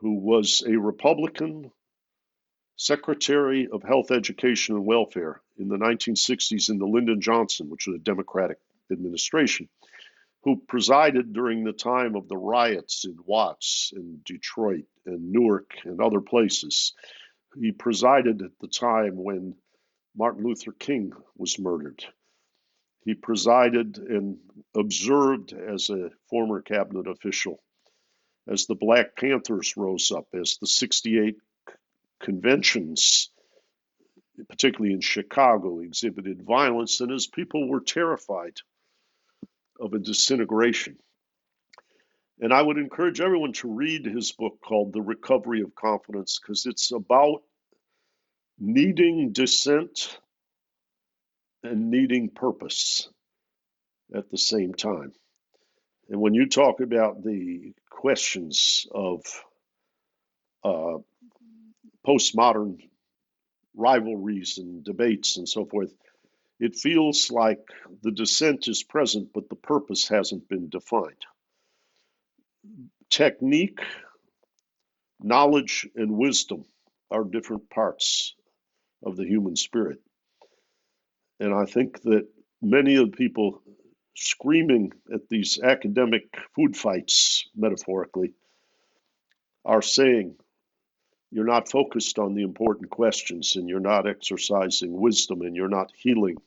who 0.00 0.18
was 0.18 0.62
a 0.66 0.76
Republican 0.76 1.70
Secretary 2.76 3.68
of 3.72 3.82
Health, 3.82 4.10
Education, 4.10 4.76
and 4.76 4.84
Welfare 4.84 5.40
in 5.56 5.68
the 5.68 5.78
1960s 5.78 6.68
in 6.68 6.78
the 6.78 6.86
Lyndon 6.86 7.20
Johnson, 7.20 7.70
which 7.70 7.86
was 7.86 7.96
a 7.96 8.00
Democratic 8.00 8.58
administration, 8.92 9.68
who 10.42 10.60
presided 10.68 11.32
during 11.32 11.64
the 11.64 11.72
time 11.72 12.14
of 12.14 12.28
the 12.28 12.36
riots 12.36 13.04
in 13.04 13.16
Watts 13.24 13.92
and 13.94 14.22
Detroit 14.24 14.84
and 15.06 15.32
Newark 15.32 15.70
and 15.84 16.00
other 16.00 16.20
places. 16.20 16.92
He 17.58 17.72
presided 17.72 18.42
at 18.42 18.58
the 18.60 18.68
time 18.68 19.16
when 19.16 19.56
Martin 20.14 20.44
Luther 20.44 20.72
King 20.72 21.12
was 21.36 21.58
murdered. 21.58 22.04
He 23.04 23.14
presided 23.14 23.98
and 23.98 24.38
observed 24.74 25.52
as 25.52 25.88
a 25.88 26.10
former 26.28 26.60
cabinet 26.60 27.06
official 27.06 27.62
as 28.48 28.66
the 28.66 28.74
Black 28.74 29.16
Panthers 29.16 29.76
rose 29.76 30.12
up, 30.12 30.28
as 30.34 30.58
the 30.60 30.66
68 30.66 31.36
conventions, 32.26 33.30
particularly 34.48 34.92
in 34.92 35.00
Chicago, 35.00 35.78
exhibited 35.78 36.42
violence, 36.42 37.00
and 37.00 37.12
as 37.12 37.28
people 37.28 37.68
were 37.68 37.80
terrified 37.80 38.56
of 39.78 39.94
a 39.94 40.00
disintegration. 40.00 40.96
And 42.40 42.52
I 42.52 42.60
would 42.60 42.78
encourage 42.78 43.20
everyone 43.20 43.52
to 43.54 43.72
read 43.72 44.04
his 44.04 44.32
book 44.32 44.58
called 44.60 44.92
The 44.92 45.00
Recovery 45.00 45.62
of 45.62 45.76
Confidence 45.76 46.40
because 46.40 46.66
it's 46.66 46.90
about 46.90 47.44
needing 48.58 49.30
dissent 49.30 50.18
and 51.62 51.92
needing 51.92 52.28
purpose 52.28 53.08
at 54.12 54.28
the 54.30 54.38
same 54.38 54.74
time. 54.74 55.12
And 56.08 56.20
when 56.20 56.34
you 56.34 56.48
talk 56.48 56.80
about 56.80 57.22
the 57.22 57.72
questions 57.88 58.84
of 58.90 59.22
uh, 60.64 60.98
postmodern 62.06 62.78
rivalries 63.74 64.58
and 64.58 64.84
debates 64.84 65.36
and 65.36 65.48
so 65.48 65.64
forth, 65.66 65.92
it 66.58 66.76
feels 66.76 67.30
like 67.30 67.60
the 68.02 68.10
dissent 68.10 68.68
is 68.68 68.82
present, 68.82 69.28
but 69.34 69.48
the 69.48 69.56
purpose 69.56 70.08
hasn't 70.08 70.48
been 70.48 70.68
defined. 70.68 71.26
Technique, 73.10 73.80
knowledge, 75.20 75.86
and 75.94 76.16
wisdom 76.16 76.64
are 77.10 77.24
different 77.24 77.68
parts 77.70 78.34
of 79.04 79.16
the 79.16 79.26
human 79.26 79.56
spirit. 79.56 80.00
And 81.38 81.52
I 81.52 81.66
think 81.66 82.00
that 82.02 82.26
many 82.62 82.96
of 82.96 83.10
the 83.10 83.16
people 83.16 83.62
screaming 84.14 84.92
at 85.12 85.28
these 85.28 85.60
academic 85.62 86.24
food 86.54 86.76
fights, 86.76 87.48
metaphorically, 87.54 88.32
are 89.64 89.82
saying 89.82 90.36
you're 91.36 91.44
not 91.44 91.68
focused 91.68 92.18
on 92.18 92.32
the 92.32 92.42
important 92.42 92.88
questions 92.88 93.56
and 93.56 93.68
you're 93.68 93.78
not 93.78 94.08
exercising 94.08 94.98
wisdom 94.98 95.42
and 95.42 95.54
you're 95.54 95.68
not 95.68 95.92
healing 95.94 96.38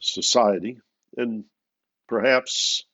society. 0.00 0.80
And 1.16 1.44
perhaps 2.08 2.84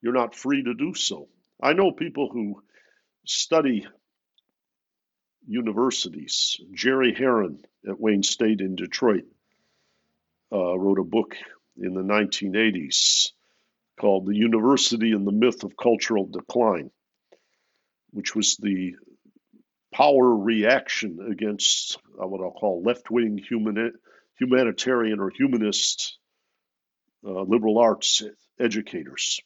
you're 0.00 0.12
not 0.12 0.36
free 0.36 0.62
to 0.62 0.74
do 0.74 0.94
so. 0.94 1.26
I 1.60 1.72
know 1.72 1.90
people 1.90 2.30
who 2.32 2.62
study 3.26 3.88
universities. 5.48 6.60
Jerry 6.72 7.12
Herron 7.12 7.58
at 7.84 7.98
Wayne 7.98 8.22
State 8.22 8.60
in 8.60 8.76
Detroit 8.76 9.24
uh, 10.52 10.78
wrote 10.78 11.00
a 11.00 11.04
book 11.04 11.34
in 11.76 11.94
the 11.94 12.02
1980s 12.02 13.32
called 14.00 14.26
The 14.26 14.36
University 14.36 15.10
and 15.10 15.26
the 15.26 15.32
Myth 15.32 15.64
of 15.64 15.76
Cultural 15.76 16.26
Decline, 16.26 16.92
which 18.12 18.36
was 18.36 18.56
the 18.58 18.94
power 19.98 20.32
reaction 20.32 21.18
against 21.28 21.98
uh, 22.22 22.26
what 22.26 22.40
I'll 22.40 22.52
call 22.52 22.84
left 22.84 23.10
wing 23.10 23.36
human, 23.36 23.94
humanitarian 24.38 25.18
or 25.18 25.28
humanist 25.28 26.18
uh, 27.26 27.42
liberal 27.42 27.78
arts 27.78 28.22
educators. 28.60 29.40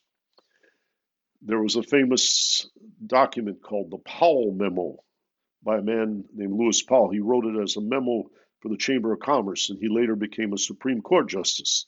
There 1.40 1.60
was 1.60 1.76
a 1.76 1.82
famous 1.82 2.68
document 3.04 3.62
called 3.62 3.90
the 3.90 3.96
Powell 3.96 4.52
Memo 4.54 4.98
by 5.62 5.78
a 5.78 5.82
man 5.82 6.24
named 6.34 6.52
Lewis 6.52 6.82
Powell. 6.82 7.10
He 7.10 7.20
wrote 7.20 7.46
it 7.46 7.58
as 7.58 7.76
a 7.76 7.80
memo 7.80 8.24
for 8.60 8.68
the 8.68 8.76
Chamber 8.76 9.14
of 9.14 9.20
Commerce, 9.20 9.70
and 9.70 9.78
he 9.78 9.88
later 9.88 10.16
became 10.16 10.52
a 10.52 10.58
Supreme 10.58 11.00
Court 11.00 11.30
justice, 11.30 11.86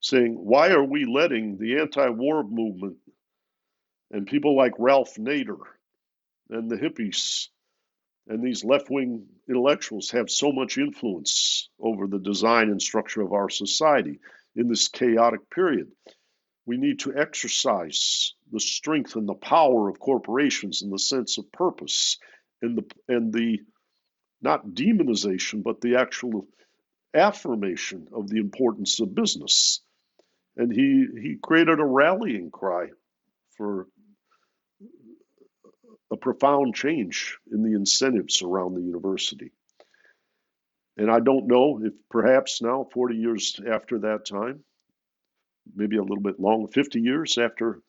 saying, 0.00 0.36
Why 0.36 0.70
are 0.70 0.84
we 0.84 1.04
letting 1.04 1.58
the 1.58 1.80
anti 1.80 2.08
war 2.08 2.42
movement 2.42 2.96
and 4.10 4.26
people 4.26 4.56
like 4.56 4.72
Ralph 4.78 5.16
Nader 5.16 5.58
and 6.48 6.70
the 6.70 6.76
hippies 6.76 7.48
and 8.28 8.42
these 8.42 8.64
left 8.64 8.90
wing 8.90 9.26
intellectuals 9.48 10.10
have 10.10 10.30
so 10.30 10.52
much 10.52 10.78
influence 10.78 11.68
over 11.80 12.06
the 12.06 12.18
design 12.18 12.70
and 12.70 12.82
structure 12.82 13.22
of 13.22 13.32
our 13.32 13.48
society 13.48 14.20
in 14.54 14.68
this 14.68 14.88
chaotic 14.88 15.48
period? 15.50 15.90
We 16.66 16.76
need 16.76 17.00
to 17.00 17.16
exercise 17.16 18.34
the 18.50 18.60
strength 18.60 19.14
and 19.16 19.28
the 19.28 19.34
power 19.34 19.88
of 19.88 20.00
corporations 20.00 20.82
and 20.82 20.92
the 20.92 20.98
sense 20.98 21.38
of 21.38 21.50
purpose 21.52 22.18
and 22.62 22.78
the 22.78 22.84
and 23.08 23.32
the 23.32 23.60
not 24.42 24.66
demonization, 24.68 25.62
but 25.62 25.80
the 25.80 25.96
actual 25.96 26.46
affirmation 27.14 28.08
of 28.12 28.28
the 28.28 28.38
importance 28.38 29.00
of 29.00 29.14
business. 29.14 29.80
And 30.56 30.72
he, 30.72 31.06
he 31.20 31.38
created 31.42 31.80
a 31.80 31.84
rallying 31.84 32.50
cry 32.50 32.88
for 33.56 33.88
a 36.16 36.18
profound 36.18 36.74
change 36.74 37.36
in 37.52 37.62
the 37.62 37.74
incentives 37.74 38.40
around 38.42 38.74
the 38.74 38.80
university. 38.80 39.52
And 40.96 41.10
I 41.10 41.20
don't 41.20 41.46
know 41.46 41.78
if 41.84 41.92
perhaps 42.10 42.62
now, 42.62 42.88
40 42.90 43.16
years 43.16 43.60
after 43.70 43.98
that 43.98 44.24
time, 44.24 44.64
maybe 45.74 45.98
a 45.98 46.02
little 46.02 46.22
bit 46.22 46.40
long, 46.40 46.68
50 46.68 47.00
years 47.00 47.36
after 47.36 47.82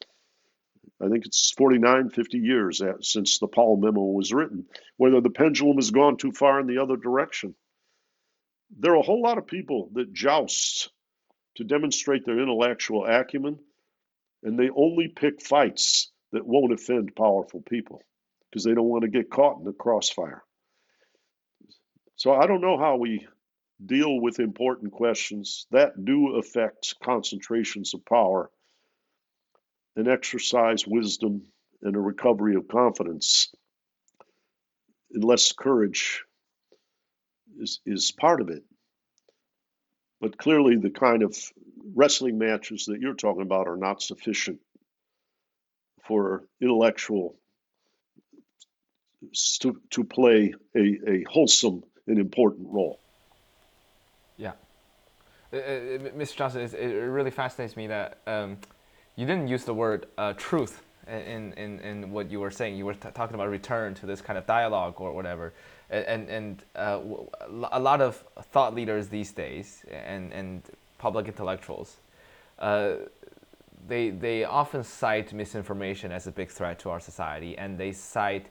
I 0.99 1.09
think 1.09 1.25
it's 1.25 1.51
49, 1.51 2.09
50 2.09 2.37
years 2.39 2.81
since 3.01 3.37
the 3.37 3.47
Powell 3.47 3.77
memo 3.77 4.01
was 4.01 4.33
written, 4.33 4.65
whether 4.97 5.21
the 5.21 5.29
pendulum 5.29 5.77
has 5.77 5.91
gone 5.91 6.17
too 6.17 6.31
far 6.31 6.59
in 6.59 6.67
the 6.67 6.79
other 6.79 6.97
direction. 6.97 7.53
There 8.77 8.93
are 8.93 8.99
a 8.99 9.03
whole 9.03 9.21
lot 9.21 9.37
of 9.37 9.45
people 9.45 9.89
that 9.93 10.11
joust 10.11 10.89
to 11.55 11.63
demonstrate 11.63 12.25
their 12.25 12.39
intellectual 12.39 13.05
acumen, 13.05 13.59
and 14.43 14.57
they 14.57 14.69
only 14.69 15.07
pick 15.07 15.41
fights 15.41 16.11
that 16.31 16.47
won't 16.47 16.73
offend 16.73 17.15
powerful 17.15 17.61
people 17.61 18.01
because 18.49 18.63
they 18.63 18.73
don't 18.73 18.87
want 18.87 19.03
to 19.03 19.09
get 19.09 19.29
caught 19.29 19.59
in 19.59 19.65
the 19.65 19.73
crossfire. 19.73 20.43
So 22.15 22.33
I 22.33 22.47
don't 22.47 22.61
know 22.61 22.77
how 22.77 22.97
we 22.97 23.27
deal 23.85 24.19
with 24.19 24.39
important 24.39 24.91
questions 24.91 25.67
that 25.71 26.03
do 26.03 26.35
affect 26.35 26.95
concentrations 27.03 27.93
of 27.93 28.05
power 28.05 28.49
and 29.95 30.07
exercise 30.07 30.87
wisdom 30.87 31.43
and 31.81 31.95
a 31.95 31.99
recovery 31.99 32.55
of 32.55 32.67
confidence 32.67 33.53
unless 35.13 35.51
courage 35.51 36.23
is, 37.59 37.79
is 37.85 38.11
part 38.11 38.41
of 38.41 38.49
it. 38.49 38.63
But 40.19 40.37
clearly, 40.37 40.75
the 40.77 40.89
kind 40.89 41.21
of 41.21 41.37
wrestling 41.95 42.37
matches 42.37 42.85
that 42.85 42.99
you're 42.99 43.13
talking 43.13 43.43
about 43.43 43.67
are 43.67 43.77
not 43.77 44.01
sufficient 44.01 44.59
for 46.07 46.47
intellectual 46.59 47.37
to, 49.61 49.79
to 49.91 50.03
play 50.03 50.53
a, 50.75 50.99
a 51.07 51.23
wholesome 51.29 51.83
and 52.07 52.19
important 52.19 52.67
role. 52.69 52.99
Yeah. 54.37 54.53
Uh, 55.51 55.57
uh, 55.57 55.59
Mr. 56.15 56.35
Johnson, 56.35 56.61
it, 56.61 56.77
really 56.77 57.31
fascinates 57.31 57.75
me 57.75 57.87
that 57.87 58.17
um, 58.27 58.57
you 59.15 59.25
didn't 59.25 59.47
use 59.47 59.63
the 59.63 59.73
word 59.73 60.07
uh, 60.17 60.33
truth 60.33 60.81
in, 61.07 61.53
in, 61.53 61.79
in 61.79 62.11
what 62.11 62.29
you 62.29 62.39
were 62.39 62.51
saying. 62.51 62.75
You 62.77 62.85
were 62.85 62.93
t- 62.93 63.09
talking 63.13 63.35
about 63.35 63.49
return 63.49 63.93
to 63.95 64.05
this 64.05 64.21
kind 64.21 64.37
of 64.37 64.45
dialogue 64.45 64.99
or 64.99 65.13
whatever. 65.13 65.53
And, 65.89 66.27
and 66.29 66.63
uh, 66.75 66.99
a 67.71 67.79
lot 67.79 68.01
of 68.01 68.21
thought 68.51 68.75
leaders 68.75 69.07
these 69.07 69.31
days 69.31 69.85
and, 69.89 70.33
and 70.33 70.61
public 70.97 71.27
intellectuals, 71.27 71.95
uh, 72.59 72.95
they, 73.87 74.09
they 74.09 74.43
often 74.43 74.83
cite 74.83 75.31
misinformation 75.31 76.11
as 76.11 76.27
a 76.27 76.31
big 76.31 76.49
threat 76.49 76.79
to 76.79 76.89
our 76.89 76.99
society, 76.99 77.57
and 77.57 77.77
they 77.77 77.93
cite 77.93 78.47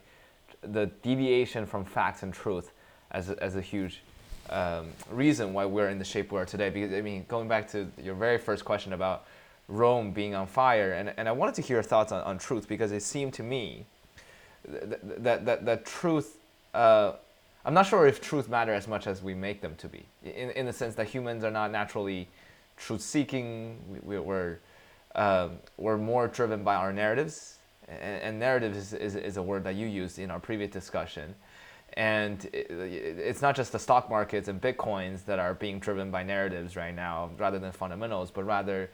the 0.61 0.87
deviation 1.03 1.65
from 1.65 1.85
facts 1.85 2.23
and 2.23 2.33
truth 2.33 2.71
as 3.11 3.29
a, 3.29 3.41
as 3.43 3.55
a 3.55 3.61
huge 3.61 4.01
um, 4.49 4.87
reason 5.11 5.53
why 5.53 5.65
we're 5.65 5.89
in 5.89 5.99
the 5.99 6.05
shape 6.05 6.31
we 6.31 6.39
are 6.39 6.45
today. 6.45 6.69
Because, 6.69 6.93
I 6.93 7.01
mean, 7.01 7.25
going 7.27 7.47
back 7.47 7.69
to 7.71 7.87
your 8.01 8.15
very 8.15 8.37
first 8.37 8.65
question 8.65 8.93
about 8.93 9.25
Rome 9.67 10.11
being 10.11 10.35
on 10.35 10.47
fire. 10.47 10.93
And, 10.93 11.13
and 11.17 11.27
I 11.27 11.31
wanted 11.31 11.55
to 11.55 11.61
hear 11.61 11.77
your 11.77 11.83
thoughts 11.83 12.11
on, 12.11 12.21
on 12.23 12.37
truth 12.37 12.67
because 12.67 12.91
it 12.91 13.03
seemed 13.03 13.33
to 13.33 13.43
me 13.43 13.85
that 14.67 15.23
that 15.23 15.45
that, 15.45 15.65
that 15.65 15.85
truth. 15.85 16.37
Uh, 16.73 17.13
I'm 17.65 17.73
not 17.73 17.85
sure 17.85 18.07
if 18.07 18.21
truth 18.21 18.47
matter 18.47 18.73
as 18.73 18.87
much 18.87 19.07
as 19.07 19.21
we 19.21 19.33
make 19.33 19.61
them 19.61 19.75
to 19.75 19.87
be. 19.87 20.05
In 20.23 20.51
in 20.51 20.65
the 20.65 20.73
sense 20.73 20.95
that 20.95 21.07
humans 21.07 21.43
are 21.43 21.51
not 21.51 21.71
naturally 21.71 22.27
truth 22.77 23.01
seeking. 23.01 23.77
We, 24.03 24.19
we're 24.19 24.59
um, 25.15 25.57
we're 25.77 25.97
more 25.97 26.27
driven 26.27 26.63
by 26.63 26.75
our 26.75 26.93
narratives, 26.93 27.56
and, 27.87 28.21
and 28.21 28.39
narrative 28.39 28.75
is, 28.75 28.93
is, 28.93 29.15
is 29.15 29.37
a 29.37 29.41
word 29.41 29.63
that 29.63 29.75
you 29.75 29.87
used 29.87 30.19
in 30.19 30.31
our 30.31 30.39
previous 30.39 30.71
discussion. 30.71 31.33
And 31.93 32.45
it, 32.53 32.67
it's 32.69 33.41
not 33.41 33.55
just 33.55 33.71
the 33.71 33.79
stock 33.79 34.09
markets 34.09 34.49
and 34.49 34.61
bitcoins 34.61 35.25
that 35.25 35.39
are 35.39 35.53
being 35.53 35.79
driven 35.79 36.11
by 36.11 36.23
narratives 36.23 36.75
right 36.75 36.93
now, 36.93 37.31
rather 37.37 37.59
than 37.59 37.71
fundamentals, 37.71 38.29
but 38.29 38.43
rather, 38.43 38.89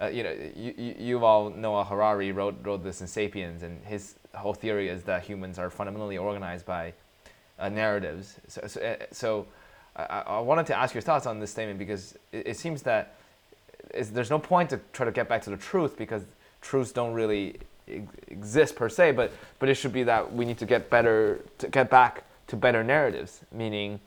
uh, 0.00 0.06
you 0.06 0.22
know, 0.22 0.34
you, 0.56 0.74
you 0.76 1.18
Yuval 1.18 1.54
Noah 1.54 1.84
Harari 1.84 2.32
wrote 2.32 2.56
wrote 2.62 2.82
this 2.82 3.00
in 3.00 3.06
*Sapiens*, 3.06 3.62
and 3.62 3.84
his 3.84 4.14
whole 4.34 4.54
theory 4.54 4.88
is 4.88 5.02
that 5.04 5.22
humans 5.22 5.58
are 5.58 5.70
fundamentally 5.70 6.18
organized 6.18 6.64
by 6.66 6.94
uh, 7.58 7.68
narratives. 7.68 8.36
So, 8.48 8.62
so, 8.66 8.80
uh, 8.80 8.96
so 9.12 9.46
I, 9.96 10.22
I, 10.26 10.40
wanted 10.40 10.66
to 10.66 10.76
ask 10.76 10.94
your 10.94 11.02
thoughts 11.02 11.26
on 11.26 11.40
this 11.40 11.50
statement 11.50 11.78
because 11.78 12.16
it, 12.32 12.48
it 12.48 12.56
seems 12.56 12.82
that 12.82 13.14
there's 13.94 14.30
no 14.30 14.38
point 14.38 14.70
to 14.70 14.80
try 14.92 15.06
to 15.06 15.12
get 15.12 15.28
back 15.28 15.42
to 15.42 15.50
the 15.50 15.56
truth 15.56 15.96
because 15.96 16.22
truths 16.60 16.92
don't 16.92 17.12
really 17.12 17.56
exist 18.28 18.76
per 18.76 18.88
se, 18.88 19.12
but 19.12 19.32
but 19.58 19.68
it 19.68 19.74
should 19.74 19.92
be 19.92 20.02
that 20.04 20.32
we 20.32 20.44
need 20.44 20.58
to 20.58 20.66
get 20.66 20.90
better 20.90 21.40
to 21.58 21.68
get 21.68 21.90
back 21.90 22.24
to 22.48 22.56
better 22.56 22.82
narratives, 22.82 23.40
meaning 23.52 24.00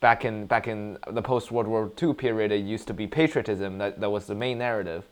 back 0.00 0.24
in 0.24 0.46
back 0.46 0.68
in 0.68 0.98
the 1.10 1.22
post 1.22 1.50
World 1.50 1.68
War 1.68 1.90
II 2.00 2.14
period, 2.14 2.52
it 2.52 2.64
used 2.64 2.86
to 2.88 2.94
be 2.94 3.06
patriotism 3.06 3.78
that, 3.78 4.00
that 4.00 4.10
was 4.10 4.26
the 4.26 4.34
main 4.34 4.58
narrative, 4.58 5.04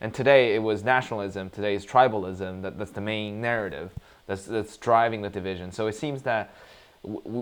and 0.00 0.12
today 0.12 0.54
it 0.54 0.62
was 0.62 0.84
nationalism. 0.84 1.50
Today 1.50 1.74
is 1.74 1.86
tribalism 1.86 2.62
that, 2.62 2.78
that's 2.78 2.90
the 2.90 3.00
main 3.00 3.40
narrative 3.40 3.90
that's 4.26 4.44
that's 4.44 4.76
driving 4.76 5.22
the 5.22 5.30
division. 5.30 5.72
So 5.72 5.86
it 5.86 5.94
seems 5.94 6.22
that 6.22 6.54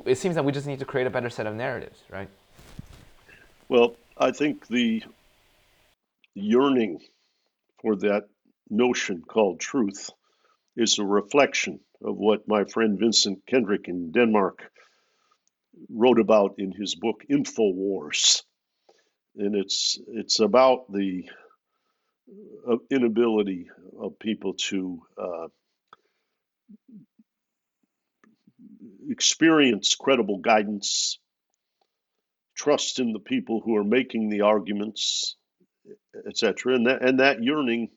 it 0.06 0.18
seems 0.18 0.34
that 0.34 0.44
we 0.44 0.52
just 0.52 0.66
need 0.66 0.78
to 0.78 0.84
create 0.84 1.06
a 1.06 1.10
better 1.10 1.30
set 1.30 1.46
of 1.46 1.54
narratives, 1.54 2.00
right? 2.10 2.28
Well, 3.68 3.94
I 4.18 4.32
think 4.32 4.66
the 4.66 5.02
yearning 6.34 7.00
for 7.80 7.96
that 7.96 8.28
notion 8.70 9.22
called 9.22 9.60
truth 9.60 10.10
is 10.76 10.98
a 10.98 11.04
reflection 11.04 11.80
of 12.02 12.16
what 12.16 12.48
my 12.48 12.64
friend 12.64 12.98
Vincent 12.98 13.42
Hendricks 13.48 13.88
in 13.88 14.12
Denmark 14.12 14.62
wrote 15.88 16.18
about 16.18 16.54
in 16.58 16.72
his 16.72 16.94
book 16.94 17.24
Infowars. 17.30 18.42
And 19.36 19.54
it's 19.54 19.98
it's 20.08 20.40
about 20.40 20.92
the 20.92 21.24
uh, 22.70 22.76
inability 22.90 23.68
of 23.98 24.18
people 24.18 24.54
to 24.54 25.02
uh, 25.18 25.48
experience 29.08 29.94
credible 29.94 30.38
guidance, 30.38 31.18
trust 32.56 32.98
in 32.98 33.12
the 33.12 33.20
people 33.20 33.62
who 33.64 33.76
are 33.76 33.84
making 33.84 34.28
the 34.28 34.42
arguments, 34.42 35.36
etc. 36.26 36.74
And 36.74 36.86
that 36.86 37.02
and 37.02 37.20
that 37.20 37.42
yearning 37.42 37.88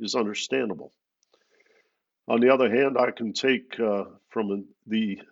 is 0.00 0.14
understandable. 0.14 0.92
On 2.28 2.40
the 2.40 2.52
other 2.52 2.70
hand, 2.70 2.98
I 2.98 3.10
can 3.10 3.32
take 3.32 3.80
uh, 3.80 4.04
from 4.28 4.66
the 4.86 5.22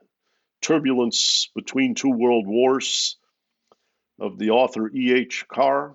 turbulence 0.62 1.50
between 1.54 1.94
two 1.94 2.10
world 2.10 2.46
wars 2.46 3.18
of 4.18 4.38
the 4.38 4.50
author 4.50 4.90
E.H. 4.90 5.44
Carr, 5.46 5.94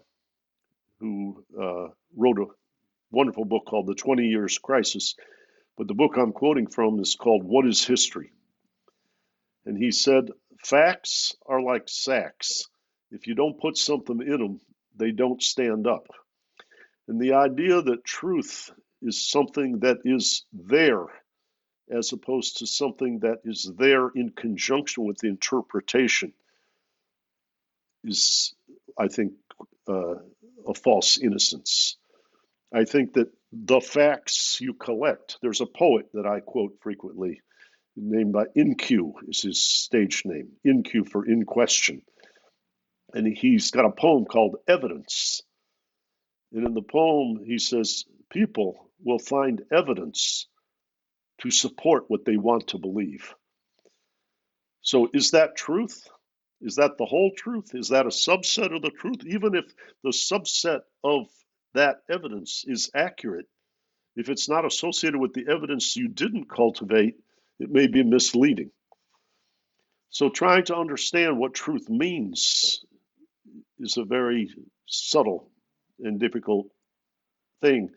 who 0.99 1.43
uh, 1.59 1.87
wrote 2.15 2.37
a 2.37 2.45
wonderful 3.09 3.45
book 3.45 3.65
called 3.65 3.87
The 3.87 3.95
20 3.95 4.27
Years 4.27 4.59
Crisis. 4.59 5.15
But 5.75 5.87
the 5.87 5.95
book 5.95 6.17
I'm 6.17 6.33
quoting 6.33 6.67
from 6.67 6.99
is 6.99 7.15
called 7.15 7.43
What 7.43 7.65
is 7.65 7.83
History? 7.83 8.31
And 9.65 9.75
he 9.75 9.91
said, 9.91 10.29
Facts 10.63 11.35
are 11.47 11.63
like 11.63 11.89
sacks. 11.89 12.65
If 13.09 13.25
you 13.25 13.33
don't 13.33 13.59
put 13.59 13.75
something 13.75 14.21
in 14.21 14.37
them, 14.37 14.61
they 14.95 15.09
don't 15.09 15.41
stand 15.41 15.87
up. 15.87 16.05
And 17.07 17.19
the 17.19 17.33
idea 17.33 17.81
that 17.81 18.05
truth 18.05 18.69
is 19.01 19.29
something 19.29 19.79
that 19.79 19.97
is 20.05 20.45
there 20.53 21.05
as 21.91 22.13
opposed 22.13 22.57
to 22.57 22.67
something 22.67 23.19
that 23.19 23.39
is 23.43 23.69
there 23.77 24.09
in 24.09 24.29
conjunction 24.29 25.05
with 25.05 25.17
the 25.17 25.27
interpretation 25.27 26.33
is, 28.03 28.53
I 28.97 29.07
think, 29.07 29.33
uh, 29.87 30.15
a 30.67 30.73
false 30.73 31.17
innocence. 31.17 31.97
I 32.73 32.85
think 32.85 33.13
that 33.13 33.27
the 33.51 33.81
facts 33.81 34.59
you 34.61 34.73
collect, 34.73 35.37
there's 35.41 35.61
a 35.61 35.65
poet 35.65 36.07
that 36.13 36.25
I 36.25 36.39
quote 36.39 36.77
frequently 36.81 37.41
named 37.97 38.31
by 38.31 38.45
In-Q 38.55 39.15
is 39.27 39.41
his 39.41 39.61
stage 39.61 40.23
name, 40.25 40.53
In-Q 40.63 41.05
for 41.05 41.25
in 41.25 41.43
question. 41.43 42.03
And 43.13 43.27
he's 43.27 43.71
got 43.71 43.85
a 43.85 43.91
poem 43.91 44.23
called 44.23 44.55
Evidence. 44.67 45.41
And 46.53 46.65
in 46.65 46.73
the 46.73 46.81
poem, 46.81 47.41
he 47.45 47.57
says, 47.57 48.05
People 48.31 48.89
will 49.03 49.19
find 49.19 49.61
evidence 49.71 50.47
to 51.41 51.51
support 51.51 52.05
what 52.07 52.25
they 52.25 52.37
want 52.37 52.67
to 52.67 52.77
believe. 52.77 53.33
So, 54.81 55.09
is 55.13 55.31
that 55.31 55.55
truth? 55.55 56.07
Is 56.61 56.75
that 56.75 56.97
the 56.97 57.05
whole 57.05 57.31
truth? 57.35 57.73
Is 57.73 57.89
that 57.89 58.05
a 58.05 58.09
subset 58.09 58.75
of 58.75 58.81
the 58.81 58.91
truth? 58.91 59.25
Even 59.25 59.55
if 59.55 59.65
the 60.03 60.11
subset 60.11 60.81
of 61.03 61.27
that 61.73 61.97
evidence 62.09 62.63
is 62.67 62.91
accurate, 62.93 63.47
if 64.15 64.29
it's 64.29 64.49
not 64.49 64.65
associated 64.65 65.19
with 65.19 65.33
the 65.33 65.45
evidence 65.49 65.95
you 65.95 66.07
didn't 66.07 66.49
cultivate, 66.49 67.15
it 67.59 67.69
may 67.69 67.87
be 67.87 68.03
misleading. 68.03 68.71
So, 70.09 70.29
trying 70.29 70.65
to 70.65 70.75
understand 70.75 71.37
what 71.37 71.53
truth 71.53 71.89
means 71.89 72.83
is 73.79 73.97
a 73.97 74.03
very 74.03 74.49
subtle 74.85 75.49
and 75.99 76.19
difficult 76.19 76.67
thing. 77.61 77.89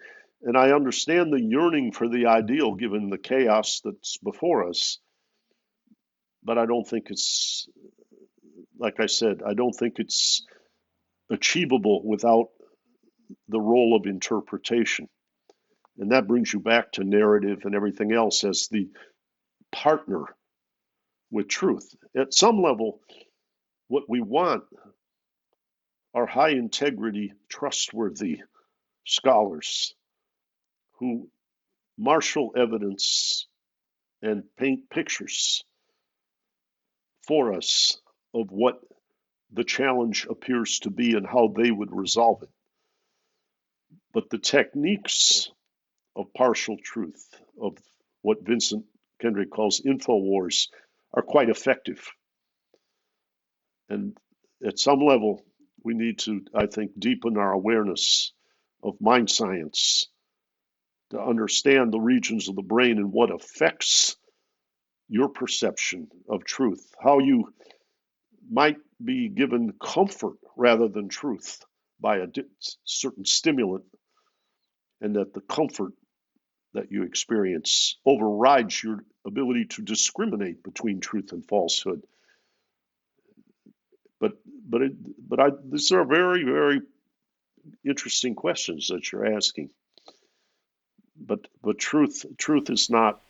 And 0.45 0.59
I 0.59 0.73
understand 0.73 1.33
the 1.33 1.41
yearning 1.41 1.93
for 1.93 2.07
the 2.07 2.27
ideal 2.27 2.75
given 2.75 3.09
the 3.09 3.17
chaos 3.17 3.81
that's 3.83 4.19
before 4.19 4.69
us. 4.69 4.99
But 6.43 6.59
I 6.59 6.67
don't 6.67 6.87
think 6.87 7.07
it's, 7.09 7.67
like 8.79 9.01
I 9.01 9.07
said, 9.07 9.41
I 9.45 9.55
don't 9.55 9.73
think 9.73 9.99
it's 9.99 10.45
achievable 11.31 12.03
without 12.05 12.49
the 13.49 13.61
role 13.61 13.97
of 13.97 14.05
interpretation. 14.07 15.09
And 15.99 16.13
that 16.13 16.29
brings 16.29 16.53
you 16.53 16.61
back 16.61 16.93
to 16.93 17.05
narrative 17.05 17.61
and 17.65 17.75
everything 17.75 18.13
else 18.13 18.45
as 18.45 18.69
the 18.71 18.91
partner 19.73 20.25
with 21.31 21.49
truth. 21.49 21.95
At 22.15 22.35
some 22.35 22.61
level, 22.61 23.01
what 23.89 24.11
we 24.11 24.21
want 24.21 24.65
are 26.13 26.27
high 26.27 26.51
integrity, 26.51 27.33
trustworthy 27.49 28.43
scholars 29.07 29.95
who 30.99 31.29
marshal 31.97 32.53
evidence 32.57 33.47
and 34.23 34.45
paint 34.57 34.89
pictures 34.91 35.65
for 37.27 37.53
us 37.55 38.01
of 38.35 38.51
what 38.51 38.81
the 39.53 39.65
challenge 39.65 40.27
appears 40.29 40.81
to 40.81 40.91
be 40.91 41.15
and 41.15 41.27
how 41.27 41.49
they 41.49 41.71
would 41.71 41.93
resolve 41.93 42.43
it. 42.43 42.51
But 44.13 44.31
the 44.31 44.39
techniques 44.39 45.51
of 46.17 46.33
partial 46.35 46.77
truth, 46.83 47.29
of 47.61 47.77
what 48.23 48.45
Vincent 48.45 48.85
Hendricks 49.21 49.51
calls 49.51 49.81
InfoWars, 49.81 50.69
are 51.13 51.23
quite 51.23 51.49
effective. 51.49 52.07
And 53.89 54.17
at 54.67 54.79
some 54.79 55.01
level, 55.01 55.43
we 55.83 55.95
need 55.95 56.19
to, 56.21 56.43
I 56.55 56.67
think, 56.67 56.93
deepen 56.99 57.37
our 57.37 57.53
awareness 57.53 58.33
of 58.83 59.01
mind 59.01 59.31
science 59.31 60.07
to 61.11 61.21
understand 61.21 61.93
the 61.93 62.01
regions 62.01 62.49
of 62.49 62.57
the 62.57 62.63
brain 62.63 62.99
and 62.99 63.13
what 63.13 63.31
affects 63.31 64.17
your 65.09 65.29
perception 65.29 66.09
of 66.29 66.45
truth, 66.45 66.93
how 67.01 67.19
you 67.19 67.53
might 68.51 68.77
be 69.03 69.29
given 69.29 69.73
comfort 69.83 70.37
rather 70.57 70.89
than 70.89 71.09
truth 71.09 71.65
by 72.01 72.19
a 72.19 72.27
certain 72.85 73.25
stimulant, 73.25 73.85
and 75.01 75.17
that 75.17 75.35
the 75.35 75.41
comfort 75.41 75.93
that 76.75 76.91
you 76.91 77.05
experience 77.05 77.97
overrides 78.05 78.83
your 78.83 79.05
ability 79.27 79.67
to 79.67 79.83
discriminate 79.83 80.63
between 80.63 81.01
truth 81.01 81.33
and 81.33 81.47
falsehood. 81.47 82.03
But 84.21 84.33
but 84.69 84.83
it, 84.83 84.93
but 85.29 85.41
I 85.41 85.51
these 85.71 85.93
are 85.93 86.05
very 86.05 86.45
very 86.45 86.81
interesting 87.87 88.35
questions 88.35 88.89
that 88.89 89.11
you're 89.13 89.35
asking. 89.37 89.71
But 91.17 91.47
but 91.63 91.79
truth 91.79 92.27
truth 92.37 92.71
is 92.71 92.91
not 92.91 93.21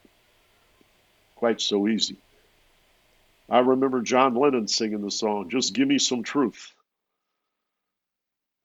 quite 1.37 1.61
so 1.61 1.87
easy. 1.89 2.17
I 3.49 3.59
remember 3.59 4.01
John 4.01 4.35
Lennon 4.35 4.69
singing 4.69 5.03
the 5.03 5.11
song, 5.11 5.51
Just 5.51 5.75
Give 5.75 5.87
Me 5.87 5.99
Some 5.99 6.23
Truth. 6.23 6.73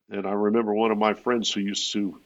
And 0.10 0.26
I 0.26 0.32
remember 0.32 0.74
one 0.74 0.92
of 0.92 0.98
my 0.98 1.14
friends 1.14 1.52
who 1.52 1.62
used 1.62 1.92
to 1.94 2.20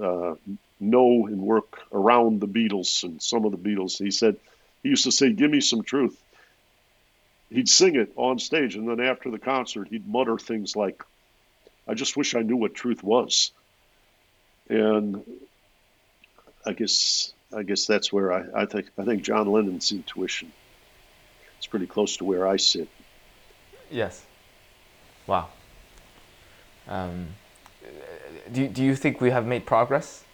uh, 0.00 0.34
know 0.78 1.26
and 1.26 1.40
work 1.40 1.80
around 1.92 2.40
the 2.40 2.46
Beatles 2.46 3.02
and 3.02 3.20
some 3.20 3.44
of 3.44 3.50
the 3.52 3.58
Beatles, 3.58 3.98
he 3.98 4.10
said, 4.10 4.36
He 4.82 4.90
used 4.90 5.04
to 5.04 5.12
say, 5.12 5.32
"Give 5.32 5.50
me 5.50 5.60
some 5.60 5.82
truth." 5.82 6.20
He'd 7.50 7.68
sing 7.68 7.96
it 7.96 8.12
on 8.16 8.38
stage, 8.38 8.74
and 8.74 8.88
then 8.88 9.00
after 9.00 9.30
the 9.30 9.38
concert, 9.38 9.88
he'd 9.88 10.06
mutter 10.06 10.38
things 10.38 10.76
like, 10.76 11.02
"I 11.86 11.94
just 11.94 12.16
wish 12.16 12.34
I 12.34 12.42
knew 12.42 12.56
what 12.56 12.74
truth 12.74 13.02
was." 13.02 13.52
And 14.68 15.24
I 16.66 16.72
guess 16.72 17.32
I 17.54 17.62
guess 17.62 17.86
that's 17.86 18.12
where 18.12 18.32
I, 18.32 18.62
I 18.62 18.66
think 18.66 18.90
I 18.98 19.04
think 19.04 19.22
John 19.22 19.46
Lennon's 19.46 19.92
intuition 19.92 20.52
is 21.60 21.66
pretty 21.66 21.86
close 21.86 22.16
to 22.18 22.24
where 22.24 22.46
I 22.46 22.56
sit. 22.56 22.88
Yes. 23.90 24.24
Wow. 25.26 25.48
Um, 26.88 27.28
do, 28.52 28.68
do 28.68 28.82
you 28.82 28.94
think 28.94 29.20
we 29.20 29.30
have 29.30 29.46
made 29.46 29.64
progress 29.64 30.24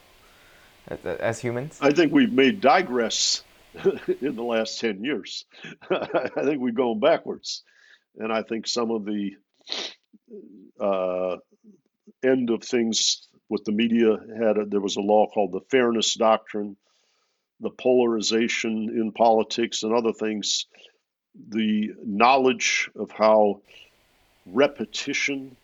as, 0.88 0.98
as 1.04 1.38
humans? 1.40 1.78
I 1.80 1.92
think 1.92 2.12
we've 2.12 2.32
made 2.32 2.60
digress 2.60 3.42
in 4.20 4.34
the 4.34 4.42
last 4.42 4.80
10 4.80 5.04
years. 5.04 5.44
I 5.90 6.42
think 6.44 6.60
we've 6.60 6.74
gone 6.74 6.98
backwards. 6.98 7.62
And 8.18 8.32
I 8.32 8.42
think 8.42 8.66
some 8.66 8.90
of 8.90 9.04
the 9.04 9.36
uh, 10.80 11.36
end 12.24 12.50
of 12.50 12.64
things 12.64 13.28
with 13.50 13.64
the 13.64 13.72
media 13.72 14.16
had 14.38 14.56
a, 14.56 14.64
there 14.64 14.80
was 14.80 14.96
a 14.96 15.02
law 15.02 15.26
called 15.26 15.52
the 15.52 15.60
Fairness 15.60 16.14
Doctrine, 16.14 16.76
the 17.60 17.68
polarization 17.68 18.88
in 18.88 19.12
politics 19.12 19.82
and 19.82 19.92
other 19.92 20.12
things, 20.12 20.66
the 21.48 21.92
knowledge 22.02 22.88
of 22.96 23.10
how 23.10 23.60
repetition 24.46 25.56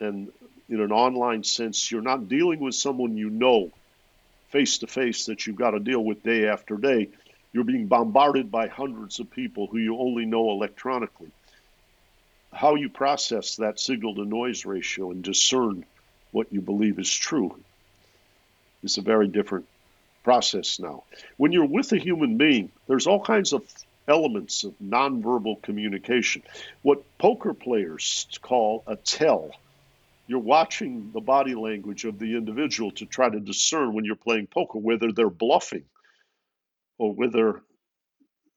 and 0.00 0.32
in 0.70 0.80
an 0.80 0.92
online 0.92 1.44
sense, 1.44 1.90
you're 1.90 2.00
not 2.00 2.28
dealing 2.28 2.60
with 2.60 2.74
someone 2.74 3.16
you 3.16 3.28
know 3.28 3.70
face 4.48 4.78
to 4.78 4.86
face 4.86 5.26
that 5.26 5.46
you've 5.46 5.56
got 5.56 5.72
to 5.72 5.80
deal 5.80 6.02
with 6.02 6.22
day 6.22 6.48
after 6.48 6.76
day. 6.76 7.10
You're 7.52 7.64
being 7.64 7.86
bombarded 7.86 8.50
by 8.50 8.68
hundreds 8.68 9.20
of 9.20 9.30
people 9.30 9.66
who 9.66 9.78
you 9.78 9.98
only 9.98 10.24
know 10.24 10.50
electronically. 10.50 11.30
How 12.52 12.76
you 12.76 12.88
process 12.88 13.56
that 13.56 13.78
signal 13.78 14.14
to 14.14 14.24
noise 14.24 14.64
ratio 14.64 15.10
and 15.10 15.22
discern 15.22 15.84
what 16.32 16.52
you 16.52 16.60
believe 16.60 16.98
is 16.98 17.12
true 17.12 17.58
is 18.82 18.98
a 18.98 19.02
very 19.02 19.28
different 19.28 19.66
process 20.22 20.78
now. 20.78 21.04
When 21.36 21.52
you're 21.52 21.66
with 21.66 21.92
a 21.92 21.98
human 21.98 22.36
being, 22.36 22.70
there's 22.86 23.06
all 23.06 23.22
kinds 23.22 23.52
of 23.52 23.62
elements 24.08 24.64
of 24.64 24.74
nonverbal 24.82 25.62
communication. 25.62 26.42
What 26.82 27.02
poker 27.18 27.54
players 27.54 28.26
call 28.42 28.82
a 28.86 28.96
tell. 28.96 29.50
You're 30.26 30.40
watching 30.40 31.10
the 31.12 31.20
body 31.20 31.54
language 31.54 32.04
of 32.04 32.18
the 32.18 32.36
individual 32.36 32.90
to 32.92 33.06
try 33.06 33.28
to 33.28 33.40
discern 33.40 33.94
when 33.94 34.04
you're 34.04 34.16
playing 34.16 34.46
poker 34.46 34.78
whether 34.78 35.12
they're 35.12 35.30
bluffing 35.30 35.84
or 36.98 37.12
whether 37.12 37.62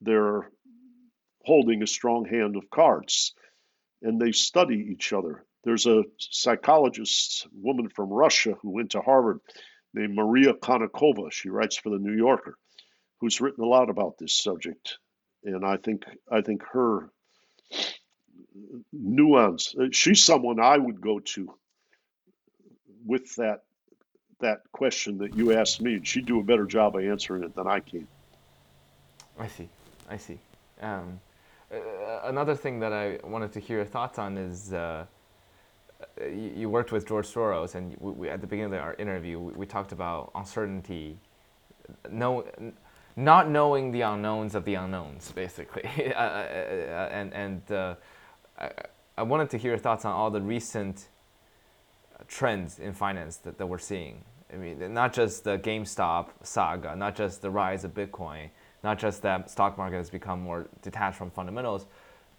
they're 0.02 0.50
holding 1.46 1.82
a 1.82 1.88
strong 1.88 2.26
hand 2.26 2.56
of 2.56 2.70
cards. 2.70 3.34
And 4.02 4.20
they 4.20 4.34
study 4.34 4.90
each 4.92 5.14
other. 5.14 5.46
There's 5.64 5.86
a 5.86 6.04
psychologist, 6.18 7.48
woman 7.54 7.90
from 7.90 8.10
Russia, 8.10 8.56
who 8.62 8.72
went 8.72 8.92
to 8.92 9.02
Harvard 9.02 9.40
named 9.94 10.16
Maria 10.16 10.54
Konnikova. 10.54 11.32
She 11.32 11.50
writes 11.50 11.78
for 11.78 11.90
the 11.90 12.00
New 12.00 12.16
Yorker, 12.16 12.58
who's 13.22 13.40
written 13.40 13.64
a 13.64 13.68
lot 13.68 13.90
about 13.90 14.18
this 14.18 14.36
subject. 14.36 14.98
And 15.44 15.66
I 15.66 15.78
think 15.78 16.04
I 16.32 16.42
think 16.42 16.64
her 16.72 17.10
nuance. 18.92 19.76
She's 19.92 20.24
someone 20.24 20.60
I 20.60 20.78
would 20.78 21.02
go 21.02 21.20
to 21.20 21.54
with 23.06 23.36
that 23.36 23.64
that 24.40 24.62
question 24.72 25.18
that 25.20 25.36
you 25.36 25.54
asked 25.54 25.82
me. 25.82 25.96
and 25.96 26.08
She'd 26.08 26.26
do 26.26 26.40
a 26.40 26.44
better 26.44 26.66
job 26.66 26.96
of 26.96 27.04
answering 27.04 27.44
it 27.44 27.56
than 27.56 27.68
I 27.68 27.80
can. 27.80 28.08
I 29.40 29.48
see. 29.48 29.70
I 30.10 30.18
see. 30.18 30.38
Um, 30.82 31.20
uh, 31.72 31.78
another 32.26 32.56
thing 32.56 32.80
that 32.82 32.94
I 32.94 33.20
wanted 33.24 33.54
to 33.54 33.60
hear 33.60 33.78
your 33.78 33.86
thoughts 33.86 34.20
on 34.20 34.38
is 34.38 34.74
uh, 34.74 35.06
you, 36.22 36.70
worked 36.70 36.92
with 36.92 37.08
George 37.08 37.28
Soros, 37.28 37.76
and 37.76 37.96
we, 38.00 38.12
we, 38.12 38.30
at 38.30 38.42
the 38.42 38.48
beginning 38.48 38.74
of 38.74 38.80
our 38.82 38.94
interview, 38.96 39.40
we, 39.40 39.54
we 39.54 39.66
talked 39.66 39.92
about 39.92 40.32
uncertainty, 40.36 41.18
no, 42.10 42.46
not 43.16 43.50
knowing 43.50 43.92
the 43.92 44.02
unknowns 44.02 44.56
of 44.56 44.66
the 44.66 44.76
unknowns, 44.76 45.32
basically. 45.32 45.84
Uh, 46.14 46.20
uh, 46.20 46.22
uh, 46.22 47.10
and 47.12 47.34
and 47.34 47.72
uh, 47.72 47.96
I, 48.60 48.70
I 49.18 49.24
wanted 49.24 49.50
to 49.52 49.58
hear 49.58 49.72
your 49.72 49.80
thoughts 49.80 50.06
on 50.06 50.12
all 50.12 50.32
the 50.32 50.42
recent 50.42 51.08
trends 52.28 52.80
in 52.80 52.94
finance 52.94 53.38
that, 53.38 53.58
that 53.58 53.68
we're 53.68 53.80
seeing. 53.80 54.24
I 54.52 54.58
mean, 54.58 54.94
not 54.94 55.14
just 55.14 55.44
the 55.44 55.58
GameStop 55.58 56.30
saga, 56.44 56.96
not 56.96 57.16
just 57.16 57.42
the 57.42 57.50
rise 57.50 57.84
of 57.84 57.94
Bitcoin, 57.94 58.50
not 58.84 59.00
just 59.00 59.22
that 59.22 59.50
stock 59.50 59.78
market 59.78 59.98
has 59.98 60.10
become 60.10 60.42
more 60.42 60.68
detached 60.82 61.18
from 61.18 61.32
fundamentals, 61.32 61.88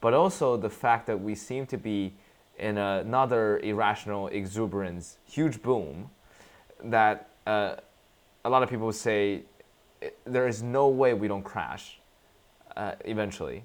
but 0.00 0.14
also 0.14 0.56
the 0.56 0.70
fact 0.70 1.06
that 1.06 1.20
we 1.20 1.34
seem 1.34 1.66
to 1.66 1.78
be 1.78 2.14
in 2.58 2.78
another 2.78 3.58
irrational 3.60 4.28
exuberance, 4.28 5.18
huge 5.24 5.62
boom, 5.62 6.10
that 6.82 7.30
uh, 7.46 7.76
a 8.44 8.50
lot 8.50 8.62
of 8.62 8.70
people 8.70 8.92
say 8.92 9.42
there 10.24 10.46
is 10.46 10.62
no 10.62 10.88
way 10.88 11.14
we 11.14 11.28
don't 11.28 11.42
crash 11.42 11.98
uh, 12.76 12.92
eventually 13.04 13.64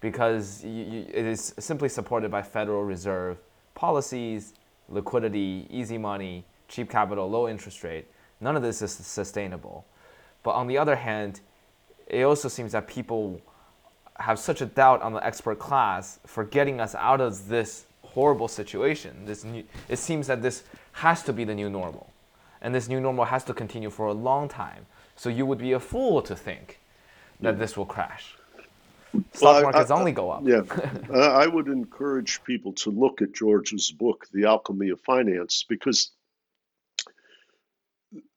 because 0.00 0.64
you, 0.64 0.84
you, 0.84 1.06
it 1.12 1.26
is 1.26 1.54
simply 1.58 1.88
supported 1.88 2.30
by 2.30 2.42
Federal 2.42 2.84
Reserve 2.84 3.38
policies, 3.74 4.54
liquidity, 4.88 5.66
easy 5.70 5.98
money, 5.98 6.44
cheap 6.68 6.90
capital, 6.90 7.28
low 7.28 7.48
interest 7.48 7.82
rate. 7.84 8.06
None 8.40 8.56
of 8.56 8.62
this 8.62 8.82
is 8.82 8.92
sustainable. 8.92 9.84
But 10.42 10.52
on 10.52 10.66
the 10.66 10.78
other 10.78 10.96
hand, 10.96 11.40
it 12.06 12.22
also 12.22 12.48
seems 12.48 12.72
that 12.72 12.86
people 12.86 13.40
have 14.18 14.38
such 14.38 14.60
a 14.60 14.66
doubt 14.66 15.02
on 15.02 15.12
the 15.12 15.24
expert 15.24 15.58
class 15.58 16.18
for 16.26 16.44
getting 16.44 16.80
us 16.80 16.94
out 16.94 17.20
of 17.20 17.48
this 17.48 17.86
horrible 18.14 18.48
situation. 18.48 19.24
This 19.26 19.44
new, 19.44 19.64
it 19.88 19.98
seems 19.98 20.26
that 20.26 20.42
this 20.42 20.64
has 20.92 21.22
to 21.24 21.32
be 21.32 21.44
the 21.44 21.54
new 21.54 21.70
normal. 21.70 22.12
And 22.60 22.74
this 22.74 22.88
new 22.88 23.00
normal 23.00 23.24
has 23.24 23.44
to 23.44 23.54
continue 23.54 23.90
for 23.90 24.06
a 24.06 24.12
long 24.12 24.48
time. 24.48 24.86
So 25.16 25.28
you 25.28 25.46
would 25.46 25.58
be 25.58 25.72
a 25.72 25.80
fool 25.80 26.22
to 26.22 26.34
think 26.34 26.78
that 27.40 27.58
this 27.58 27.76
will 27.76 27.86
crash. 27.86 28.34
Stock 29.32 29.42
well, 29.42 29.62
markets 29.62 29.90
I, 29.90 29.94
I, 29.94 29.98
only 29.98 30.12
go 30.12 30.30
up. 30.30 30.42
Yeah, 30.44 30.62
uh, 31.14 31.18
I 31.18 31.46
would 31.46 31.68
encourage 31.68 32.44
people 32.44 32.72
to 32.74 32.90
look 32.90 33.22
at 33.22 33.32
George's 33.32 33.90
book, 33.90 34.26
The 34.32 34.44
Alchemy 34.44 34.90
of 34.90 35.00
Finance, 35.00 35.64
because 35.68 36.10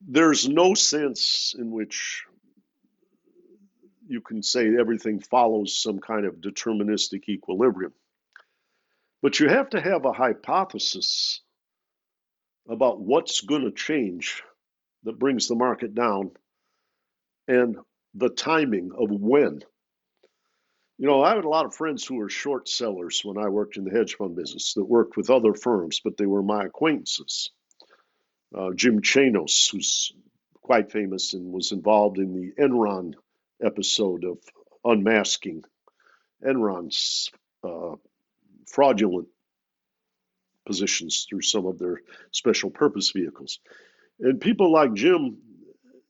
there's 0.08 0.48
no 0.48 0.74
sense 0.74 1.56
in 1.58 1.72
which 1.72 2.26
you 4.08 4.22
can 4.22 4.44
say 4.44 4.76
everything 4.78 5.20
follows 5.20 5.78
some 5.78 6.00
kind 6.00 6.26
of 6.26 6.36
deterministic 6.36 7.30
equilibrium. 7.30 7.94
But 9.22 9.40
you 9.40 9.50
have 9.50 9.70
to 9.72 9.82
have 9.82 10.06
a 10.06 10.14
hypothesis 10.14 11.42
about 12.68 13.00
what's 13.00 13.42
going 13.42 13.64
to 13.64 13.72
change 13.72 14.44
that 15.04 15.20
brings 15.20 15.48
the 15.48 15.56
market 15.56 15.94
down 15.94 16.32
and 17.48 17.78
the 18.14 18.30
timing 18.30 18.92
of 18.98 19.10
when. 19.12 19.62
You 20.98 21.08
know, 21.08 21.24
I 21.24 21.36
had 21.36 21.46
a 21.46 21.50
lot 21.50 21.66
of 21.66 21.74
friends 21.74 22.06
who 22.06 22.16
were 22.16 22.30
short 22.30 22.70
sellers 22.70 23.22
when 23.24 23.38
I 23.38 23.50
worked 23.50 23.78
in 23.78 23.84
the 23.84 23.92
hedge 23.92 24.16
fund 24.16 24.36
business 24.36 24.74
that 24.76 24.86
worked 24.86 25.18
with 25.18 25.30
other 25.30 25.54
firms, 25.54 26.00
but 26.04 26.18
they 26.18 26.28
were 26.28 26.44
my 26.44 26.66
acquaintances. 26.66 27.50
Uh, 28.56 28.72
Jim 28.76 29.02
Chanos, 29.02 29.72
who's 29.72 30.14
quite 30.62 30.92
famous 30.92 31.34
and 31.34 31.52
was 31.52 31.72
involved 31.72 32.18
in 32.18 32.34
the 32.34 32.52
Enron 32.62 33.14
episode 33.64 34.24
of 34.24 34.38
unmasking 34.84 35.64
Enron's 36.46 37.32
uh, 37.64 37.96
fraudulent 38.72 39.28
positions 40.66 41.26
through 41.30 41.42
some 41.42 41.66
of 41.66 41.80
their 41.80 42.02
special 42.32 42.70
purpose 42.70 43.12
vehicles. 43.12 43.60
And 44.20 44.40
people 44.40 44.72
like 44.72 44.94
Jim 44.94 45.38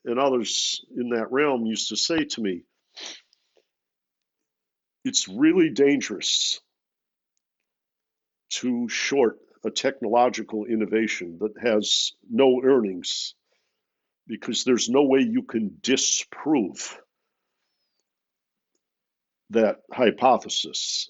and 0.06 0.20
others 0.20 0.84
in 0.96 1.10
that 1.10 1.32
realm 1.32 1.66
used 1.66 1.90
to 1.90 1.96
say 1.96 2.26
to 2.26 2.42
me, 2.42 2.64
it's 5.04 5.28
really 5.28 5.70
dangerous 5.70 6.60
to 8.50 8.88
short 8.90 9.38
a 9.64 9.72
technological 9.72 10.66
innovation 10.66 11.38
that 11.40 11.54
has 11.62 12.14
no 12.30 12.62
earnings 12.64 13.36
because 14.28 14.64
there's 14.64 14.90
no 14.90 15.04
way 15.04 15.20
you 15.22 15.44
can 15.44 15.78
disprove 15.82 17.00
that 19.52 19.78
hypothesis. 19.92 21.10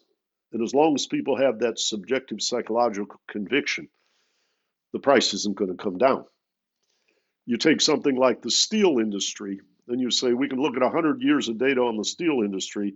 And 0.53 0.61
as 0.61 0.73
long 0.73 0.95
as 0.95 1.07
people 1.07 1.37
have 1.37 1.59
that 1.59 1.79
subjective 1.79 2.41
psychological 2.41 3.19
conviction, 3.27 3.87
the 4.93 4.99
price 4.99 5.33
isn't 5.33 5.55
going 5.55 5.71
to 5.71 5.81
come 5.81 5.97
down. 5.97 6.25
You 7.45 7.57
take 7.57 7.81
something 7.81 8.15
like 8.15 8.41
the 8.41 8.51
steel 8.51 8.99
industry, 8.99 9.61
and 9.87 9.99
you 9.99 10.11
say 10.11 10.33
we 10.33 10.49
can 10.49 10.61
look 10.61 10.75
at 10.75 10.83
100 10.83 11.21
years 11.21 11.47
of 11.47 11.57
data 11.57 11.81
on 11.81 11.97
the 11.97 12.03
steel 12.03 12.41
industry 12.41 12.95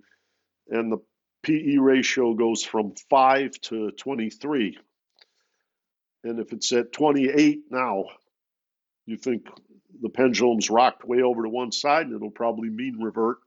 and 0.69 0.91
the 0.91 0.97
PE 1.43 1.77
ratio 1.77 2.33
goes 2.33 2.63
from 2.63 2.93
5 3.09 3.51
to 3.61 3.91
23. 3.91 4.77
And 6.23 6.39
if 6.39 6.53
it's 6.53 6.71
at 6.71 6.91
28 6.91 7.65
now, 7.69 8.05
you 9.05 9.17
think 9.17 9.47
the 10.01 10.09
pendulum's 10.09 10.69
rocked 10.69 11.05
way 11.05 11.21
over 11.21 11.43
to 11.43 11.49
one 11.49 11.71
side 11.71 12.07
and 12.07 12.15
it'll 12.15 12.31
probably 12.31 12.69
mean 12.69 12.99
revert. 12.99 13.37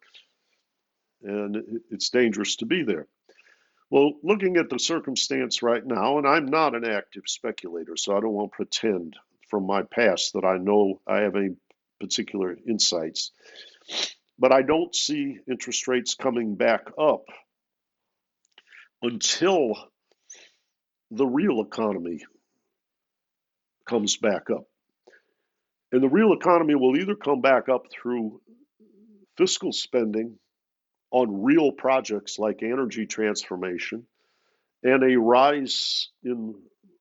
and 1.22 1.80
it's 1.90 2.10
dangerous 2.10 2.56
to 2.56 2.66
be 2.66 2.84
there. 2.84 3.08
Well, 3.90 4.12
looking 4.22 4.56
at 4.58 4.68
the 4.68 4.78
circumstance 4.78 5.62
right 5.62 5.84
now, 5.84 6.18
and 6.18 6.26
I'm 6.26 6.46
not 6.46 6.74
an 6.74 6.84
active 6.84 7.22
speculator, 7.26 7.96
so 7.96 8.16
I 8.16 8.20
don't 8.20 8.34
want 8.34 8.52
to 8.52 8.56
pretend 8.56 9.16
from 9.48 9.66
my 9.66 9.82
past 9.82 10.34
that 10.34 10.44
I 10.44 10.58
know 10.58 11.00
I 11.06 11.20
have 11.20 11.36
any 11.36 11.56
particular 11.98 12.56
insights, 12.68 13.32
but 14.38 14.52
I 14.52 14.62
don't 14.62 14.94
see 14.94 15.38
interest 15.50 15.88
rates 15.88 16.14
coming 16.14 16.54
back 16.54 16.90
up 16.98 17.24
until 19.00 19.72
the 21.10 21.26
real 21.26 21.62
economy 21.62 22.20
comes 23.86 24.18
back 24.18 24.50
up. 24.50 24.64
And 25.92 26.02
the 26.02 26.10
real 26.10 26.34
economy 26.34 26.74
will 26.74 26.98
either 26.98 27.14
come 27.14 27.40
back 27.40 27.70
up 27.70 27.86
through 27.90 28.42
fiscal 29.38 29.72
spending 29.72 30.38
on 31.10 31.42
real 31.42 31.72
projects 31.72 32.38
like 32.38 32.62
energy 32.62 33.06
transformation 33.06 34.06
and 34.82 35.02
a 35.02 35.18
rise 35.18 36.08
in 36.22 36.54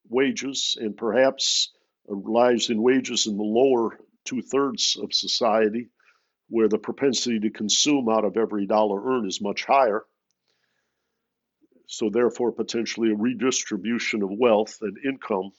wages 0.09 0.77
and 0.79 0.95
perhaps 0.95 1.71
a 2.09 2.15
rise 2.15 2.69
in 2.69 2.81
wages 2.81 3.27
in 3.27 3.37
the 3.37 3.43
lower 3.43 3.99
two 4.25 4.41
thirds 4.41 4.97
of 5.01 5.13
society 5.13 5.89
where 6.49 6.69
the 6.69 6.77
propensity 6.77 7.39
to 7.39 7.49
consume 7.49 8.07
out 8.09 8.23
of 8.23 8.37
every 8.37 8.65
dollar 8.65 9.03
earned 9.05 9.27
is 9.27 9.41
much 9.41 9.65
higher. 9.65 10.05
So, 11.87 12.09
therefore, 12.09 12.51
potentially 12.51 13.11
a 13.11 13.15
redistribution 13.15 14.23
of 14.23 14.29
wealth 14.31 14.77
and 14.81 14.97
income 15.05 15.51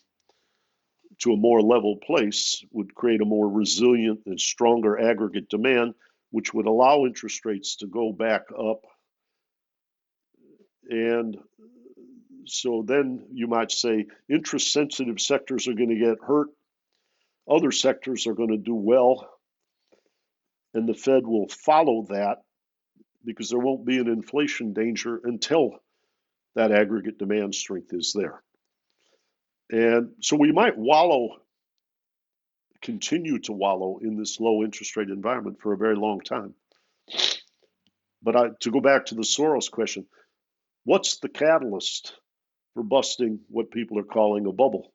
to 1.21 1.33
a 1.33 1.37
more 1.37 1.61
level 1.61 1.97
place 1.97 2.65
would 2.71 2.95
create 2.95 3.21
a 3.21 3.27
more 3.27 3.49
resilient 3.49 4.21
and 4.27 4.41
stronger 4.41 4.99
aggregate 4.99 5.49
demand, 5.49 5.95
which 6.31 6.53
would 6.53 6.67
allow 6.67 7.05
interest 7.05 7.45
rates 7.45 7.77
to 7.77 7.87
go 7.87 8.13
back 8.13 8.43
up. 8.59 8.83
And 10.91 11.37
so 12.47 12.85
then 12.87 13.27
you 13.33 13.47
might 13.47 13.71
say 13.71 14.07
interest 14.29 14.73
sensitive 14.73 15.21
sectors 15.21 15.69
are 15.69 15.75
going 15.75 15.91
to 15.91 16.07
get 16.07 16.19
hurt, 16.27 16.49
other 17.51 17.73
sectors 17.73 18.27
are 18.27 18.35
going 18.35 18.51
to 18.51 18.57
do 18.57 18.75
well, 18.75 19.29
and 20.75 20.89
the 20.89 20.95
Fed 20.95 21.27
will 21.27 21.49
follow 21.49 22.07
that 22.11 22.39
because 23.25 23.51
there 23.51 23.59
won't 23.59 23.87
be 23.87 23.99
an 23.99 24.09
inflation 24.09 24.73
danger 24.73 25.21
until 25.25 25.73
that 26.55 26.73
aggregate 26.73 27.19
demand 27.19 27.55
strength 27.55 27.93
is 27.93 28.13
there. 28.15 28.43
And 29.71 30.13
so 30.21 30.37
we 30.37 30.53
might 30.53 30.79
wallow, 30.79 31.37
continue 32.89 33.39
to 33.39 33.53
wallow 33.53 33.99
in 34.01 34.17
this 34.17 34.41
low 34.41 34.63
interest 34.63 34.97
rate 34.97 35.11
environment 35.11 35.61
for 35.61 35.75
a 35.75 35.77
very 35.77 35.95
long 35.95 36.23
time. 36.23 36.55
But 38.23 38.35
I, 38.35 38.49
to 38.61 38.71
go 38.71 38.81
back 38.81 39.05
to 39.07 39.15
the 39.15 39.29
Soros 39.35 39.71
question, 39.71 40.07
what's 40.85 41.19
the 41.19 41.29
catalyst 41.29 42.15
for 42.73 42.83
busting 42.83 43.41
what 43.51 43.71
people 43.71 43.99
are 43.99 44.05
calling 44.05 44.47
a 44.47 44.53
bubble? 44.53 44.91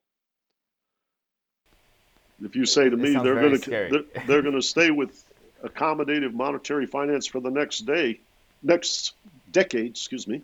If 2.41 2.55
you 2.55 2.65
say 2.65 2.89
to 2.89 2.97
me 2.97 3.11
they're 3.11 3.35
going 3.35 3.61
to 3.61 3.69
they're, 3.69 4.23
they're 4.25 4.41
going 4.41 4.55
to 4.55 4.63
stay 4.63 4.89
with 4.89 5.23
accommodative 5.63 6.33
monetary 6.33 6.87
finance 6.87 7.27
for 7.27 7.41
the 7.41 7.51
next 7.51 7.81
day, 7.81 8.21
next 8.63 9.13
decade, 9.51 9.91
excuse 9.91 10.27
me, 10.27 10.41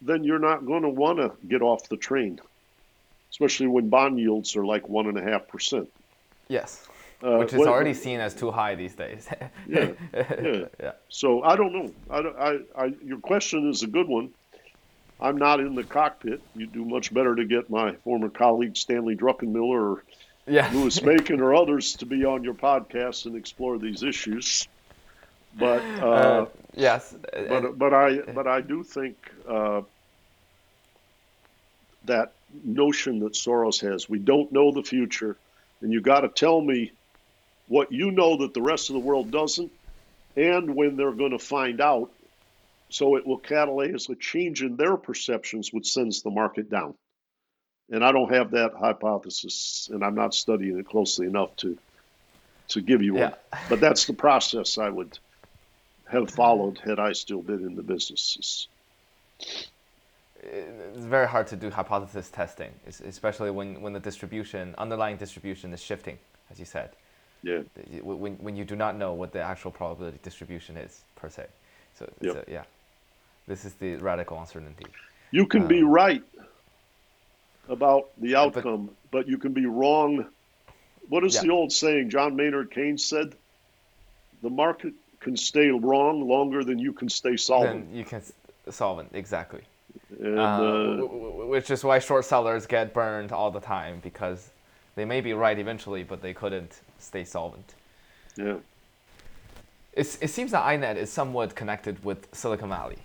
then 0.00 0.22
you're 0.22 0.38
not 0.38 0.66
going 0.66 0.82
to 0.82 0.88
want 0.88 1.18
to 1.18 1.32
get 1.48 1.62
off 1.62 1.88
the 1.88 1.96
train 1.96 2.40
especially 3.32 3.66
when 3.66 3.88
bond 3.88 4.18
yields 4.18 4.56
are 4.56 4.64
like 4.64 4.90
one 4.90 5.06
and 5.06 5.16
a 5.18 5.22
half 5.22 5.48
percent. 5.48 5.88
Yes, 6.48 6.86
Uh, 7.22 7.38
which 7.38 7.52
is 7.52 7.58
what- 7.60 7.68
already 7.68 7.94
seen 7.94 8.20
as 8.20 8.34
too 8.34 8.50
high 8.50 8.74
these 8.74 8.94
days. 8.94 9.28
Yeah, 9.68 9.92
yeah. 10.12 10.64
yeah. 10.80 10.92
So 11.08 11.42
I 11.42 11.56
don't 11.56 11.72
know. 11.72 11.92
I, 12.10 12.18
I, 12.48 12.58
I, 12.84 12.94
your 13.04 13.18
question 13.18 13.68
is 13.70 13.82
a 13.82 13.86
good 13.86 14.08
one. 14.08 14.30
I'm 15.20 15.36
not 15.36 15.60
in 15.60 15.76
the 15.76 15.84
cockpit. 15.84 16.40
You'd 16.56 16.72
do 16.72 16.84
much 16.84 17.14
better 17.14 17.36
to 17.36 17.44
get 17.44 17.70
my 17.70 17.94
former 18.04 18.28
colleague 18.28 18.76
Stanley 18.76 19.14
Druckenmiller 19.16 19.96
or 19.96 20.04
Yeah. 20.46 20.68
Louis 20.74 20.98
Bacon 20.98 21.40
or 21.44 21.54
others 21.54 21.94
to 21.96 22.06
be 22.06 22.24
on 22.24 22.42
your 22.42 22.54
podcast 22.54 23.26
and 23.26 23.36
explore 23.36 23.78
these 23.78 24.02
issues. 24.02 24.66
But 25.56 25.82
uh, 26.02 26.06
Uh, 26.08 26.46
yes. 26.74 27.14
but 27.48 27.78
but 27.78 27.94
I 27.94 28.18
but 28.34 28.46
I 28.48 28.62
do 28.62 28.82
think 28.82 29.16
uh, 29.48 29.82
that 32.06 32.32
notion 32.64 33.20
that 33.20 33.34
Soros 33.34 33.80
has. 33.80 34.08
We 34.08 34.18
don't 34.18 34.50
know 34.52 34.72
the 34.72 34.82
future, 34.82 35.36
and 35.82 35.92
you 35.92 36.00
got 36.00 36.20
to 36.20 36.28
tell 36.28 36.60
me 36.60 36.92
what 37.68 37.92
you 37.92 38.10
know 38.10 38.38
that 38.38 38.54
the 38.54 38.62
rest 38.62 38.90
of 38.90 38.94
the 38.94 39.00
world 39.00 39.30
doesn't, 39.30 39.72
and 40.36 40.74
when 40.74 40.96
they're 40.96 41.12
going 41.12 41.32
to 41.32 41.38
find 41.38 41.80
out. 41.80 42.10
So 42.88 43.16
it 43.16 43.26
will 43.26 43.40
catalyze 43.40 44.10
a 44.10 44.14
change 44.14 44.62
in 44.62 44.76
their 44.76 44.98
perceptions, 44.98 45.72
which 45.72 45.90
sends 45.90 46.22
the 46.22 46.30
market 46.30 46.68
down. 46.70 46.94
And 47.90 48.04
I 48.04 48.12
don't 48.12 48.32
have 48.32 48.50
that 48.50 48.72
hypothesis, 48.78 49.88
and 49.90 50.04
I'm 50.04 50.14
not 50.14 50.34
studying 50.34 50.78
it 50.78 50.86
closely 50.86 51.26
enough 51.26 51.56
to 51.56 51.78
to 52.68 52.80
give 52.80 53.02
you 53.02 53.14
one. 53.14 53.34
But 53.68 53.80
that's 53.80 54.06
the 54.06 54.12
process 54.12 54.78
I 54.78 54.88
would 54.88 55.18
have 56.06 56.30
followed 56.30 56.78
had 56.78 56.98
I 56.98 57.12
still 57.12 57.42
been 57.42 57.64
in 57.66 57.74
the 57.74 57.82
business. 57.82 58.68
It's 60.42 61.04
very 61.04 61.26
hard 61.26 61.46
to 61.48 61.56
do 61.56 61.70
hypothesis 61.70 62.28
testing, 62.30 62.72
especially 62.86 63.50
when, 63.50 63.80
when 63.80 63.92
the 63.92 64.00
distribution, 64.00 64.74
underlying 64.78 65.16
distribution 65.16 65.72
is 65.72 65.80
shifting, 65.80 66.18
as 66.50 66.58
you 66.58 66.64
said. 66.64 66.90
Yeah. 67.42 67.60
When, 68.02 68.34
when 68.34 68.56
you 68.56 68.64
do 68.64 68.76
not 68.76 68.96
know 68.96 69.12
what 69.14 69.32
the 69.32 69.40
actual 69.40 69.70
probability 69.70 70.18
distribution 70.22 70.76
is, 70.76 71.02
per 71.16 71.28
se. 71.28 71.46
So, 71.94 72.08
Yep. 72.20 72.32
so 72.34 72.44
yeah, 72.48 72.64
this 73.46 73.64
is 73.64 73.74
the 73.74 73.96
radical 73.96 74.38
uncertainty. 74.38 74.86
You 75.30 75.46
can 75.46 75.66
be 75.66 75.80
Um, 75.82 75.88
right 75.88 76.22
about 77.68 78.10
the 78.18 78.34
outcome, 78.36 78.90
but, 79.10 79.28
you 79.28 79.38
can 79.38 79.52
be 79.52 79.66
wrong. 79.66 80.26
What 81.08 81.24
is 81.24 81.34
Yeah. 81.34 81.42
the 81.42 81.50
old 81.50 81.72
saying? 81.72 82.10
John 82.10 82.34
Maynard 82.36 82.70
Keynes 82.70 83.04
said, 83.04 83.34
"The 84.42 84.50
market 84.50 84.94
can 85.20 85.36
stay 85.36 85.68
wrong 85.70 86.26
longer 86.26 86.64
than 86.64 86.78
you 86.78 86.92
can 86.92 87.08
stay 87.08 87.36
solvent." 87.36 87.88
Then 87.88 87.96
you 87.96 88.04
can 88.04 88.22
solvent, 88.70 89.10
exactly. 89.14 89.62
And 90.20 90.38
Uh, 90.38 90.42
uh, 90.42 90.96
w- 90.96 91.08
w- 91.08 91.48
which 91.50 91.70
is 91.70 91.82
why 91.84 91.98
short 91.98 92.24
sellers 92.24 92.66
get 92.66 92.92
burned 92.94 93.32
all 93.32 93.50
the 93.50 93.60
time 93.60 94.00
because 94.02 94.50
they 94.94 95.04
may 95.04 95.20
be 95.20 95.32
right 95.32 95.58
eventually, 95.58 96.02
but 96.04 96.20
they 96.22 96.34
couldn't 96.34 96.80
stay 96.98 97.24
solvent. 97.24 97.74
yeah, 98.36 98.56
It's, 99.94 100.16
it 100.22 100.28
seems 100.28 100.50
that 100.52 100.64
INET 100.64 100.96
is 100.96 101.10
somewhat 101.12 101.54
connected 101.54 102.02
with 102.04 102.28
Silicon 102.32 102.68
Valley 102.68 102.98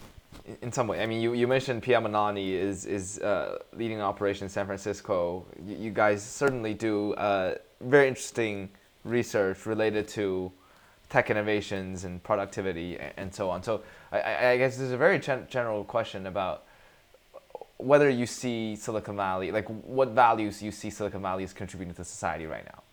in, 0.46 0.58
in 0.64 0.72
some 0.72 0.88
way. 0.88 1.02
I 1.02 1.06
mean, 1.06 1.22
you, 1.22 1.34
you 1.34 1.48
mentioned 1.48 1.84
Pia 1.84 2.00
Malaney 2.00 2.52
is, 2.52 2.86
is 2.86 3.20
uh, 3.20 3.58
leading 3.74 3.98
an 3.98 4.04
operation 4.04 4.44
in 4.46 4.50
San 4.50 4.66
Francisco. 4.66 5.46
You, 5.66 5.76
you 5.78 5.92
guys 5.92 6.22
certainly 6.24 6.74
do 6.74 7.14
uh, 7.16 7.56
very 7.82 8.08
interesting 8.08 8.70
research 9.04 9.66
related 9.66 10.08
to 10.10 10.52
tech 11.10 11.30
innovations 11.30 12.04
and 12.04 12.22
productivity 12.24 12.96
a- 12.98 13.14
and 13.18 13.34
so 13.34 13.50
on. 13.50 13.64
So 13.64 13.82
I- 14.12 14.20
I, 14.22 14.50
I 14.52 14.58
guess 14.58 14.78
there's 14.78 14.92
a 14.92 14.98
very 14.98 15.20
gen- 15.20 15.48
general 15.50 15.84
question 15.84 16.28
about 16.28 16.64
whether 17.78 18.10
you 18.10 18.26
see 18.26 18.76
Silicon 18.76 19.16
Valley, 19.18 19.52
like 19.52 19.68
what 19.68 20.10
values 20.10 20.62
you 20.64 20.72
see 20.72 20.90
Silicon 20.90 21.22
Valley 21.22 21.44
is 21.44 21.54
contributing 21.54 21.94
to 21.96 22.04
society 22.04 22.46
right 22.46 22.66
now. 22.66 22.84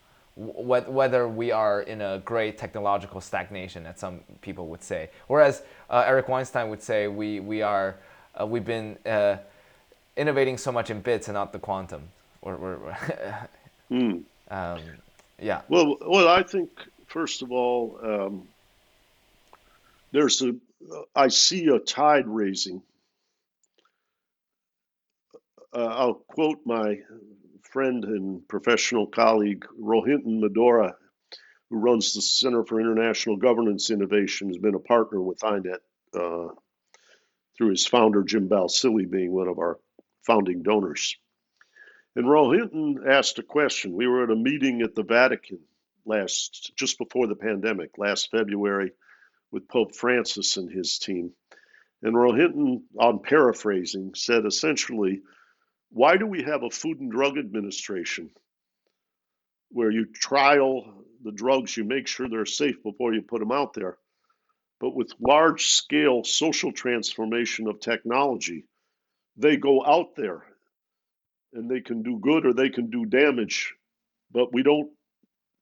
Wh- 0.47 0.63
wh- 0.85 0.89
Whether 0.93 1.29
we 1.29 1.53
are 1.53 1.83
in 1.83 2.03
a 2.03 2.21
great 2.25 2.59
technological 2.59 3.21
stagnation, 3.21 3.87
as 3.87 3.99
some 3.99 4.21
people 4.43 4.69
would 4.69 4.83
say, 4.83 5.11
whereas 5.29 5.63
uh, 5.91 6.05
Eric 6.07 6.29
Weinstein 6.29 6.71
would 6.71 6.83
say 6.83 7.09
we 7.09 7.41
we 7.41 7.63
are 7.63 7.97
uh, 8.41 8.47
we've 8.47 8.65
been 8.65 8.99
uh, 9.07 9.37
innovating 10.17 10.59
so 10.59 10.73
much 10.73 10.91
in 10.91 11.01
bits 11.01 11.29
and 11.29 11.35
not 11.35 11.53
the 11.53 11.59
quantum, 11.59 12.03
or, 12.43 12.55
or 12.55 12.99
Hmm. 13.91 14.19
um, 14.51 14.81
yeah, 15.41 15.63
Well, 15.69 15.97
well, 16.01 16.29
I 16.29 16.43
think 16.43 16.71
first 17.09 17.43
of 17.43 17.53
all, 17.53 17.99
um, 18.03 18.49
there's 20.13 20.43
a. 20.43 20.55
I 21.15 21.29
see 21.29 21.67
a 21.69 21.79
tide 21.79 22.29
raising. 22.29 22.83
Uh, 25.75 25.87
I'll 25.87 26.15
quote 26.15 26.61
my 26.65 27.01
friend 27.63 28.05
and 28.05 28.47
professional 28.47 29.09
colleague 29.09 29.67
Rohinton 29.81 30.39
Medhora, 30.41 30.95
who 31.69 31.79
runs 31.79 32.15
the 32.15 32.23
Center 32.23 32.65
for 32.65 32.81
International 32.81 33.37
Governance 33.37 33.91
Innovation, 33.91 34.49
has 34.49 34.59
been 34.59 34.77
a 34.77 34.79
partner 34.79 35.21
with 35.21 35.41
INET 35.41 35.81
uh, 36.15 36.55
through 37.57 37.71
his 37.71 37.87
founder 37.87 38.23
Jim 38.23 38.49
Balsillie 38.49 39.11
being 39.11 39.33
one 39.33 39.49
of 39.49 39.59
our 39.59 39.81
founding 40.25 40.63
donors. 40.63 41.17
And 42.15 42.27
Rohinton 42.27 43.09
asked 43.09 43.41
a 43.41 43.43
question. 43.43 43.95
We 43.95 44.07
were 44.07 44.23
at 44.23 44.31
a 44.31 44.37
meeting 44.37 44.83
at 44.83 44.95
the 44.95 45.03
Vatican 45.03 45.59
last, 46.07 46.73
just 46.77 46.99
before 46.99 47.27
the 47.27 47.35
pandemic, 47.35 47.99
last 47.99 48.31
February, 48.31 48.93
with 49.51 49.67
Pope 49.67 49.97
Francis 49.97 50.57
and 50.57 50.71
his 50.71 50.99
team. 50.99 51.33
And 52.01 52.15
Rohinton, 52.15 52.83
I'm 53.01 53.19
paraphrasing, 53.19 54.15
said 54.15 54.47
essentially, 54.47 55.23
why 55.95 56.17
do 56.17 56.27
we 56.27 56.43
have 56.43 56.65
a 56.65 56.71
Food 56.71 56.99
and 56.99 57.11
Drug 57.11 57.39
Administration 57.39 58.31
where 59.71 59.93
you 59.93 60.07
trial 60.07 61.05
the 61.23 61.31
drugs, 61.31 61.77
you 61.77 61.85
make 61.85 62.09
sure 62.09 62.29
they're 62.29 62.47
safe 62.47 62.83
before 62.83 63.15
you 63.15 63.23
put 63.23 63.39
them 63.39 63.53
out 63.53 63.75
there? 63.75 63.97
But 64.81 64.97
with 64.97 65.15
large 65.21 65.67
scale 65.67 66.25
social 66.25 66.73
transformation 66.73 67.69
of 67.69 67.79
technology, 67.79 68.65
they 69.37 69.57
go 69.57 69.85
out 69.85 70.17
there 70.17 70.43
and 71.53 71.71
they 71.71 71.81
can 71.81 72.03
do 72.03 72.19
good 72.19 72.45
or 72.45 72.53
they 72.53 72.71
can 72.71 72.91
do 72.91 73.07
damage, 73.07 73.73
but 74.33 74.53
we 74.53 74.65
don't 74.65 74.91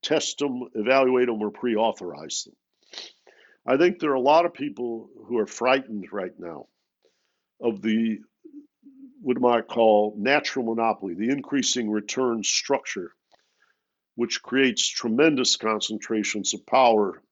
test 0.02 0.38
them, 0.38 0.62
evaluate 0.74 1.26
them, 1.26 1.42
or 1.42 1.50
pre 1.50 1.76
authorize 1.76 2.44
them. 2.44 2.56
I 3.66 3.76
think 3.76 3.98
there 3.98 4.12
are 4.12 4.14
a 4.14 4.20
lot 4.20 4.46
of 4.46 4.54
people 4.54 5.10
who 5.26 5.36
are 5.38 5.46
frightened 5.46 6.08
right 6.10 6.32
now 6.38 6.68
of 7.60 7.82
the 7.82 8.20
what 9.22 9.56
I 9.56 9.62
call 9.62 10.14
natural 10.18 10.66
monopoly, 10.66 11.14
the 11.14 11.30
increasing 11.30 11.90
return 11.90 12.42
structure, 12.42 13.12
which 14.16 14.42
creates 14.42 14.86
tremendous 14.88 15.56
concentrations 15.56 16.54
of 16.54 16.66
power 16.66 17.22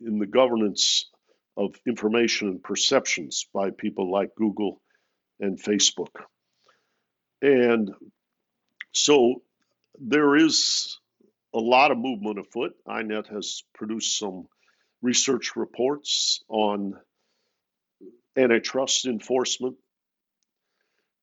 in 0.00 0.18
the 0.18 0.26
governance 0.26 1.10
of 1.56 1.74
information 1.86 2.48
and 2.48 2.62
perceptions 2.62 3.46
by 3.52 3.70
people 3.70 4.10
like 4.10 4.34
Google 4.36 4.80
and 5.40 5.60
Facebook. 5.60 6.14
And 7.42 7.90
so 8.92 9.42
there 10.00 10.36
is 10.36 10.98
a 11.52 11.58
lot 11.58 11.90
of 11.90 11.98
movement 11.98 12.38
afoot. 12.38 12.74
INET 12.86 13.26
has 13.28 13.64
produced 13.74 14.18
some 14.18 14.46
research 15.02 15.56
reports 15.56 16.42
on 16.48 16.94
antitrust 18.36 19.06
enforcement. 19.06 19.76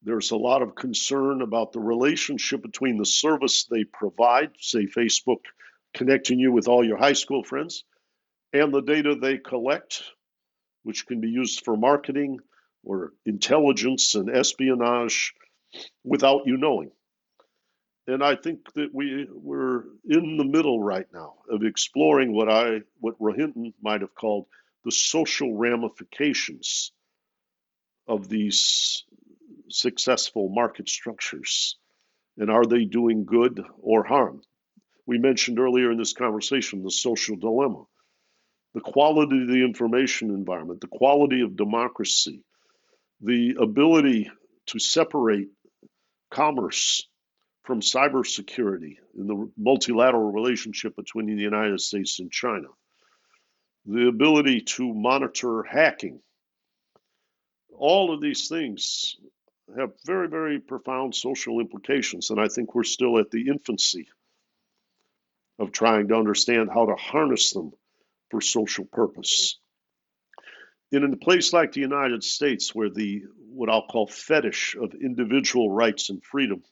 There's 0.05 0.29
a 0.29 0.37
lot 0.37 0.61
of 0.61 0.75
concern 0.75 1.41
about 1.41 1.71
the 1.73 1.79
relationship 1.79 2.61
between 2.61 2.97
the 2.97 3.07
service 3.07 3.65
they 3.65 3.85
provide, 3.85 4.51
say 4.59 4.85
Facebook 4.85 5.39
connecting 5.95 6.39
you 6.39 6.51
with 6.51 6.67
all 6.67 6.85
your 6.85 6.97
high 6.97 7.13
school 7.13 7.43
friends, 7.43 7.83
and 8.53 8.71
the 8.71 8.81
data 8.81 9.15
they 9.15 9.39
collect, 9.39 10.03
which 10.83 11.07
can 11.07 11.21
be 11.21 11.29
used 11.29 11.65
for 11.65 11.75
marketing 11.75 12.39
or 12.83 13.13
intelligence 13.25 14.13
and 14.13 14.29
espionage 14.29 15.33
without 16.03 16.43
you 16.45 16.57
knowing. 16.57 16.91
And 18.05 18.23
I 18.23 18.35
think 18.35 18.71
that 18.75 18.93
we 18.93 19.27
we're 19.31 19.85
in 20.07 20.37
the 20.37 20.45
middle 20.45 20.79
right 20.79 21.07
now 21.11 21.37
of 21.49 21.63
exploring 21.63 22.31
what 22.31 22.47
I 22.47 22.81
what 22.99 23.19
Rohinton 23.19 23.73
might 23.81 24.01
have 24.01 24.13
called 24.13 24.45
the 24.83 24.91
social 24.91 25.57
ramifications 25.57 26.91
of 28.07 28.29
these 28.29 29.03
successful 29.69 30.49
market 30.49 30.89
structures. 30.89 31.77
And 32.37 32.49
are 32.51 32.65
they 32.65 32.85
doing 32.85 33.25
good 33.25 33.63
or 33.79 34.03
harm? 34.03 34.41
We 35.05 35.17
mentioned 35.19 35.59
earlier 35.59 35.91
in 35.91 35.97
this 35.97 36.13
conversation 36.13 36.83
the 36.83 36.91
social 36.91 37.35
dilemma, 37.35 37.83
the 38.73 38.81
quality 38.81 39.43
of 39.43 39.47
the 39.47 39.63
information 39.63 40.31
environment, 40.31 40.81
the 40.81 40.87
quality 40.87 41.41
of 41.41 41.55
democracy, 41.55 42.43
the 43.21 43.55
ability 43.59 44.29
to 44.67 44.79
separate 44.79 45.49
commerce 46.31 47.07
from 47.63 47.81
cybersecurity 47.81 48.97
in 49.17 49.27
the 49.27 49.51
multilateral 49.57 50.31
relationship 50.31 50.95
between 50.95 51.25
the 51.25 51.41
United 51.41 51.81
States 51.81 52.19
and 52.19 52.31
China, 52.31 52.67
the 53.85 54.07
ability 54.07 54.61
to 54.61 54.93
monitor 54.93 55.63
hacking. 55.63 56.19
All 57.77 58.13
of 58.13 58.21
these 58.21 58.47
things 58.47 59.15
have 59.77 59.91
very, 60.05 60.27
very 60.27 60.59
profound 60.59 61.15
social 61.15 61.59
implications, 61.59 62.29
and 62.29 62.39
I 62.39 62.47
think 62.47 62.75
we're 62.75 62.83
still 62.83 63.19
at 63.19 63.31
the 63.31 63.47
infancy 63.47 64.07
of 65.59 65.71
trying 65.71 66.09
to 66.09 66.15
understand 66.15 66.69
how 66.73 66.85
to 66.85 66.95
harness 66.95 67.53
them 67.53 67.71
for 68.29 68.41
social 68.41 68.85
purpose. 68.85 69.59
And 70.91 71.03
In 71.03 71.13
a 71.13 71.17
place 71.17 71.51
like 71.51 71.71
the 71.71 71.81
United 71.81 72.23
States, 72.23 72.73
where 72.73 72.89
the 72.89 73.23
what 73.49 73.69
I'll 73.69 73.87
call 73.87 74.07
fetish 74.07 74.75
of 74.79 74.93
individual 74.93 75.71
rights 75.71 76.09
and 76.09 76.23
freedom 76.23 76.63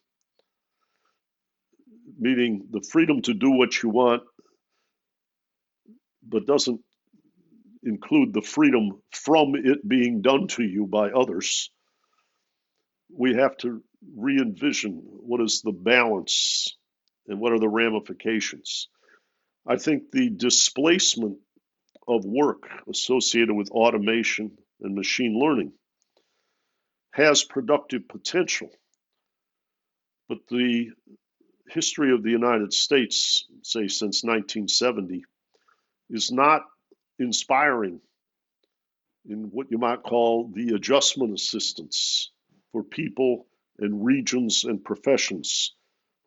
meaning 2.18 2.68
the 2.72 2.82
freedom 2.82 3.22
to 3.24 3.34
do 3.34 3.52
what 3.52 3.82
you 3.82 3.89
want, 3.89 4.24
but 6.28 6.46
doesn't 6.46 6.82
include 7.84 8.34
the 8.34 8.41
freedom 8.41 9.02
from 9.12 9.56
it 9.56 9.88
being 9.88 10.22
done 10.22 10.48
to 10.48 10.64
you 10.64 10.86
by 10.86 11.10
others. 11.12 11.70
We 13.16 13.36
have 13.36 13.55
to 13.57 13.84
re 14.16 14.38
envision 14.39 15.01
what 15.03 15.41
is 15.41 15.61
the 15.61 15.72
balance 15.72 16.68
and 17.28 17.39
what 17.39 17.53
are 17.53 17.59
the 17.59 17.70
ramifications. 17.70 18.89
I 19.66 19.78
think 19.78 20.11
the 20.11 20.30
displacement 20.30 21.38
of 22.07 22.26
work 22.26 22.64
associated 22.89 23.53
with 23.53 23.70
automation 23.70 24.57
and 24.82 24.95
machine 24.95 25.39
learning 25.39 25.72
has 27.11 27.43
productive 27.43 28.07
potential. 28.07 28.70
But 30.28 30.39
the 30.49 30.89
history 31.70 32.11
of 32.14 32.24
the 32.24 32.32
United 32.32 32.74
States, 32.74 33.45
say 33.61 33.88
since 33.88 34.24
1970, 34.24 35.24
is 36.09 36.32
not 36.32 36.64
inspiring 37.20 38.01
in 39.26 39.43
what 39.51 39.72
you 39.72 39.78
might 39.78 40.03
call 40.03 40.51
the 40.53 40.76
adjustment 40.76 41.34
assistance 41.34 42.32
for 42.74 42.84
people 42.84 43.45
and 43.80 44.03
regions 44.03 44.65
and 44.65 44.84
professions 44.84 45.74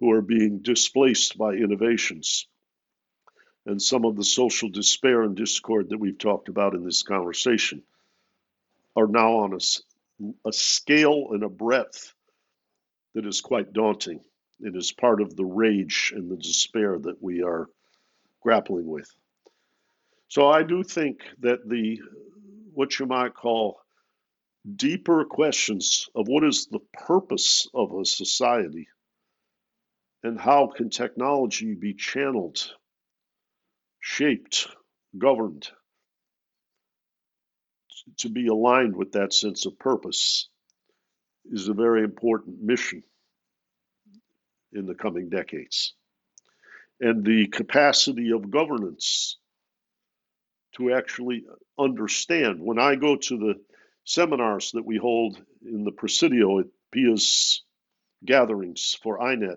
who 0.01 0.13
are 0.13 0.23
being 0.23 0.61
displaced 0.61 1.37
by 1.37 1.53
innovations. 1.53 2.47
And 3.67 3.83
some 3.83 4.05
of 4.05 4.17
the 4.17 4.25
social 4.25 4.71
despair 4.71 5.23
and 5.23 5.37
discord 5.37 5.91
that 5.91 5.99
we've 5.99 6.19
talked 6.19 6.49
about 6.49 6.75
in 6.75 6.85
this 6.85 7.03
conversation 7.03 7.83
are 8.95 9.09
now 9.09 9.39
on 9.39 9.55
a, 9.55 10.49
a 10.49 10.53
scale 10.53 11.29
and 11.33 11.43
a 11.43 11.49
breadth 11.49 12.15
that 13.15 13.27
is 13.27 13.41
quite 13.41 13.73
daunting. 13.73 14.21
It 14.61 14.77
is 14.77 14.93
part 14.93 15.21
of 15.21 15.37
the 15.37 15.45
rage 15.45 16.13
and 16.15 16.31
the 16.31 16.37
despair 16.37 16.99
that 16.99 17.23
we 17.23 17.43
are 17.43 17.69
grappling 18.41 18.87
with. 18.87 19.11
So 20.29 20.49
I 20.49 20.63
do 20.63 20.83
think 20.83 21.21
that 21.41 21.69
the 21.69 22.01
what 22.73 22.99
you 22.99 23.07
might 23.07 23.35
call 23.35 23.81
deeper 24.75 25.25
questions 25.25 26.09
of 26.15 26.27
what 26.29 26.45
is 26.45 26.67
the 26.67 26.81
purpose 26.93 27.69
of 27.75 27.93
a 27.95 28.05
society 28.05 28.89
and 30.23 30.41
how 30.41 30.67
can 30.67 30.91
technology 30.91 31.75
be 31.75 31.95
channeled, 31.95 32.59
shaped, 34.01 34.67
governed 35.17 35.69
to 38.19 38.29
be 38.29 38.47
aligned 38.49 38.97
with 38.97 39.13
that 39.13 39.33
sense 39.33 39.67
of 39.67 39.79
purpose 39.79 40.49
is 41.51 41.69
a 41.69 41.75
very 41.75 42.03
important 42.03 42.61
mission 42.63 43.03
in 44.73 44.87
the 44.87 44.95
coming 44.95 45.29
decades. 45.29 45.95
And 47.01 47.25
the 47.25 47.47
capacity 47.49 48.33
of 48.33 48.51
governance 48.51 49.39
to 50.77 50.93
actually 50.93 51.45
understand. 51.79 52.61
When 52.61 52.79
I 52.79 52.97
go 52.97 53.17
to 53.17 53.37
the 53.37 53.55
seminars 54.07 54.71
that 54.73 54.87
we 54.87 54.97
hold 54.97 55.37
in 55.63 55.85
the 55.85 55.93
Presidio 55.93 56.61
at 56.61 56.67
PIA's 56.93 57.63
gatherings 58.25 58.97
for 59.03 59.19
INET, 59.19 59.57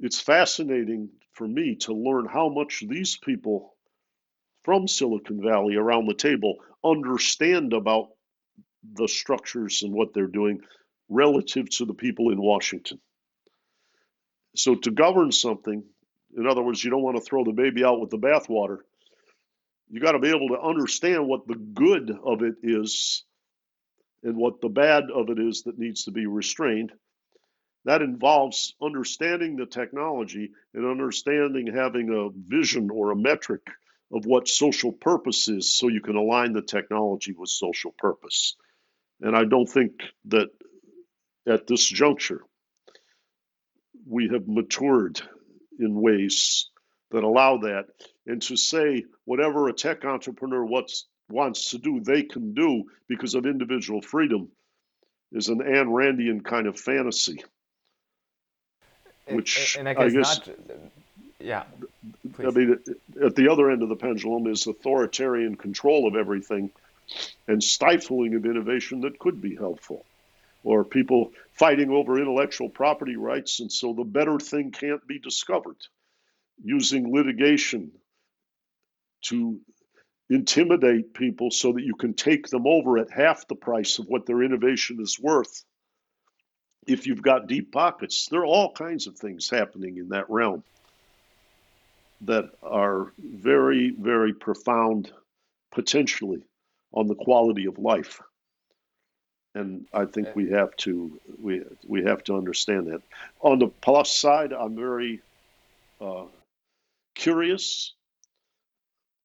it's 0.00 0.20
fascinating 0.20 1.10
for 1.34 1.46
me 1.46 1.76
to 1.76 1.92
learn 1.92 2.26
how 2.26 2.48
much 2.48 2.82
these 2.88 3.16
people 3.16 3.74
from 4.64 4.88
Silicon 4.88 5.42
Valley 5.42 5.76
around 5.76 6.06
the 6.06 6.14
table 6.14 6.56
understand 6.82 7.72
about 7.72 8.08
the 8.94 9.06
structures 9.06 9.82
and 9.82 9.92
what 9.92 10.12
they're 10.14 10.26
doing 10.26 10.60
relative 11.08 11.68
to 11.70 11.84
the 11.84 11.94
people 11.94 12.30
in 12.30 12.40
Washington. 12.40 12.98
So 14.56 14.74
to 14.76 14.90
govern 14.90 15.32
something, 15.32 15.84
in 16.36 16.46
other 16.46 16.62
words, 16.62 16.82
you 16.82 16.90
don't 16.90 17.02
want 17.02 17.16
to 17.16 17.22
throw 17.22 17.44
the 17.44 17.52
baby 17.52 17.84
out 17.84 18.00
with 18.00 18.10
the 18.10 18.18
bathwater. 18.18 18.78
You 19.90 20.00
got 20.00 20.12
to 20.12 20.18
be 20.18 20.30
able 20.30 20.48
to 20.48 20.60
understand 20.60 21.28
what 21.28 21.46
the 21.46 21.56
good 21.56 22.10
of 22.24 22.42
it 22.42 22.56
is 22.62 23.24
and 24.22 24.36
what 24.36 24.60
the 24.60 24.68
bad 24.68 25.04
of 25.14 25.28
it 25.30 25.38
is 25.38 25.62
that 25.64 25.78
needs 25.78 26.04
to 26.04 26.10
be 26.10 26.26
restrained. 26.26 26.92
That 27.84 28.00
involves 28.00 28.74
understanding 28.82 29.56
the 29.56 29.66
technology 29.66 30.50
and 30.72 30.86
understanding 30.86 31.66
having 31.66 32.08
a 32.10 32.30
vision 32.48 32.90
or 32.90 33.10
a 33.10 33.16
metric 33.16 33.60
of 34.12 34.24
what 34.24 34.48
social 34.48 34.92
purpose 34.92 35.48
is 35.48 35.74
so 35.74 35.88
you 35.88 36.00
can 36.00 36.16
align 36.16 36.52
the 36.52 36.62
technology 36.62 37.34
with 37.36 37.50
social 37.50 37.94
purpose. 37.98 38.56
And 39.20 39.36
I 39.36 39.44
don't 39.44 39.68
think 39.68 40.02
that 40.26 40.48
at 41.46 41.66
this 41.66 41.86
juncture 41.86 42.42
we 44.06 44.28
have 44.32 44.46
matured 44.46 45.20
in 45.78 46.00
ways 46.00 46.70
that 47.10 47.24
allow 47.24 47.58
that. 47.58 47.86
And 48.26 48.40
to 48.42 48.56
say 48.56 49.04
whatever 49.24 49.68
a 49.68 49.72
tech 49.72 50.04
entrepreneur 50.04 50.64
wants, 50.64 51.06
wants 51.28 51.70
to 51.70 51.78
do, 51.78 52.00
they 52.00 52.22
can 52.22 52.54
do 52.54 52.84
because 53.08 53.34
of 53.34 53.46
individual 53.46 54.02
freedom 54.02 54.48
is 55.32 55.48
an 55.48 55.58
Ayn 55.58 55.86
Randian 55.86 56.44
kind 56.44 56.66
of 56.66 56.78
fantasy. 56.78 57.42
Which 59.28 59.76
and, 59.76 59.88
and 59.88 59.98
I, 59.98 60.08
guess 60.08 60.40
I 60.40 60.44
guess, 60.44 60.46
not, 60.46 60.78
yeah. 61.40 61.64
I 62.38 62.50
mean, 62.50 62.78
at 63.22 63.34
the 63.34 63.48
other 63.48 63.70
end 63.70 63.82
of 63.82 63.88
the 63.88 63.96
pendulum 63.96 64.46
is 64.46 64.66
authoritarian 64.66 65.56
control 65.56 66.06
of 66.06 66.14
everything 66.14 66.70
and 67.46 67.62
stifling 67.62 68.34
of 68.34 68.46
innovation 68.46 69.02
that 69.02 69.18
could 69.18 69.40
be 69.40 69.54
helpful, 69.54 70.04
or 70.62 70.84
people 70.84 71.32
fighting 71.52 71.90
over 71.90 72.18
intellectual 72.18 72.68
property 72.68 73.16
rights, 73.16 73.60
and 73.60 73.70
so 73.70 73.92
the 73.92 74.04
better 74.04 74.38
thing 74.38 74.70
can't 74.70 75.06
be 75.06 75.18
discovered, 75.18 75.76
using 76.62 77.12
litigation 77.14 77.90
to 79.22 79.60
intimidate 80.30 81.14
people 81.14 81.50
so 81.50 81.72
that 81.72 81.84
you 81.84 81.94
can 81.94 82.14
take 82.14 82.48
them 82.48 82.66
over 82.66 82.98
at 82.98 83.10
half 83.10 83.46
the 83.48 83.54
price 83.54 83.98
of 83.98 84.06
what 84.06 84.26
their 84.26 84.42
innovation 84.42 84.98
is 85.00 85.18
worth 85.20 85.64
if 86.86 87.06
you've 87.06 87.22
got 87.22 87.46
deep 87.46 87.72
pockets. 87.72 88.28
There 88.30 88.40
are 88.40 88.46
all 88.46 88.72
kinds 88.72 89.06
of 89.06 89.16
things 89.16 89.48
happening 89.48 89.96
in 89.98 90.10
that 90.10 90.28
realm 90.30 90.62
that 92.22 92.50
are 92.62 93.12
very, 93.18 93.90
very 93.90 94.32
profound 94.32 95.12
potentially 95.72 96.42
on 96.92 97.06
the 97.06 97.14
quality 97.14 97.66
of 97.66 97.78
life. 97.78 98.20
And 99.54 99.86
I 99.92 100.06
think 100.06 100.34
we 100.34 100.50
have 100.50 100.74
to 100.78 101.20
we 101.40 101.62
we 101.86 102.02
have 102.04 102.24
to 102.24 102.36
understand 102.36 102.88
that. 102.88 103.02
On 103.40 103.58
the 103.60 103.68
plus 103.68 104.10
side, 104.10 104.52
I'm 104.52 104.74
very 104.74 105.20
uh, 106.00 106.24
curious 107.14 107.94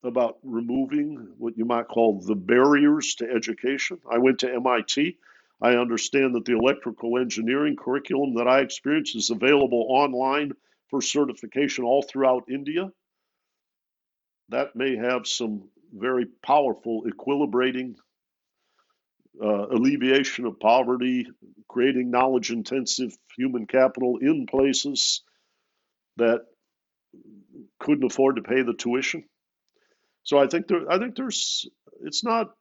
about 0.03 0.37
removing 0.43 1.33
what 1.37 1.57
you 1.57 1.65
might 1.65 1.87
call 1.87 2.21
the 2.21 2.35
barriers 2.35 3.15
to 3.15 3.29
education. 3.29 3.99
I 4.09 4.17
went 4.17 4.39
to 4.39 4.53
MIT. 4.53 5.17
I 5.61 5.75
understand 5.75 6.35
that 6.35 6.45
the 6.45 6.57
electrical 6.57 7.17
engineering 7.17 7.75
curriculum 7.75 8.35
that 8.35 8.47
I 8.47 8.59
experienced 8.61 9.15
is 9.15 9.29
available 9.29 9.87
online 9.89 10.53
for 10.89 11.01
certification 11.01 11.83
all 11.83 12.01
throughout 12.01 12.49
India. 12.49 12.91
That 14.49 14.75
may 14.75 14.95
have 14.95 15.27
some 15.27 15.69
very 15.93 16.25
powerful 16.43 17.03
equilibrating 17.03 17.95
uh, 19.43 19.67
alleviation 19.67 20.45
of 20.45 20.59
poverty, 20.59 21.27
creating 21.67 22.09
knowledge 22.09 22.51
intensive 22.51 23.15
human 23.37 23.67
capital 23.67 24.17
in 24.21 24.47
places 24.47 25.23
that 26.17 26.45
couldn't 27.79 28.11
afford 28.11 28.35
to 28.35 28.41
pay 28.41 28.61
the 28.61 28.73
tuition. 28.73 29.23
So 30.23 30.37
I 30.37 30.47
think 30.47 30.67
there, 30.67 30.91
I 30.91 30.99
think 30.99 31.15
there's, 31.15 31.67
it's 32.01 32.23
not 32.23 32.51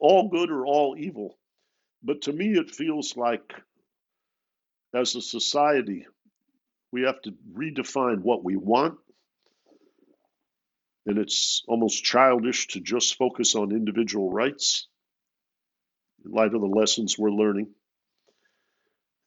all 0.00 0.28
good 0.28 0.50
or 0.50 0.66
all 0.66 0.96
evil, 0.98 1.38
but 2.02 2.22
to 2.22 2.32
me 2.32 2.52
it 2.58 2.70
feels 2.70 3.16
like, 3.16 3.52
as 4.94 5.14
a 5.14 5.22
society, 5.22 6.06
we 6.90 7.02
have 7.02 7.20
to 7.22 7.32
redefine 7.54 8.20
what 8.20 8.44
we 8.44 8.56
want 8.56 8.98
and 11.06 11.18
it's 11.18 11.62
almost 11.66 12.04
childish 12.04 12.68
to 12.68 12.80
just 12.80 13.16
focus 13.16 13.54
on 13.54 13.72
individual 13.72 14.30
rights 14.30 14.86
in 16.24 16.30
light 16.30 16.54
of 16.54 16.60
the 16.60 16.66
lessons 16.66 17.18
we're 17.18 17.30
learning. 17.30 17.68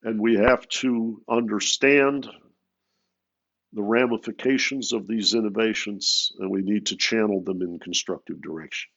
And 0.03 0.21
we 0.21 0.35
have 0.35 0.67
to 0.69 1.21
understand 1.29 2.29
the 3.75 3.83
ramifications 3.83 4.93
of 4.93 5.05
these 5.05 5.33
innovations, 5.35 6.31
and 6.39 6.49
we 6.49 6.61
need 6.61 6.85
to 6.87 6.95
channel 6.95 7.41
them 7.41 7.61
in 7.61 7.77
constructive 7.77 8.41
direction. 8.41 8.89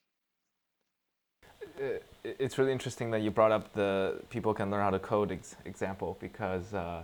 It's 2.24 2.58
really 2.58 2.72
interesting 2.72 3.10
that 3.10 3.22
you 3.22 3.30
brought 3.30 3.52
up 3.52 3.72
the 3.72 4.20
people 4.30 4.54
can 4.54 4.70
learn 4.70 4.82
how 4.82 4.90
to 4.90 4.98
code 4.98 5.32
ex- 5.32 5.56
example 5.64 6.16
because 6.20 6.74
uh, 6.74 7.02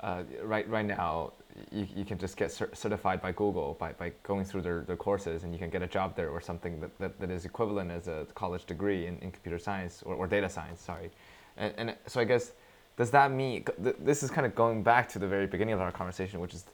uh, 0.00 0.22
right 0.42 0.68
right 0.68 0.84
now 0.84 1.32
you, 1.72 1.86
you 1.96 2.04
can 2.04 2.18
just 2.18 2.36
get 2.36 2.52
certified 2.52 3.22
by 3.22 3.32
Google 3.32 3.74
by, 3.80 3.92
by 3.92 4.12
going 4.22 4.44
through 4.44 4.60
their, 4.60 4.82
their 4.82 4.96
courses 4.96 5.44
and 5.44 5.52
you 5.54 5.58
can 5.58 5.70
get 5.70 5.82
a 5.82 5.86
job 5.86 6.14
there 6.14 6.28
or 6.28 6.42
something 6.42 6.78
that, 6.80 6.98
that, 6.98 7.18
that 7.18 7.30
is 7.30 7.46
equivalent 7.46 7.90
as 7.90 8.06
a 8.06 8.26
college 8.34 8.66
degree 8.66 9.06
in, 9.06 9.18
in 9.20 9.30
computer 9.30 9.58
science 9.58 10.02
or, 10.04 10.14
or 10.14 10.26
data 10.26 10.48
science, 10.50 10.82
sorry. 10.82 11.10
And, 11.56 11.72
and 11.78 11.96
so 12.06 12.20
I 12.20 12.24
guess, 12.24 12.52
does 12.98 13.10
that 13.12 13.30
mean, 13.30 13.64
this 13.78 14.22
is 14.22 14.30
kind 14.30 14.46
of 14.46 14.54
going 14.54 14.82
back 14.82 15.08
to 15.10 15.18
the 15.18 15.28
very 15.28 15.46
beginning 15.46 15.74
of 15.74 15.80
our 15.80 15.92
conversation, 15.92 16.40
which 16.40 16.52
is 16.52 16.66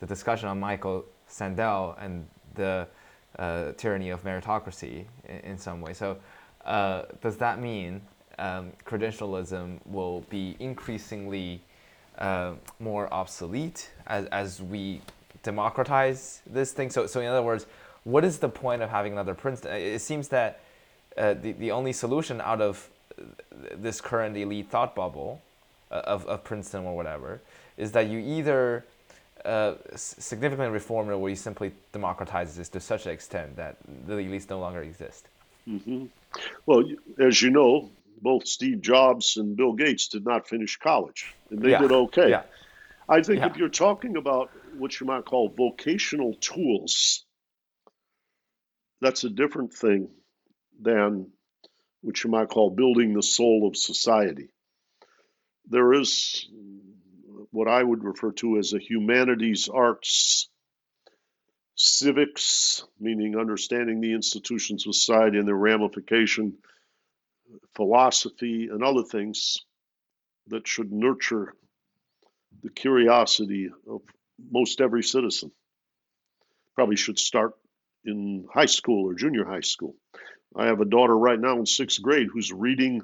the 0.00 0.06
discussion 0.06 0.48
on 0.48 0.58
Michael 0.58 1.04
Sandel 1.28 1.96
and 2.00 2.26
the 2.54 2.86
uh, 3.38 3.72
tyranny 3.76 4.10
of 4.10 4.24
meritocracy 4.24 5.04
in, 5.28 5.36
in 5.50 5.58
some 5.58 5.80
way. 5.80 5.92
So 5.92 6.18
uh, 6.64 7.02
does 7.22 7.36
that 7.36 7.60
mean 7.60 8.02
um, 8.38 8.72
credentialism 8.84 9.78
will 9.86 10.20
be 10.30 10.56
increasingly 10.58 11.60
uh, 12.18 12.54
more 12.78 13.12
obsolete 13.12 13.90
as, 14.06 14.26
as 14.26 14.62
we 14.62 15.00
democratize 15.42 16.42
this 16.46 16.72
thing. 16.72 16.90
So, 16.90 17.06
so 17.06 17.20
in 17.20 17.26
other 17.26 17.42
words, 17.42 17.66
what 18.04 18.24
is 18.24 18.38
the 18.38 18.48
point 18.48 18.82
of 18.82 18.90
having 18.90 19.12
another 19.12 19.34
Princeton? 19.34 19.72
It 19.72 20.00
seems 20.00 20.28
that 20.28 20.60
uh, 21.16 21.34
the, 21.34 21.52
the 21.52 21.70
only 21.70 21.92
solution 21.92 22.40
out 22.40 22.60
of 22.60 22.88
this 23.74 24.00
current 24.00 24.36
elite 24.36 24.70
thought 24.70 24.94
bubble 24.94 25.42
uh, 25.90 26.02
of, 26.04 26.26
of 26.26 26.44
Princeton 26.44 26.84
or 26.84 26.96
whatever 26.96 27.40
is 27.76 27.92
that 27.92 28.08
you 28.08 28.18
either 28.18 28.84
uh, 29.44 29.74
significantly 29.96 30.72
reform 30.72 31.10
it 31.10 31.14
or 31.14 31.28
you 31.28 31.36
simply 31.36 31.72
democratizes 31.92 32.56
this 32.56 32.68
to 32.70 32.80
such 32.80 33.06
an 33.06 33.12
extent 33.12 33.56
that 33.56 33.76
the 34.06 34.14
elites 34.14 34.48
no 34.48 34.58
longer 34.58 34.82
exist. 34.82 35.28
Mm-hmm. 35.68 36.06
Well, 36.66 36.84
as 37.18 37.40
you 37.42 37.50
know, 37.50 37.90
both 38.22 38.46
Steve 38.46 38.80
Jobs 38.80 39.36
and 39.36 39.56
Bill 39.56 39.72
Gates 39.72 40.08
did 40.08 40.24
not 40.24 40.48
finish 40.48 40.76
college, 40.76 41.34
and 41.50 41.60
they 41.60 41.70
yeah. 41.70 41.80
did 41.80 41.92
okay. 41.92 42.30
Yeah. 42.30 42.42
I 43.08 43.22
think 43.22 43.40
yeah. 43.40 43.46
if 43.46 43.56
you're 43.56 43.68
talking 43.68 44.16
about 44.16 44.50
what 44.78 44.98
you 45.00 45.06
might 45.06 45.24
call 45.24 45.48
vocational 45.48 46.34
tools, 46.34 47.24
that's 49.00 49.24
a 49.24 49.30
different 49.30 49.72
thing 49.72 50.08
than 50.80 51.30
what 52.02 52.22
you 52.22 52.30
might 52.30 52.48
call 52.48 52.70
building 52.70 53.14
the 53.14 53.22
soul 53.22 53.66
of 53.66 53.76
society. 53.76 54.50
There 55.68 55.92
is 55.92 56.48
what 57.50 57.68
I 57.68 57.82
would 57.82 58.04
refer 58.04 58.32
to 58.32 58.58
as 58.58 58.72
a 58.72 58.78
humanities 58.78 59.68
arts 59.68 60.48
civics, 61.74 62.84
meaning 62.98 63.36
understanding 63.36 64.00
the 64.00 64.12
institutions 64.12 64.86
of 64.86 64.94
society 64.94 65.38
and 65.38 65.48
their 65.48 65.54
ramification 65.54 66.58
philosophy, 67.74 68.68
and 68.70 68.84
other 68.84 69.02
things 69.02 69.64
that 70.48 70.68
should 70.68 70.92
nurture 70.92 71.54
the 72.62 72.70
curiosity 72.70 73.70
of 73.88 74.02
most 74.50 74.80
every 74.80 75.02
citizen. 75.02 75.50
Probably 76.74 76.96
should 76.96 77.18
start 77.18 77.54
in 78.04 78.46
high 78.52 78.66
school 78.66 79.08
or 79.08 79.14
junior 79.14 79.44
high 79.44 79.60
school. 79.60 79.96
I 80.54 80.66
have 80.66 80.80
a 80.80 80.84
daughter 80.84 81.16
right 81.16 81.38
now 81.38 81.58
in 81.58 81.66
sixth 81.66 82.02
grade 82.02 82.28
who's 82.32 82.52
reading 82.52 83.02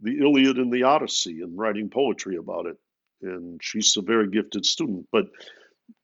the 0.00 0.18
Iliad 0.18 0.58
and 0.58 0.72
the 0.72 0.84
Odyssey 0.84 1.40
and 1.42 1.56
writing 1.56 1.88
poetry 1.88 2.36
about 2.36 2.66
it. 2.66 2.76
And 3.22 3.60
she's 3.62 3.96
a 3.96 4.02
very 4.02 4.28
gifted 4.28 4.66
student. 4.66 5.06
But 5.10 5.26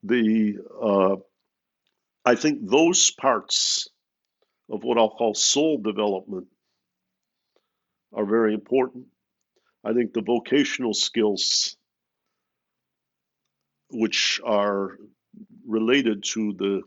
the 0.02 0.59
uh, 0.82 1.16
I 2.24 2.34
think 2.36 2.68
those 2.68 3.10
parts 3.10 3.89
of 4.70 4.84
what 4.84 4.98
I'll 4.98 5.10
call 5.10 5.34
soul 5.34 5.78
development 5.78 6.47
are 8.12 8.24
very 8.24 8.55
important. 8.55 9.06
I 9.84 9.93
think 9.93 10.12
the 10.12 10.22
vocational 10.22 10.94
skills, 10.94 11.76
which 13.90 14.40
are 14.44 14.98
related 15.66 16.22
to 16.22 16.52
the 16.52 16.82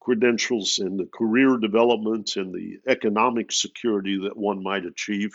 credentials 0.00 0.78
and 0.78 0.98
the 0.98 1.06
career 1.06 1.56
development 1.56 2.36
and 2.36 2.52
the 2.52 2.78
economic 2.86 3.50
security 3.50 4.20
that 4.24 4.36
one 4.36 4.62
might 4.62 4.84
achieve, 4.84 5.34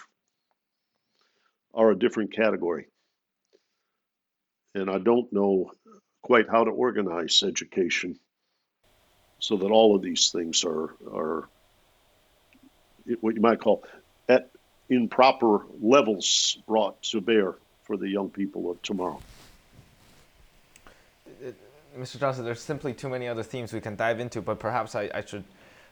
are 1.73 1.91
a 1.91 1.97
different 1.97 2.33
category. 2.33 2.85
And 4.75 4.89
I 4.89 4.97
don't 4.99 5.31
know 5.33 5.71
quite 6.21 6.49
how 6.49 6.63
to 6.63 6.71
organize 6.71 7.43
education 7.43 8.17
so 9.39 9.57
that 9.57 9.71
all 9.71 9.95
of 9.95 10.01
these 10.01 10.29
things 10.29 10.63
are, 10.63 10.95
are 11.11 11.49
what 13.21 13.35
you 13.35 13.41
might 13.41 13.59
call 13.59 13.83
at 14.27 14.51
in 14.89 15.07
proper 15.07 15.65
levels 15.81 16.57
brought 16.67 17.01
to 17.03 17.21
bear 17.21 17.55
for 17.83 17.97
the 17.97 18.07
young 18.07 18.29
people 18.29 18.69
of 18.69 18.81
tomorrow. 18.81 19.19
Mr. 21.97 22.19
Johnson, 22.19 22.45
there's 22.45 22.61
simply 22.61 22.93
too 22.93 23.09
many 23.09 23.27
other 23.27 23.43
themes 23.43 23.73
we 23.73 23.81
can 23.81 23.95
dive 23.95 24.19
into, 24.19 24.41
but 24.41 24.59
perhaps 24.59 24.93
I, 24.93 25.09
I 25.13 25.23
should 25.25 25.43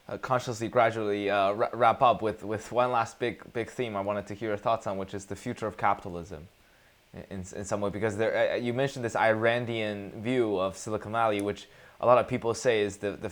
uh, 0.07 0.17
consciously, 0.17 0.67
gradually 0.67 1.29
uh, 1.29 1.53
wrap 1.73 2.01
up 2.01 2.21
with, 2.21 2.43
with 2.43 2.71
one 2.71 2.91
last 2.91 3.19
big, 3.19 3.41
big 3.53 3.69
theme 3.69 3.95
I 3.95 4.01
wanted 4.01 4.27
to 4.27 4.33
hear 4.33 4.49
your 4.49 4.57
thoughts 4.57 4.87
on, 4.87 4.97
which 4.97 5.13
is 5.13 5.25
the 5.25 5.35
future 5.35 5.67
of 5.67 5.75
capitalism 5.77 6.47
in, 7.29 7.45
in 7.55 7.65
some 7.65 7.81
way. 7.81 7.89
Because 7.89 8.17
there, 8.17 8.53
uh, 8.53 8.55
you 8.55 8.73
mentioned 8.73 9.03
this 9.03 9.15
Ayn 9.15 9.39
Randian 9.39 10.21
view 10.21 10.57
of 10.57 10.77
Silicon 10.77 11.11
Valley, 11.11 11.41
which 11.41 11.67
a 12.01 12.05
lot 12.05 12.17
of 12.17 12.27
people 12.27 12.53
say 12.53 12.81
is 12.81 12.97
the, 12.97 13.11
the 13.11 13.31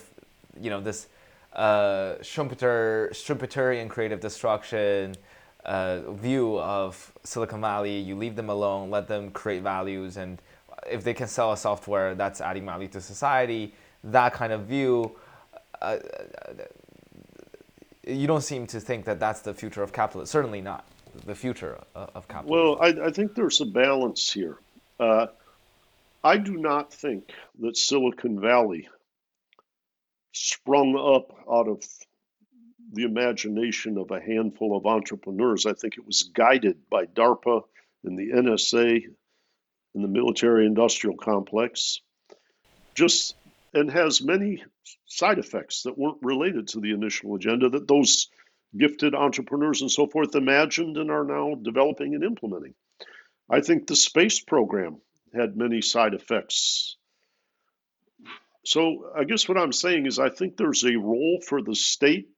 you 0.59 0.69
know, 0.69 0.81
this 0.81 1.07
uh, 1.53 2.15
Schumpeter, 2.21 3.09
Schumpeterian 3.11 3.89
creative 3.89 4.19
destruction, 4.19 5.15
uh, 5.65 6.11
view 6.11 6.59
of 6.59 7.11
Silicon 7.23 7.61
Valley. 7.61 7.97
You 7.97 8.15
leave 8.15 8.35
them 8.35 8.49
alone, 8.49 8.89
let 8.89 9.07
them 9.07 9.31
create 9.31 9.63
values, 9.63 10.17
and 10.17 10.41
if 10.89 11.03
they 11.03 11.13
can 11.13 11.27
sell 11.27 11.53
a 11.53 11.57
software 11.57 12.15
that's 12.15 12.41
adding 12.41 12.65
value 12.65 12.87
to 12.89 13.01
society, 13.01 13.73
that 14.03 14.33
kind 14.33 14.53
of 14.53 14.61
view, 14.61 15.15
uh, 15.81 15.97
you 18.07 18.27
don't 18.27 18.43
seem 18.43 18.67
to 18.67 18.79
think 18.79 19.05
that 19.05 19.19
that's 19.19 19.41
the 19.41 19.53
future 19.53 19.81
of 19.81 19.91
capitalism. 19.91 20.31
Certainly 20.31 20.61
not 20.61 20.85
the 21.25 21.35
future 21.35 21.79
of 21.93 22.27
capitalism. 22.27 22.49
Well, 22.49 22.81
I, 22.81 23.07
I 23.07 23.11
think 23.11 23.35
there's 23.35 23.61
a 23.61 23.65
balance 23.65 24.31
here. 24.31 24.57
Uh, 24.99 25.27
I 26.23 26.37
do 26.37 26.57
not 26.57 26.93
think 26.93 27.31
that 27.59 27.77
Silicon 27.77 28.39
Valley 28.39 28.87
sprung 30.31 30.95
up 30.95 31.35
out 31.49 31.67
of 31.67 31.83
the 32.91 33.03
imagination 33.03 33.97
of 33.97 34.11
a 34.11 34.19
handful 34.19 34.75
of 34.75 34.85
entrepreneurs. 34.85 35.65
I 35.65 35.73
think 35.73 35.97
it 35.97 36.05
was 36.05 36.23
guided 36.23 36.89
by 36.89 37.05
DARPA 37.05 37.63
and 38.03 38.17
the 38.17 38.31
NSA 38.31 39.05
and 39.93 40.03
the 40.03 40.07
military 40.07 40.65
industrial 40.65 41.17
complex. 41.17 42.01
Just 42.93 43.35
and 43.73 43.91
has 43.91 44.21
many 44.21 44.63
side 45.05 45.37
effects 45.37 45.83
that 45.83 45.97
weren't 45.97 46.17
related 46.21 46.69
to 46.69 46.79
the 46.79 46.91
initial 46.91 47.35
agenda 47.35 47.69
that 47.69 47.87
those 47.87 48.29
gifted 48.77 49.15
entrepreneurs 49.15 49.81
and 49.81 49.91
so 49.91 50.07
forth 50.07 50.35
imagined 50.35 50.97
and 50.97 51.11
are 51.11 51.23
now 51.23 51.55
developing 51.55 52.13
and 52.13 52.23
implementing. 52.23 52.73
I 53.49 53.61
think 53.61 53.87
the 53.87 53.95
space 53.95 54.39
program 54.39 55.01
had 55.33 55.57
many 55.57 55.81
side 55.81 56.13
effects. 56.13 56.97
So 58.65 59.11
I 59.15 59.25
guess 59.25 59.47
what 59.47 59.57
I'm 59.57 59.71
saying 59.71 60.07
is 60.07 60.17
I 60.17 60.29
think 60.29 60.57
there's 60.57 60.83
a 60.83 60.95
role 60.95 61.39
for 61.47 61.61
the 61.61 61.75
state 61.75 62.29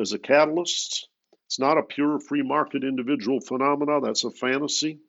as 0.00 0.12
a 0.12 0.18
catalyst. 0.18 1.08
It's 1.46 1.58
not 1.58 1.78
a 1.78 1.82
pure 1.82 2.18
free 2.18 2.42
market 2.42 2.84
individual 2.84 3.40
phenomena, 3.40 4.00
that's 4.00 4.24
a 4.24 4.30
fantasy. 4.30 5.00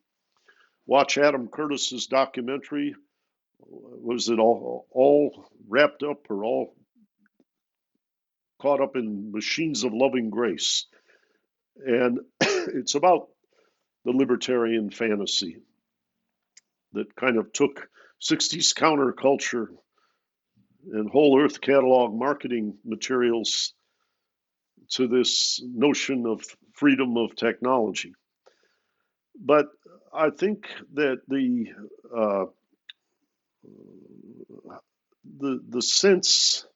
Watch 0.86 1.18
Adam 1.18 1.48
Curtis's 1.48 2.06
documentary. 2.06 2.94
Was 3.58 4.28
it 4.28 4.38
all 4.38 4.86
all 4.90 5.46
wrapped 5.66 6.02
up 6.02 6.30
or 6.30 6.44
all 6.44 6.76
caught 8.66 8.80
up 8.80 8.96
in 8.96 9.30
machines 9.30 9.84
of 9.84 9.92
loving 9.94 10.28
grace? 10.28 10.86
And 11.76 12.18
it's 12.40 12.96
about 12.96 13.28
the 14.04 14.10
libertarian 14.10 14.90
fantasy 14.90 15.58
that 16.92 17.14
kind 17.14 17.38
of 17.38 17.52
took 17.52 17.88
60s 18.20 18.74
counterculture 18.74 19.68
and 20.92 21.08
whole 21.08 21.40
earth 21.40 21.60
catalog 21.60 22.12
marketing 22.12 22.78
materials 22.84 23.72
to 24.90 25.06
this 25.06 25.62
notion 25.64 26.26
of 26.26 26.44
freedom 26.72 27.16
of 27.16 27.36
technology. 27.36 28.14
But 29.38 29.66
I 30.12 30.30
think 30.30 30.66
that 30.94 31.20
the 31.28 31.66
uh, 32.16 32.46
the 35.38 35.60
the 35.68 35.82
sense 35.82 36.66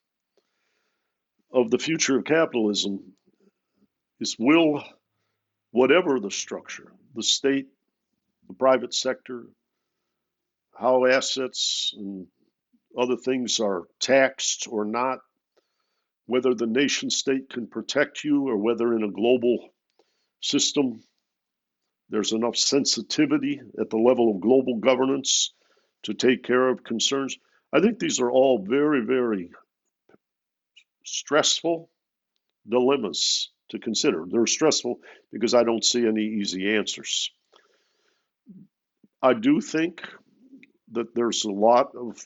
of 1.53 1.71
the 1.71 1.79
future 1.79 2.19
of 2.19 2.25
capitalism 2.25 3.13
is 4.21 4.37
will 4.39 4.83
whatever 5.73 6.21
the 6.21 6.31
structure, 6.31 6.93
the 7.15 7.23
state, 7.23 7.67
the 8.49 8.55
private 8.55 8.95
sector, 8.95 9.47
how 10.79 11.07
assets 11.07 11.95
and 11.97 12.27
other 12.99 13.17
things 13.17 13.61
are 13.61 13.85
taxed 14.01 14.67
or 14.71 14.85
not, 14.85 15.19
whether 16.27 16.55
the 16.55 16.67
nation 16.67 17.11
state 17.11 17.51
can 17.51 17.67
protect 17.67 18.25
you 18.25 18.49
or 18.49 18.57
whether 18.57 18.95
in 18.95 19.03
a 19.03 19.11
global 19.11 19.71
system 20.41 21.03
there's 22.09 22.33
enough 22.33 22.57
sensitivity 22.57 23.61
at 23.81 23.89
the 23.89 23.97
level 23.97 24.35
of 24.35 24.41
global 24.41 24.79
governance 24.79 25.53
to 26.03 26.15
take 26.15 26.43
care 26.43 26.69
of 26.69 26.83
concerns. 26.83 27.37
I 27.73 27.81
think 27.81 27.99
these 27.99 28.21
are 28.21 28.31
all 28.31 28.65
very, 28.69 29.05
very 29.05 29.51
stressful 31.11 31.91
dilemmas 32.69 33.51
to 33.71 33.79
consider. 33.79 34.25
They're 34.29 34.47
stressful 34.47 35.01
because 35.33 35.55
I 35.55 35.65
don't 35.65 35.85
see 35.85 36.07
any 36.07 36.23
easy 36.23 36.75
answers. 36.77 37.31
I 39.23 39.35
do 39.35 39.61
think 39.61 40.03
that 40.93 41.15
there's 41.15 41.45
a 41.45 41.51
lot 41.51 41.95
of 41.95 42.21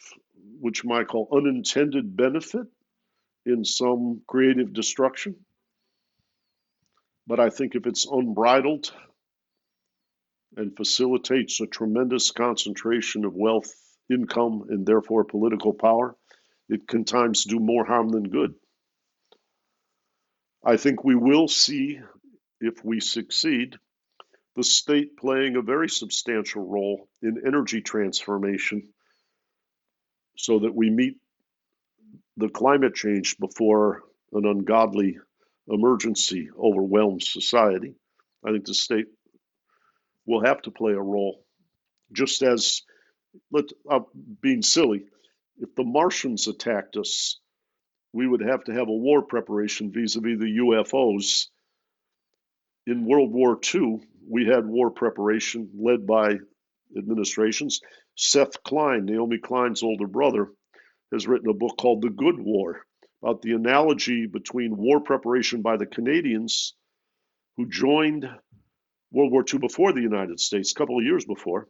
which 0.61 0.85
might 0.85 1.09
call 1.09 1.29
unintended 1.33 2.17
benefit 2.17 2.67
in 3.45 3.65
some 3.65 4.23
creative 4.27 4.73
destruction. 4.73 5.37
But 7.27 7.41
I 7.41 7.51
think 7.51 7.75
if 7.75 7.87
it's 7.87 8.07
unbridled 8.07 8.93
and 10.57 10.77
facilitates 10.77 11.61
a 11.61 11.67
tremendous 11.67 12.31
concentration 12.31 13.25
of 13.25 13.35
wealth, 13.35 13.73
income, 14.11 14.65
and 14.69 14.87
therefore 14.87 15.25
political 15.25 15.73
power, 15.73 16.17
it 16.69 16.87
can 16.87 17.05
times 17.05 17.45
do 17.45 17.59
more 17.59 17.85
harm 17.85 18.09
than 18.09 18.29
good. 18.29 18.55
I 20.65 20.79
think 20.79 21.05
we 21.05 21.15
will 21.15 21.47
see, 21.47 22.01
if 22.61 22.83
we 22.83 23.01
succeed, 23.01 23.77
the 24.57 24.65
state 24.65 25.17
playing 25.17 25.57
a 25.57 25.63
very 25.63 25.89
substantial 25.89 26.67
role 26.67 27.09
in 27.21 27.43
energy 27.47 27.83
transformation 27.83 28.89
so 30.37 30.61
that 30.61 30.75
we 30.75 30.89
meet 30.89 31.19
the 32.37 32.49
climate 32.49 32.95
change 32.95 33.37
before 33.39 34.05
an 34.33 34.47
ungodly 34.47 35.19
emergency 35.69 36.49
overwhelms 36.59 37.29
society. 37.29 37.95
I 38.45 38.53
think 38.53 38.65
the 38.65 38.75
state 38.75 39.07
will 40.27 40.45
have 40.45 40.63
to 40.63 40.71
play 40.71 40.93
a 40.93 41.01
role, 41.01 41.45
just 42.13 42.43
as, 42.43 42.83
let 43.53 43.67
uh, 43.91 44.01
being 44.41 44.63
silly, 44.63 45.05
if 45.59 45.75
the 45.75 45.85
Martians 45.85 46.49
attacked 46.49 46.97
us, 46.97 47.39
we 48.15 48.29
would 48.29 48.43
have 48.43 48.63
to 48.63 48.73
have 48.73 48.89
a 48.89 48.93
war 48.93 49.23
preparation 49.23 49.91
vis-a-vis 49.91 50.39
the 50.39 50.59
UFOs. 50.59 51.49
In 52.87 53.07
World 53.07 53.33
War 53.33 53.59
II, 53.75 53.99
we 54.31 54.47
had 54.47 54.65
war 54.65 54.93
preparation 54.93 55.69
led 55.77 56.07
by 56.07 56.39
administrations. 56.97 57.81
Seth 58.15 58.63
Klein, 58.63 59.05
Naomi 59.05 59.39
Klein's 59.39 59.83
older 59.83 60.07
brother, 60.07 60.53
has 61.13 61.27
written 61.27 61.51
a 61.51 61.55
book 61.55 61.77
called 61.77 62.03
The 62.03 62.11
Good 62.11 62.39
War 62.39 62.87
about 63.21 63.43
the 63.43 63.53
analogy 63.53 64.27
between 64.27 64.77
war 64.77 65.01
preparation 65.01 65.61
by 65.61 65.77
the 65.77 65.87
Canadians 65.87 66.75
who 67.57 67.69
joined 67.69 68.29
World 69.11 69.33
War 69.33 69.45
II 69.53 69.59
before 69.59 69.93
the 69.93 70.03
United 70.03 70.39
States, 70.39 70.71
a 70.71 70.75
couple 70.75 70.99
of 70.99 71.05
years 71.05 71.25
before, 71.25 71.67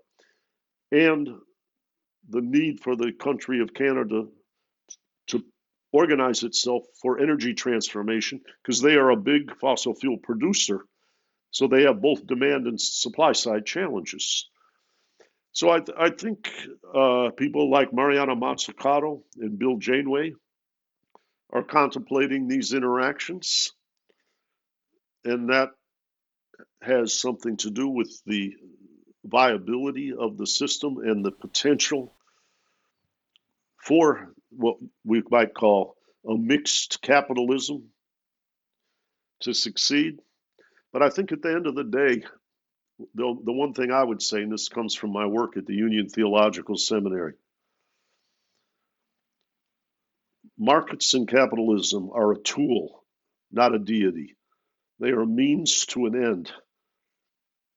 and 0.93 1.27
the 2.29 2.43
need 2.43 2.81
for 2.81 2.97
the 2.97 3.13
country 3.13 3.61
of 3.61 3.73
Canada 3.73 4.27
organize 5.95 6.43
itself 6.43 6.83
for 7.01 7.21
energy 7.21 7.55
transformation 7.55 8.41
because 8.61 8.81
they 8.81 8.97
are 8.97 9.11
a 9.11 9.17
big 9.17 9.57
fossil 9.59 9.95
fuel 9.95 10.17
producer. 10.17 10.85
So 11.53 11.69
they 11.69 11.85
have 11.85 12.03
both 12.03 12.27
demand 12.27 12.67
and 12.67 12.81
supply 12.81 13.31
side 13.31 13.65
challenges. 13.65 14.51
So 15.53 15.71
I, 15.71 15.79
th- 15.79 15.97
I 15.97 16.11
think 16.11 16.51
uh, 16.93 17.31
people 17.37 17.71
like 17.71 17.93
Mariana 17.93 18.35
Mazzucato 18.35 19.23
and 19.39 19.57
Bill 19.57 19.77
Janeway 19.77 20.33
are 21.53 21.63
contemplating 21.63 22.49
these 22.49 22.73
interactions. 22.73 23.73
And 25.25 25.51
that 25.51 25.69
has 26.83 27.17
something 27.17 27.57
to 27.59 27.71
do 27.71 27.89
with 27.89 28.21
the 28.27 28.55
viability 29.25 30.13
of 30.13 30.37
the 30.39 30.47
system 30.47 30.99
and 30.99 31.25
the 31.25 31.31
potential 31.31 32.13
for 33.77 34.34
what 34.57 34.77
we 35.05 35.23
might 35.31 35.55
call 35.55 35.97
a 36.29 36.35
mixed 36.37 37.03
capitalism 37.03 37.91
to 39.41 39.53
succeed. 39.53 40.21
But 40.93 41.03
I 41.03 41.11
think 41.11 41.33
at 41.33 41.43
the 41.43 41.53
end 41.53 41.67
of 41.67 41.75
the 41.75 41.85
day, 41.85 42.25
the, 43.15 43.37
the 43.45 43.53
one 43.53 43.75
thing 43.75 43.91
I 43.91 44.05
would 44.05 44.23
say, 44.23 44.43
and 44.43 44.53
this 44.53 44.69
comes 44.69 44.95
from 44.95 45.13
my 45.13 45.27
work 45.27 45.57
at 45.57 45.67
the 45.67 45.75
Union 45.75 46.09
Theological 46.09 46.77
Seminary 46.77 47.35
markets 50.59 51.15
and 51.15 51.29
capitalism 51.29 52.11
are 52.13 52.33
a 52.33 52.39
tool, 52.39 53.05
not 53.51 53.75
a 53.75 53.79
deity. 53.79 54.37
They 55.01 55.11
are 55.11 55.27
means 55.27 55.87
to 55.87 56.07
an 56.07 56.15
end 56.15 56.53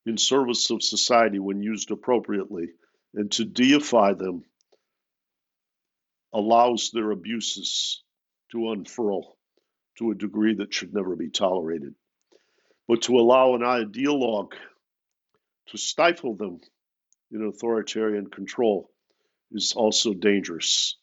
in 0.05 0.17
service 0.17 0.69
of 0.69 0.83
society 0.83 1.39
when 1.39 1.61
used 1.61 1.91
appropriately, 1.91 2.67
and 3.13 3.31
to 3.33 3.45
deify 3.45 4.13
them 4.13 4.43
allows 6.33 6.91
their 6.91 7.11
abuses 7.11 8.03
to 8.51 8.71
unfurl 8.71 9.37
to 9.97 10.11
a 10.11 10.15
degree 10.15 10.55
that 10.55 10.73
should 10.73 10.93
never 10.93 11.15
be 11.15 11.29
tolerated. 11.29 11.95
But 12.87 13.03
to 13.03 13.17
allow 13.17 13.55
an 13.55 13.61
ideologue 13.61 14.53
to 15.67 15.77
stifle 15.77 16.35
them 16.35 16.59
in 17.31 17.45
authoritarian 17.45 18.29
control 18.29 18.89
is 19.51 19.73
also 19.75 20.13
dangerous. 20.13 20.97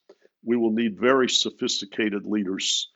We 0.44 0.56
will 0.56 0.70
need 0.70 0.98
very 0.98 1.28
sophisticated 1.28 2.24
leaders 2.24 2.90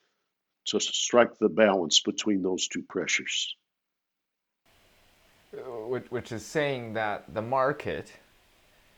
to 0.66 0.80
strike 0.80 1.38
the 1.38 1.48
balance 1.48 2.00
between 2.00 2.42
those 2.42 2.68
two 2.68 2.82
pressures. 2.88 3.56
Which 6.10 6.30
is 6.30 6.44
saying 6.44 6.92
that 6.94 7.32
the 7.32 7.40
market 7.40 8.12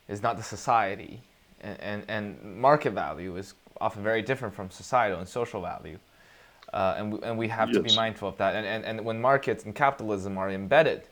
is 0.09 0.21
not 0.21 0.37
the 0.37 0.43
society, 0.43 1.23
and, 1.61 2.05
and, 2.09 2.61
market 2.61 2.93
value 2.93 3.37
is 3.37 3.55
often 3.81 4.03
very 4.03 4.23
different 4.23 4.55
from 4.55 4.71
societal 4.71 5.19
and 5.19 5.29
social 5.29 5.61
value. 5.61 5.99
Uh, 6.73 6.95
and, 6.97 7.13
we, 7.13 7.19
and 7.23 7.39
we 7.39 7.49
have 7.49 7.69
yes. 7.69 7.77
to 7.77 7.83
be 7.83 7.95
mindful 7.97 8.29
of 8.29 8.37
that. 8.37 8.55
And, 8.55 8.67
and, 8.67 8.85
and 8.85 9.05
when 9.05 9.21
markets 9.21 9.65
and 9.65 9.75
capitalism 9.75 10.39
are 10.39 10.51
embedded 10.51 11.03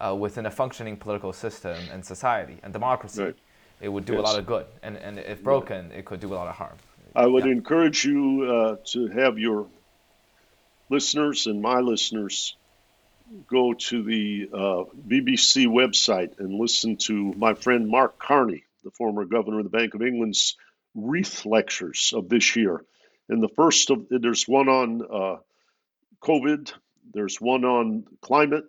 uh, 0.00 0.14
within 0.14 0.46
a 0.46 0.50
functioning 0.50 0.96
political 0.96 1.32
system 1.32 1.76
and 1.92 2.04
society 2.04 2.58
and 2.62 2.72
democracy, 2.72 3.22
right. 3.22 3.36
it 3.80 3.88
would 3.88 4.04
do 4.04 4.14
yes. 4.14 4.20
a 4.20 4.22
lot 4.22 4.38
of 4.38 4.46
good. 4.46 4.66
And, 4.82 4.96
and 4.96 5.18
if 5.18 5.42
broken, 5.42 5.92
it 5.92 6.04
could 6.04 6.20
do 6.20 6.32
a 6.32 6.36
lot 6.36 6.48
of 6.48 6.54
harm. 6.54 6.76
I 7.14 7.26
would 7.26 7.44
yeah. 7.44 7.52
encourage 7.52 8.04
you 8.04 8.42
uh, 8.50 8.76
to 8.92 9.08
have 9.08 9.38
your 9.38 9.66
listeners 10.88 11.46
and 11.46 11.60
my 11.60 11.80
listeners 11.80 12.56
go 13.46 13.74
to 13.74 14.02
the 14.02 14.48
uh, 14.52 14.84
BBC 15.08 15.66
website 15.66 16.38
and 16.38 16.54
listen 16.54 16.96
to 16.96 17.32
my 17.36 17.54
friend 17.54 17.88
Mark 17.88 18.18
Carney, 18.18 18.64
the 18.84 18.90
former 18.92 19.24
governor 19.24 19.58
of 19.58 19.64
the 19.64 19.70
Bank 19.70 19.94
of 19.94 20.02
England's 20.02 20.56
Reith 20.94 21.44
lectures 21.44 22.12
of 22.14 22.28
this 22.28 22.54
year. 22.54 22.84
And 23.28 23.42
the 23.42 23.48
first 23.48 23.90
of 23.90 24.06
there's 24.10 24.46
one 24.46 24.68
on 24.68 25.02
uh, 25.02 25.36
COVID, 26.22 26.72
there's 27.12 27.40
one 27.40 27.64
on 27.64 28.04
climate. 28.20 28.64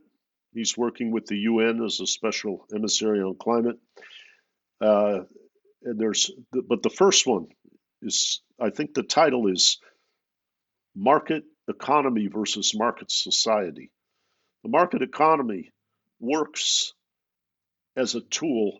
He's 0.54 0.78
working 0.78 1.12
with 1.12 1.26
the 1.26 1.38
UN 1.38 1.84
as 1.84 2.00
a 2.00 2.08
special 2.08 2.66
emissary 2.74 3.22
on 3.22 3.36
climate. 3.36 3.78
Uh, 4.80 5.20
and 5.84 6.00
there's, 6.00 6.32
but 6.52 6.82
the 6.82 6.90
first 6.90 7.28
one 7.28 7.48
is, 8.02 8.42
I 8.60 8.70
think 8.70 8.94
the 8.94 9.04
title 9.04 9.48
is 9.48 9.80
Market 10.96 11.44
Economy 11.68 12.28
versus 12.28 12.74
Market 12.74 13.12
Society. 13.12 13.92
The 14.64 14.70
market 14.70 15.02
economy 15.02 15.72
works 16.20 16.94
as 17.96 18.16
a 18.16 18.22
tool 18.22 18.80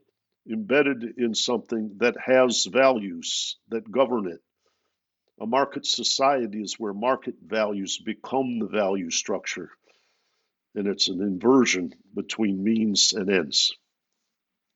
embedded 0.51 1.17
in 1.17 1.34
something 1.34 1.97
that 1.97 2.15
has 2.23 2.65
values 2.65 3.57
that 3.69 3.91
govern 3.91 4.27
it. 4.27 4.41
A 5.39 5.45
market 5.45 5.85
society 5.85 6.61
is 6.61 6.80
where 6.80 6.93
market 6.93 7.35
values 7.45 7.97
become 7.97 8.59
the 8.59 8.67
value 8.67 9.09
structure, 9.09 9.72
and 10.76 10.88
it's 10.88 11.09
an 11.09 11.22
inversion 11.22 11.93
between 12.13 12.63
means 12.63 13.13
and 13.13 13.30
ends. 13.30 13.76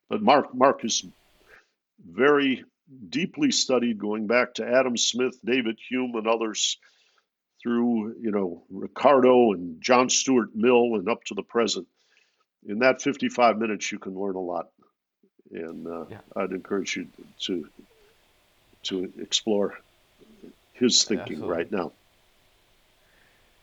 But 0.10 0.22
Mark, 0.22 0.54
Mark 0.54 0.84
is 0.84 1.06
very 2.04 2.66
deeply 3.10 3.52
studied, 3.52 4.00
going 4.00 4.28
back 4.28 4.56
to 4.56 4.68
Adam 4.68 4.98
Smith, 4.98 5.40
David 5.46 5.80
Hume, 5.90 6.16
and 6.16 6.28
others 6.28 6.78
through 7.62 8.16
you 8.20 8.32
know 8.32 8.64
Ricardo 8.70 9.54
and 9.54 9.82
John 9.82 10.10
Stuart 10.10 10.56
Mill 10.56 10.96
and 10.96 11.08
up 11.08 11.24
to 11.26 11.36
the 11.36 11.44
present. 11.44 11.88
In 12.66 12.80
that 12.80 13.02
55 13.02 13.58
minutes, 13.58 13.92
you 13.92 14.00
can 14.00 14.20
learn 14.20 14.36
a 14.36 14.40
lot, 14.40 14.68
and 15.52 15.88
uh, 15.88 16.06
yeah. 16.10 16.18
I'd 16.36 16.52
encourage 16.52 16.96
you 16.96 17.08
to 17.42 17.70
to 18.84 19.12
explore 19.20 19.78
his 20.74 21.04
thinking 21.04 21.46
right 21.46 21.72
now. 21.72 21.92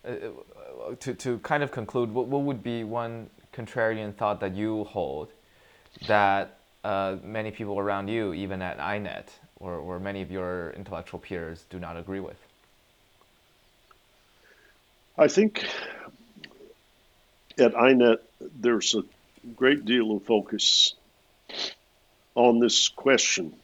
Uh, 0.07 0.11
uh, 0.11 0.95
to 1.01 1.15
to 1.15 1.39
kind 1.39 1.63
of 1.63 1.71
conclude, 1.71 2.13
what, 2.13 2.27
what 2.27 2.43
would 2.43 2.63
be 2.63 2.85
one 2.85 3.29
contrarian 3.53 4.15
thought 4.15 4.41
that 4.41 4.55
you 4.55 4.85
hold 4.85 5.29
that 6.07 6.59
uh, 6.85 7.17
many 7.25 7.51
people 7.51 7.79
around 7.79 8.09
you, 8.09 8.35
even 8.35 8.63
at 8.63 8.79
INET, 8.79 9.29
or, 9.59 9.75
or 9.75 9.99
many 9.99 10.23
of 10.23 10.31
your 10.31 10.71
intellectual 10.71 11.19
peers, 11.19 11.65
do 11.71 11.79
not 11.79 11.97
agree 11.97 12.21
with? 12.21 12.37
I 15.19 15.29
think 15.29 15.67
at 17.59 17.73
INET, 17.73 18.19
there's 18.41 18.95
a 18.95 19.03
great 19.57 19.85
deal 19.87 20.13
of 20.13 20.25
focus 20.25 20.95
on 22.37 22.61
this 22.61 22.89
question 22.89 23.57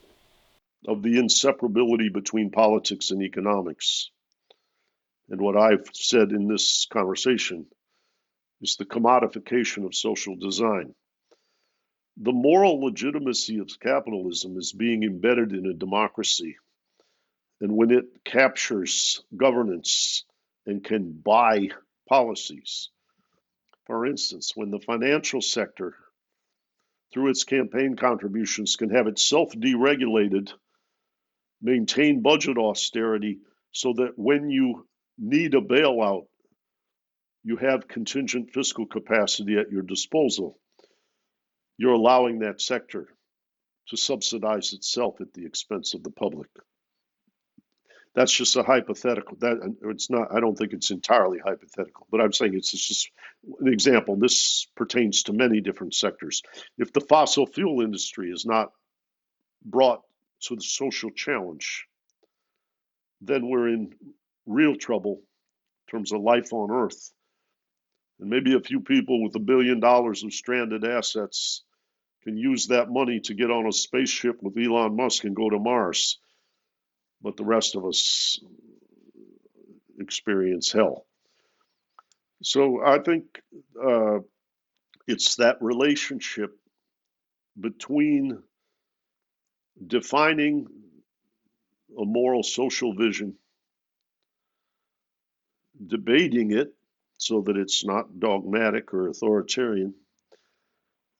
of 0.89 1.03
the 1.03 1.15
inseparability 1.17 2.13
between 2.13 2.51
politics 2.51 3.11
and 3.13 3.23
economics. 3.23 4.11
And 5.29 5.41
what 5.41 5.57
I've 5.57 5.89
said 5.93 6.33
in 6.33 6.49
this 6.49 6.87
conversation 6.87 7.67
is 8.61 8.77
the 8.77 8.85
commodification 8.85 9.87
of 9.87 9.95
social 9.95 10.37
design. 10.37 10.95
The 12.17 12.33
moral 12.33 12.81
legitimacy 12.85 13.59
of 13.59 13.71
capitalism 13.81 14.57
is 14.57 14.73
being 14.73 15.03
embedded 15.05 15.53
in 15.53 15.67
a 15.67 15.75
democracy. 15.75 16.57
And 17.61 17.77
when 17.77 17.91
it 17.91 18.25
captures 18.25 19.23
governance 19.37 20.25
and 20.67 20.83
can 20.83 21.13
buy 21.13 21.69
policies. 22.09 22.91
For 23.87 24.07
instance, 24.07 24.53
when 24.55 24.71
the 24.71 24.81
financial 24.81 25.41
sector, 25.41 25.95
through 27.13 27.31
its 27.31 27.45
campaign 27.45 27.97
contributions, 27.97 28.77
can 28.77 28.91
have 28.91 29.07
itself 29.07 29.53
deregulated, 29.53 30.53
maintain 31.61 32.23
budget 32.23 32.59
austerity 32.59 33.41
so 33.73 33.93
that 33.95 34.13
when 34.17 34.51
you 34.51 34.87
need 35.19 35.55
a 35.55 35.61
bailout, 35.61 36.27
you 37.45 37.57
have 37.57 37.89
contingent 37.89 38.51
fiscal 38.53 38.87
capacity 38.87 39.59
at 39.59 39.71
your 39.71 39.83
disposal. 39.83 40.59
You're 41.77 41.93
allowing 41.93 42.41
that 42.41 42.61
sector 42.61 43.09
to 43.89 43.97
subsidize 43.97 44.73
itself 44.73 45.21
at 45.21 45.33
the 45.33 45.45
expense 45.45 45.95
of 45.95 46.03
the 46.03 46.11
public 46.11 46.49
that's 48.15 48.33
just 48.33 48.57
a 48.57 48.63
hypothetical. 48.63 49.37
That 49.41 49.77
it's 49.85 50.11
not. 50.11 50.35
I 50.35 50.41
don't 50.41 50.57
think 50.57 50.73
it's 50.73 50.91
entirely 50.91 51.39
hypothetical, 51.39 52.07
but 52.11 52.21
I'm 52.21 52.33
saying 52.33 52.55
it's, 52.55 52.75
it's 52.75 52.87
just 52.87 53.11
an 53.61 53.73
example. 53.73 54.17
This 54.17 54.67
pertains 54.77 55.25
to 55.25 55.33
many 55.33 55.61
different 55.61 55.95
sectors. 55.95 56.43
If 56.77 56.93
the 56.93 57.01
fossil 57.01 57.47
fuel 57.47 57.81
industry 57.81 58.31
is 58.31 58.45
not 58.45 58.73
brought 59.65 60.03
to 60.43 60.57
the 60.57 60.63
social 60.63 61.11
challenge, 61.11 61.87
then 63.23 63.49
we're 63.49 63.69
in 63.69 63.95
real 64.47 64.75
trouble 64.75 65.23
in 65.87 65.99
terms 65.99 66.13
of 66.13 66.21
life 66.21 66.53
on 66.53 66.71
Earth. 66.71 67.13
And 68.21 68.29
maybe 68.29 68.55
a 68.55 68.61
few 68.61 68.81
people 68.81 69.23
with 69.23 69.35
a 69.37 69.41
billion 69.41 69.81
dollars 69.81 70.23
of 70.23 70.35
stranded 70.35 70.85
assets 70.85 71.63
can 72.25 72.37
use 72.37 72.67
that 72.67 72.91
money 72.91 73.21
to 73.21 73.35
get 73.35 73.51
on 73.51 73.67
a 73.67 73.73
spaceship 73.73 74.43
with 74.43 74.57
Elon 74.57 74.97
Musk 74.97 75.25
and 75.25 75.35
go 75.35 75.49
to 75.49 75.59
Mars 75.59 76.19
but 77.23 77.37
the 77.37 77.45
rest 77.45 77.77
of 77.77 77.85
us 77.85 78.41
experience 79.99 80.73
hell. 80.73 81.07
So 82.43 82.83
I 82.85 82.99
think 82.99 83.41
uh, 83.81 84.19
it's 85.07 85.37
that 85.37 85.59
relationship 85.61 86.59
between 87.59 88.43
defining 89.87 90.67
a 91.99 92.05
moral 92.05 92.43
social 92.43 92.95
vision, 92.95 93.37
debating 95.87 96.53
it 96.53 96.75
so 97.19 97.43
that 97.43 97.57
it's 97.57 97.85
not 97.85 98.19
dogmatic 98.19 98.93
or 98.93 99.09
authoritarian, 99.09 99.95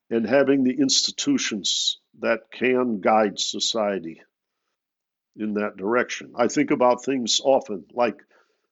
and 0.09 0.27
having 0.27 0.63
the 0.63 0.77
institutions 0.77 1.99
that 2.19 2.51
can 2.51 2.99
guide 2.99 3.39
society 3.39 4.21
in 5.35 5.55
that 5.55 5.77
direction. 5.77 6.33
I 6.35 6.47
think 6.47 6.71
about 6.71 7.03
things 7.03 7.41
often 7.43 7.85
like 7.93 8.17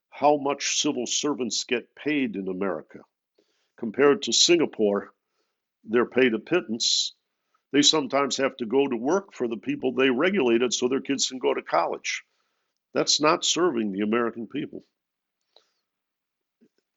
how 0.09 0.37
much 0.37 0.81
civil 0.81 1.07
servants 1.07 1.63
get 1.63 1.95
paid 1.95 2.35
in 2.35 2.47
America. 2.47 2.99
Compared 3.77 4.23
to 4.23 4.33
Singapore, 4.33 5.11
they're 5.83 6.05
paid 6.05 6.33
a 6.33 6.39
pittance. 6.39 7.13
They 7.71 7.81
sometimes 7.81 8.37
have 8.37 8.55
to 8.57 8.65
go 8.65 8.87
to 8.87 8.95
work 8.95 9.33
for 9.33 9.47
the 9.47 9.57
people 9.57 9.93
they 9.93 10.09
regulated 10.09 10.73
so 10.73 10.87
their 10.87 11.01
kids 11.01 11.27
can 11.27 11.39
go 11.39 11.53
to 11.53 11.61
college. 11.61 12.23
That's 12.93 13.21
not 13.21 13.45
serving 13.45 13.91
the 13.91 14.01
American 14.01 14.47
people. 14.47 14.83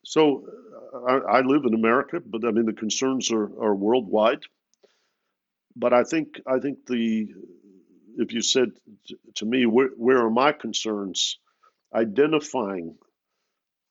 So 0.05 0.47
uh, 0.93 0.99
I, 1.05 1.39
I 1.39 1.41
live 1.41 1.65
in 1.65 1.75
America, 1.75 2.21
but 2.25 2.45
I 2.45 2.51
mean 2.51 2.67
the 2.67 2.73
concerns 2.73 3.31
are, 3.31 3.45
are 3.45 3.75
worldwide. 3.75 4.43
But 5.77 5.93
I 5.93 6.05
think 6.05 6.41
I 6.47 6.59
think 6.59 6.87
the 6.87 7.29
if 8.17 8.33
you 8.33 8.43
said 8.43 8.71
to 9.35 9.45
me, 9.45 9.67
where, 9.67 9.89
where 9.97 10.25
are 10.25 10.31
my 10.31 10.53
concerns? 10.53 11.39
Identifying 11.95 12.97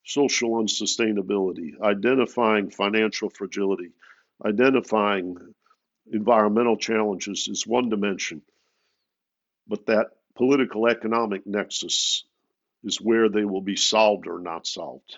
social 0.04 0.62
unsustainability, 0.62 1.80
identifying 1.80 2.70
financial 2.70 3.30
fragility, 3.30 3.92
identifying 4.44 5.36
environmental 6.12 6.76
challenges 6.76 7.48
is 7.48 7.66
one 7.66 7.88
dimension. 7.88 8.42
But 9.66 9.86
that 9.86 10.10
political 10.36 10.86
economic 10.88 11.46
nexus 11.46 12.24
is 12.82 13.00
where 13.00 13.30
they 13.30 13.44
will 13.44 13.62
be 13.62 13.76
solved 13.76 14.26
or 14.26 14.38
not 14.38 14.66
solved. 14.66 15.16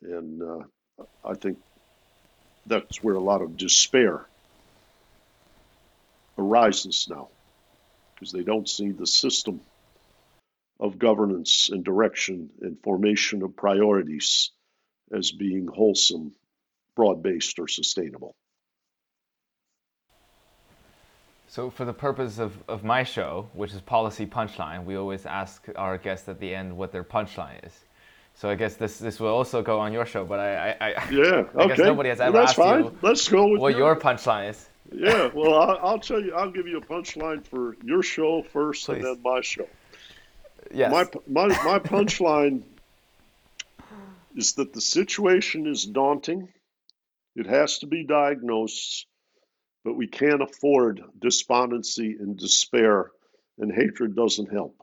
And 0.00 0.42
uh, 0.42 1.04
I 1.22 1.34
think 1.34 1.58
that's 2.66 3.02
where 3.02 3.14
a 3.14 3.20
lot 3.20 3.42
of 3.42 3.58
despair 3.58 4.24
arises 6.38 7.08
now 7.10 7.28
because 8.18 8.32
they 8.32 8.42
don't 8.42 8.68
see 8.68 8.90
the 8.90 9.06
system 9.06 9.60
of 10.80 10.98
governance 10.98 11.68
and 11.70 11.84
direction 11.84 12.50
and 12.60 12.76
formation 12.82 13.42
of 13.42 13.56
priorities 13.56 14.50
as 15.12 15.30
being 15.30 15.66
wholesome, 15.66 16.32
broad 16.94 17.22
based, 17.22 17.58
or 17.58 17.68
sustainable. 17.68 18.34
So, 21.46 21.70
for 21.70 21.84
the 21.84 21.94
purpose 21.94 22.38
of, 22.38 22.52
of 22.68 22.84
my 22.84 23.04
show, 23.04 23.48
which 23.54 23.72
is 23.72 23.80
Policy 23.80 24.26
Punchline, 24.26 24.84
we 24.84 24.96
always 24.96 25.24
ask 25.24 25.66
our 25.76 25.96
guests 25.96 26.28
at 26.28 26.38
the 26.40 26.54
end 26.54 26.76
what 26.76 26.92
their 26.92 27.04
punchline 27.04 27.64
is. 27.64 27.72
So 28.34 28.48
I 28.48 28.54
guess 28.54 28.76
this 28.76 28.98
this 28.98 29.18
will 29.18 29.34
also 29.34 29.62
go 29.62 29.80
on 29.80 29.92
your 29.92 30.06
show, 30.06 30.24
but 30.24 30.38
I 30.38 30.76
I, 30.80 30.90
I 30.90 31.10
yeah 31.10 31.22
I 31.24 31.62
okay. 31.62 31.68
guess 31.68 31.78
nobody 31.78 32.10
has 32.10 32.20
ever 32.20 32.32
well, 32.32 32.42
that's 32.42 32.50
asked 32.50 32.56
fine. 32.56 32.84
you 32.84 32.98
Let's 33.02 33.28
go 33.28 33.48
with 33.48 33.60
what 33.60 33.72
your, 33.72 33.80
your 33.80 33.96
punchline 33.96 34.50
is. 34.50 34.68
Yeah. 34.92 35.30
Well, 35.34 35.54
I'll, 35.54 35.78
I'll 35.82 35.98
tell 35.98 36.20
you. 36.20 36.34
I'll 36.34 36.50
give 36.50 36.66
you 36.66 36.78
a 36.78 36.84
punchline 36.84 37.46
for 37.46 37.76
your 37.82 38.02
show 38.02 38.42
first, 38.42 38.86
Please. 38.86 38.96
and 38.96 39.04
then 39.04 39.22
my 39.22 39.40
show. 39.40 39.68
Yes. 40.72 40.90
My 40.90 41.06
my 41.26 41.48
my 41.64 41.78
punchline 41.78 42.62
is 44.36 44.54
that 44.54 44.72
the 44.72 44.80
situation 44.80 45.66
is 45.66 45.84
daunting. 45.84 46.48
It 47.36 47.46
has 47.46 47.78
to 47.80 47.86
be 47.86 48.04
diagnosed, 48.04 49.06
but 49.84 49.94
we 49.94 50.06
can't 50.06 50.42
afford 50.42 51.02
despondency 51.18 52.16
and 52.18 52.36
despair, 52.36 53.10
and 53.58 53.72
hatred 53.72 54.16
doesn't 54.16 54.52
help. 54.52 54.76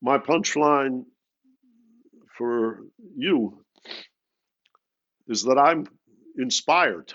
My 0.00 0.18
punchline 0.18 1.04
for 2.36 2.80
you 3.16 3.64
is 5.26 5.42
that 5.44 5.58
I'm 5.58 5.86
inspired 6.36 7.12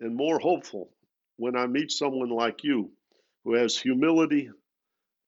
and 0.00 0.14
more 0.14 0.38
hopeful 0.38 0.90
when 1.36 1.56
I 1.56 1.66
meet 1.66 1.90
someone 1.90 2.30
like 2.30 2.64
you 2.64 2.90
who 3.44 3.54
has 3.54 3.76
humility 3.78 4.50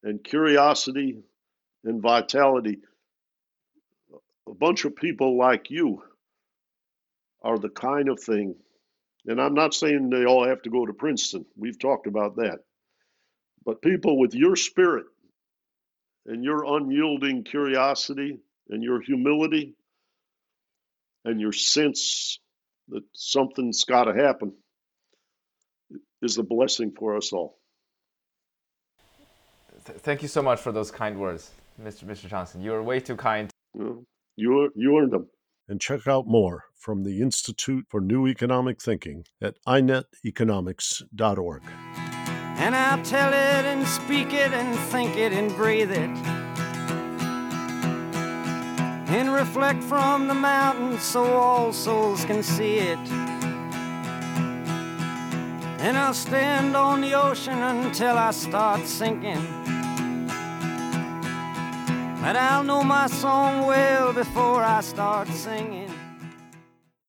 and 0.02 0.22
curiosity 0.22 1.18
and 1.84 2.02
vitality. 2.02 2.78
A 4.48 4.54
bunch 4.54 4.84
of 4.84 4.96
people 4.96 5.38
like 5.38 5.70
you 5.70 6.02
are 7.42 7.58
the 7.58 7.68
kind 7.70 8.08
of 8.08 8.20
thing, 8.20 8.54
and 9.26 9.40
I'm 9.40 9.54
not 9.54 9.74
saying 9.74 10.10
they 10.10 10.24
all 10.24 10.46
have 10.46 10.62
to 10.62 10.70
go 10.70 10.86
to 10.86 10.92
Princeton, 10.92 11.46
we've 11.56 11.78
talked 11.78 12.06
about 12.06 12.36
that, 12.36 12.60
but 13.64 13.82
people 13.82 14.18
with 14.18 14.34
your 14.34 14.56
spirit 14.56 15.06
and 16.26 16.44
your 16.44 16.64
unyielding 16.64 17.44
curiosity 17.44 18.38
and 18.68 18.82
your 18.82 19.00
humility 19.00 19.74
and 21.24 21.40
your 21.40 21.52
sense 21.52 22.38
that 22.88 23.02
something's 23.14 23.84
got 23.84 24.04
to 24.04 24.14
happen 24.14 24.52
is 26.22 26.38
a 26.38 26.42
blessing 26.42 26.92
for 26.98 27.16
us 27.16 27.32
all. 27.32 27.58
Th- 29.86 29.98
Thank 29.98 30.22
you 30.22 30.28
so 30.28 30.42
much 30.42 30.60
for 30.60 30.72
those 30.72 30.90
kind 30.90 31.18
words, 31.18 31.50
Mr. 31.82 32.04
Mr. 32.04 32.28
Johnson. 32.28 32.60
You 32.60 32.74
are 32.74 32.82
way 32.82 33.00
too 33.00 33.16
kind. 33.16 33.50
You, 33.74 34.04
you, 34.36 34.70
you 34.74 34.98
earned 34.98 35.12
them. 35.12 35.28
and 35.68 35.80
check 35.80 36.06
out 36.06 36.26
more 36.26 36.64
from 36.76 37.04
the 37.04 37.20
Institute 37.22 37.86
for 37.88 38.00
New 38.00 38.26
Economic 38.26 38.80
Thinking 38.82 39.24
at 39.40 39.54
ineteconomics.org. 39.66 41.62
And 42.62 42.74
I'll 42.76 43.02
tell 43.02 43.28
it 43.32 43.64
and 43.64 43.86
speak 43.86 44.32
it 44.34 44.52
and 44.52 44.78
think 44.90 45.16
it 45.16 45.32
and 45.32 45.54
breathe 45.56 45.90
it. 45.92 46.10
And 49.10 49.32
reflect 49.32 49.82
from 49.82 50.28
the 50.28 50.34
mountains 50.34 51.02
so 51.02 51.24
all 51.24 51.72
souls 51.72 52.24
can 52.26 52.42
see 52.42 52.78
it. 52.78 52.98
And 55.82 55.96
I'll 55.96 56.14
stand 56.14 56.76
on 56.76 57.00
the 57.00 57.14
ocean 57.14 57.58
until 57.58 58.16
I 58.18 58.32
start 58.32 58.86
sinking. 58.86 59.42
But 62.20 62.36
I'll 62.36 62.62
know 62.62 62.82
my 62.82 63.06
song 63.06 63.66
well 63.66 64.12
before 64.12 64.62
I 64.62 64.82
start 64.82 65.28
singing. 65.28 65.89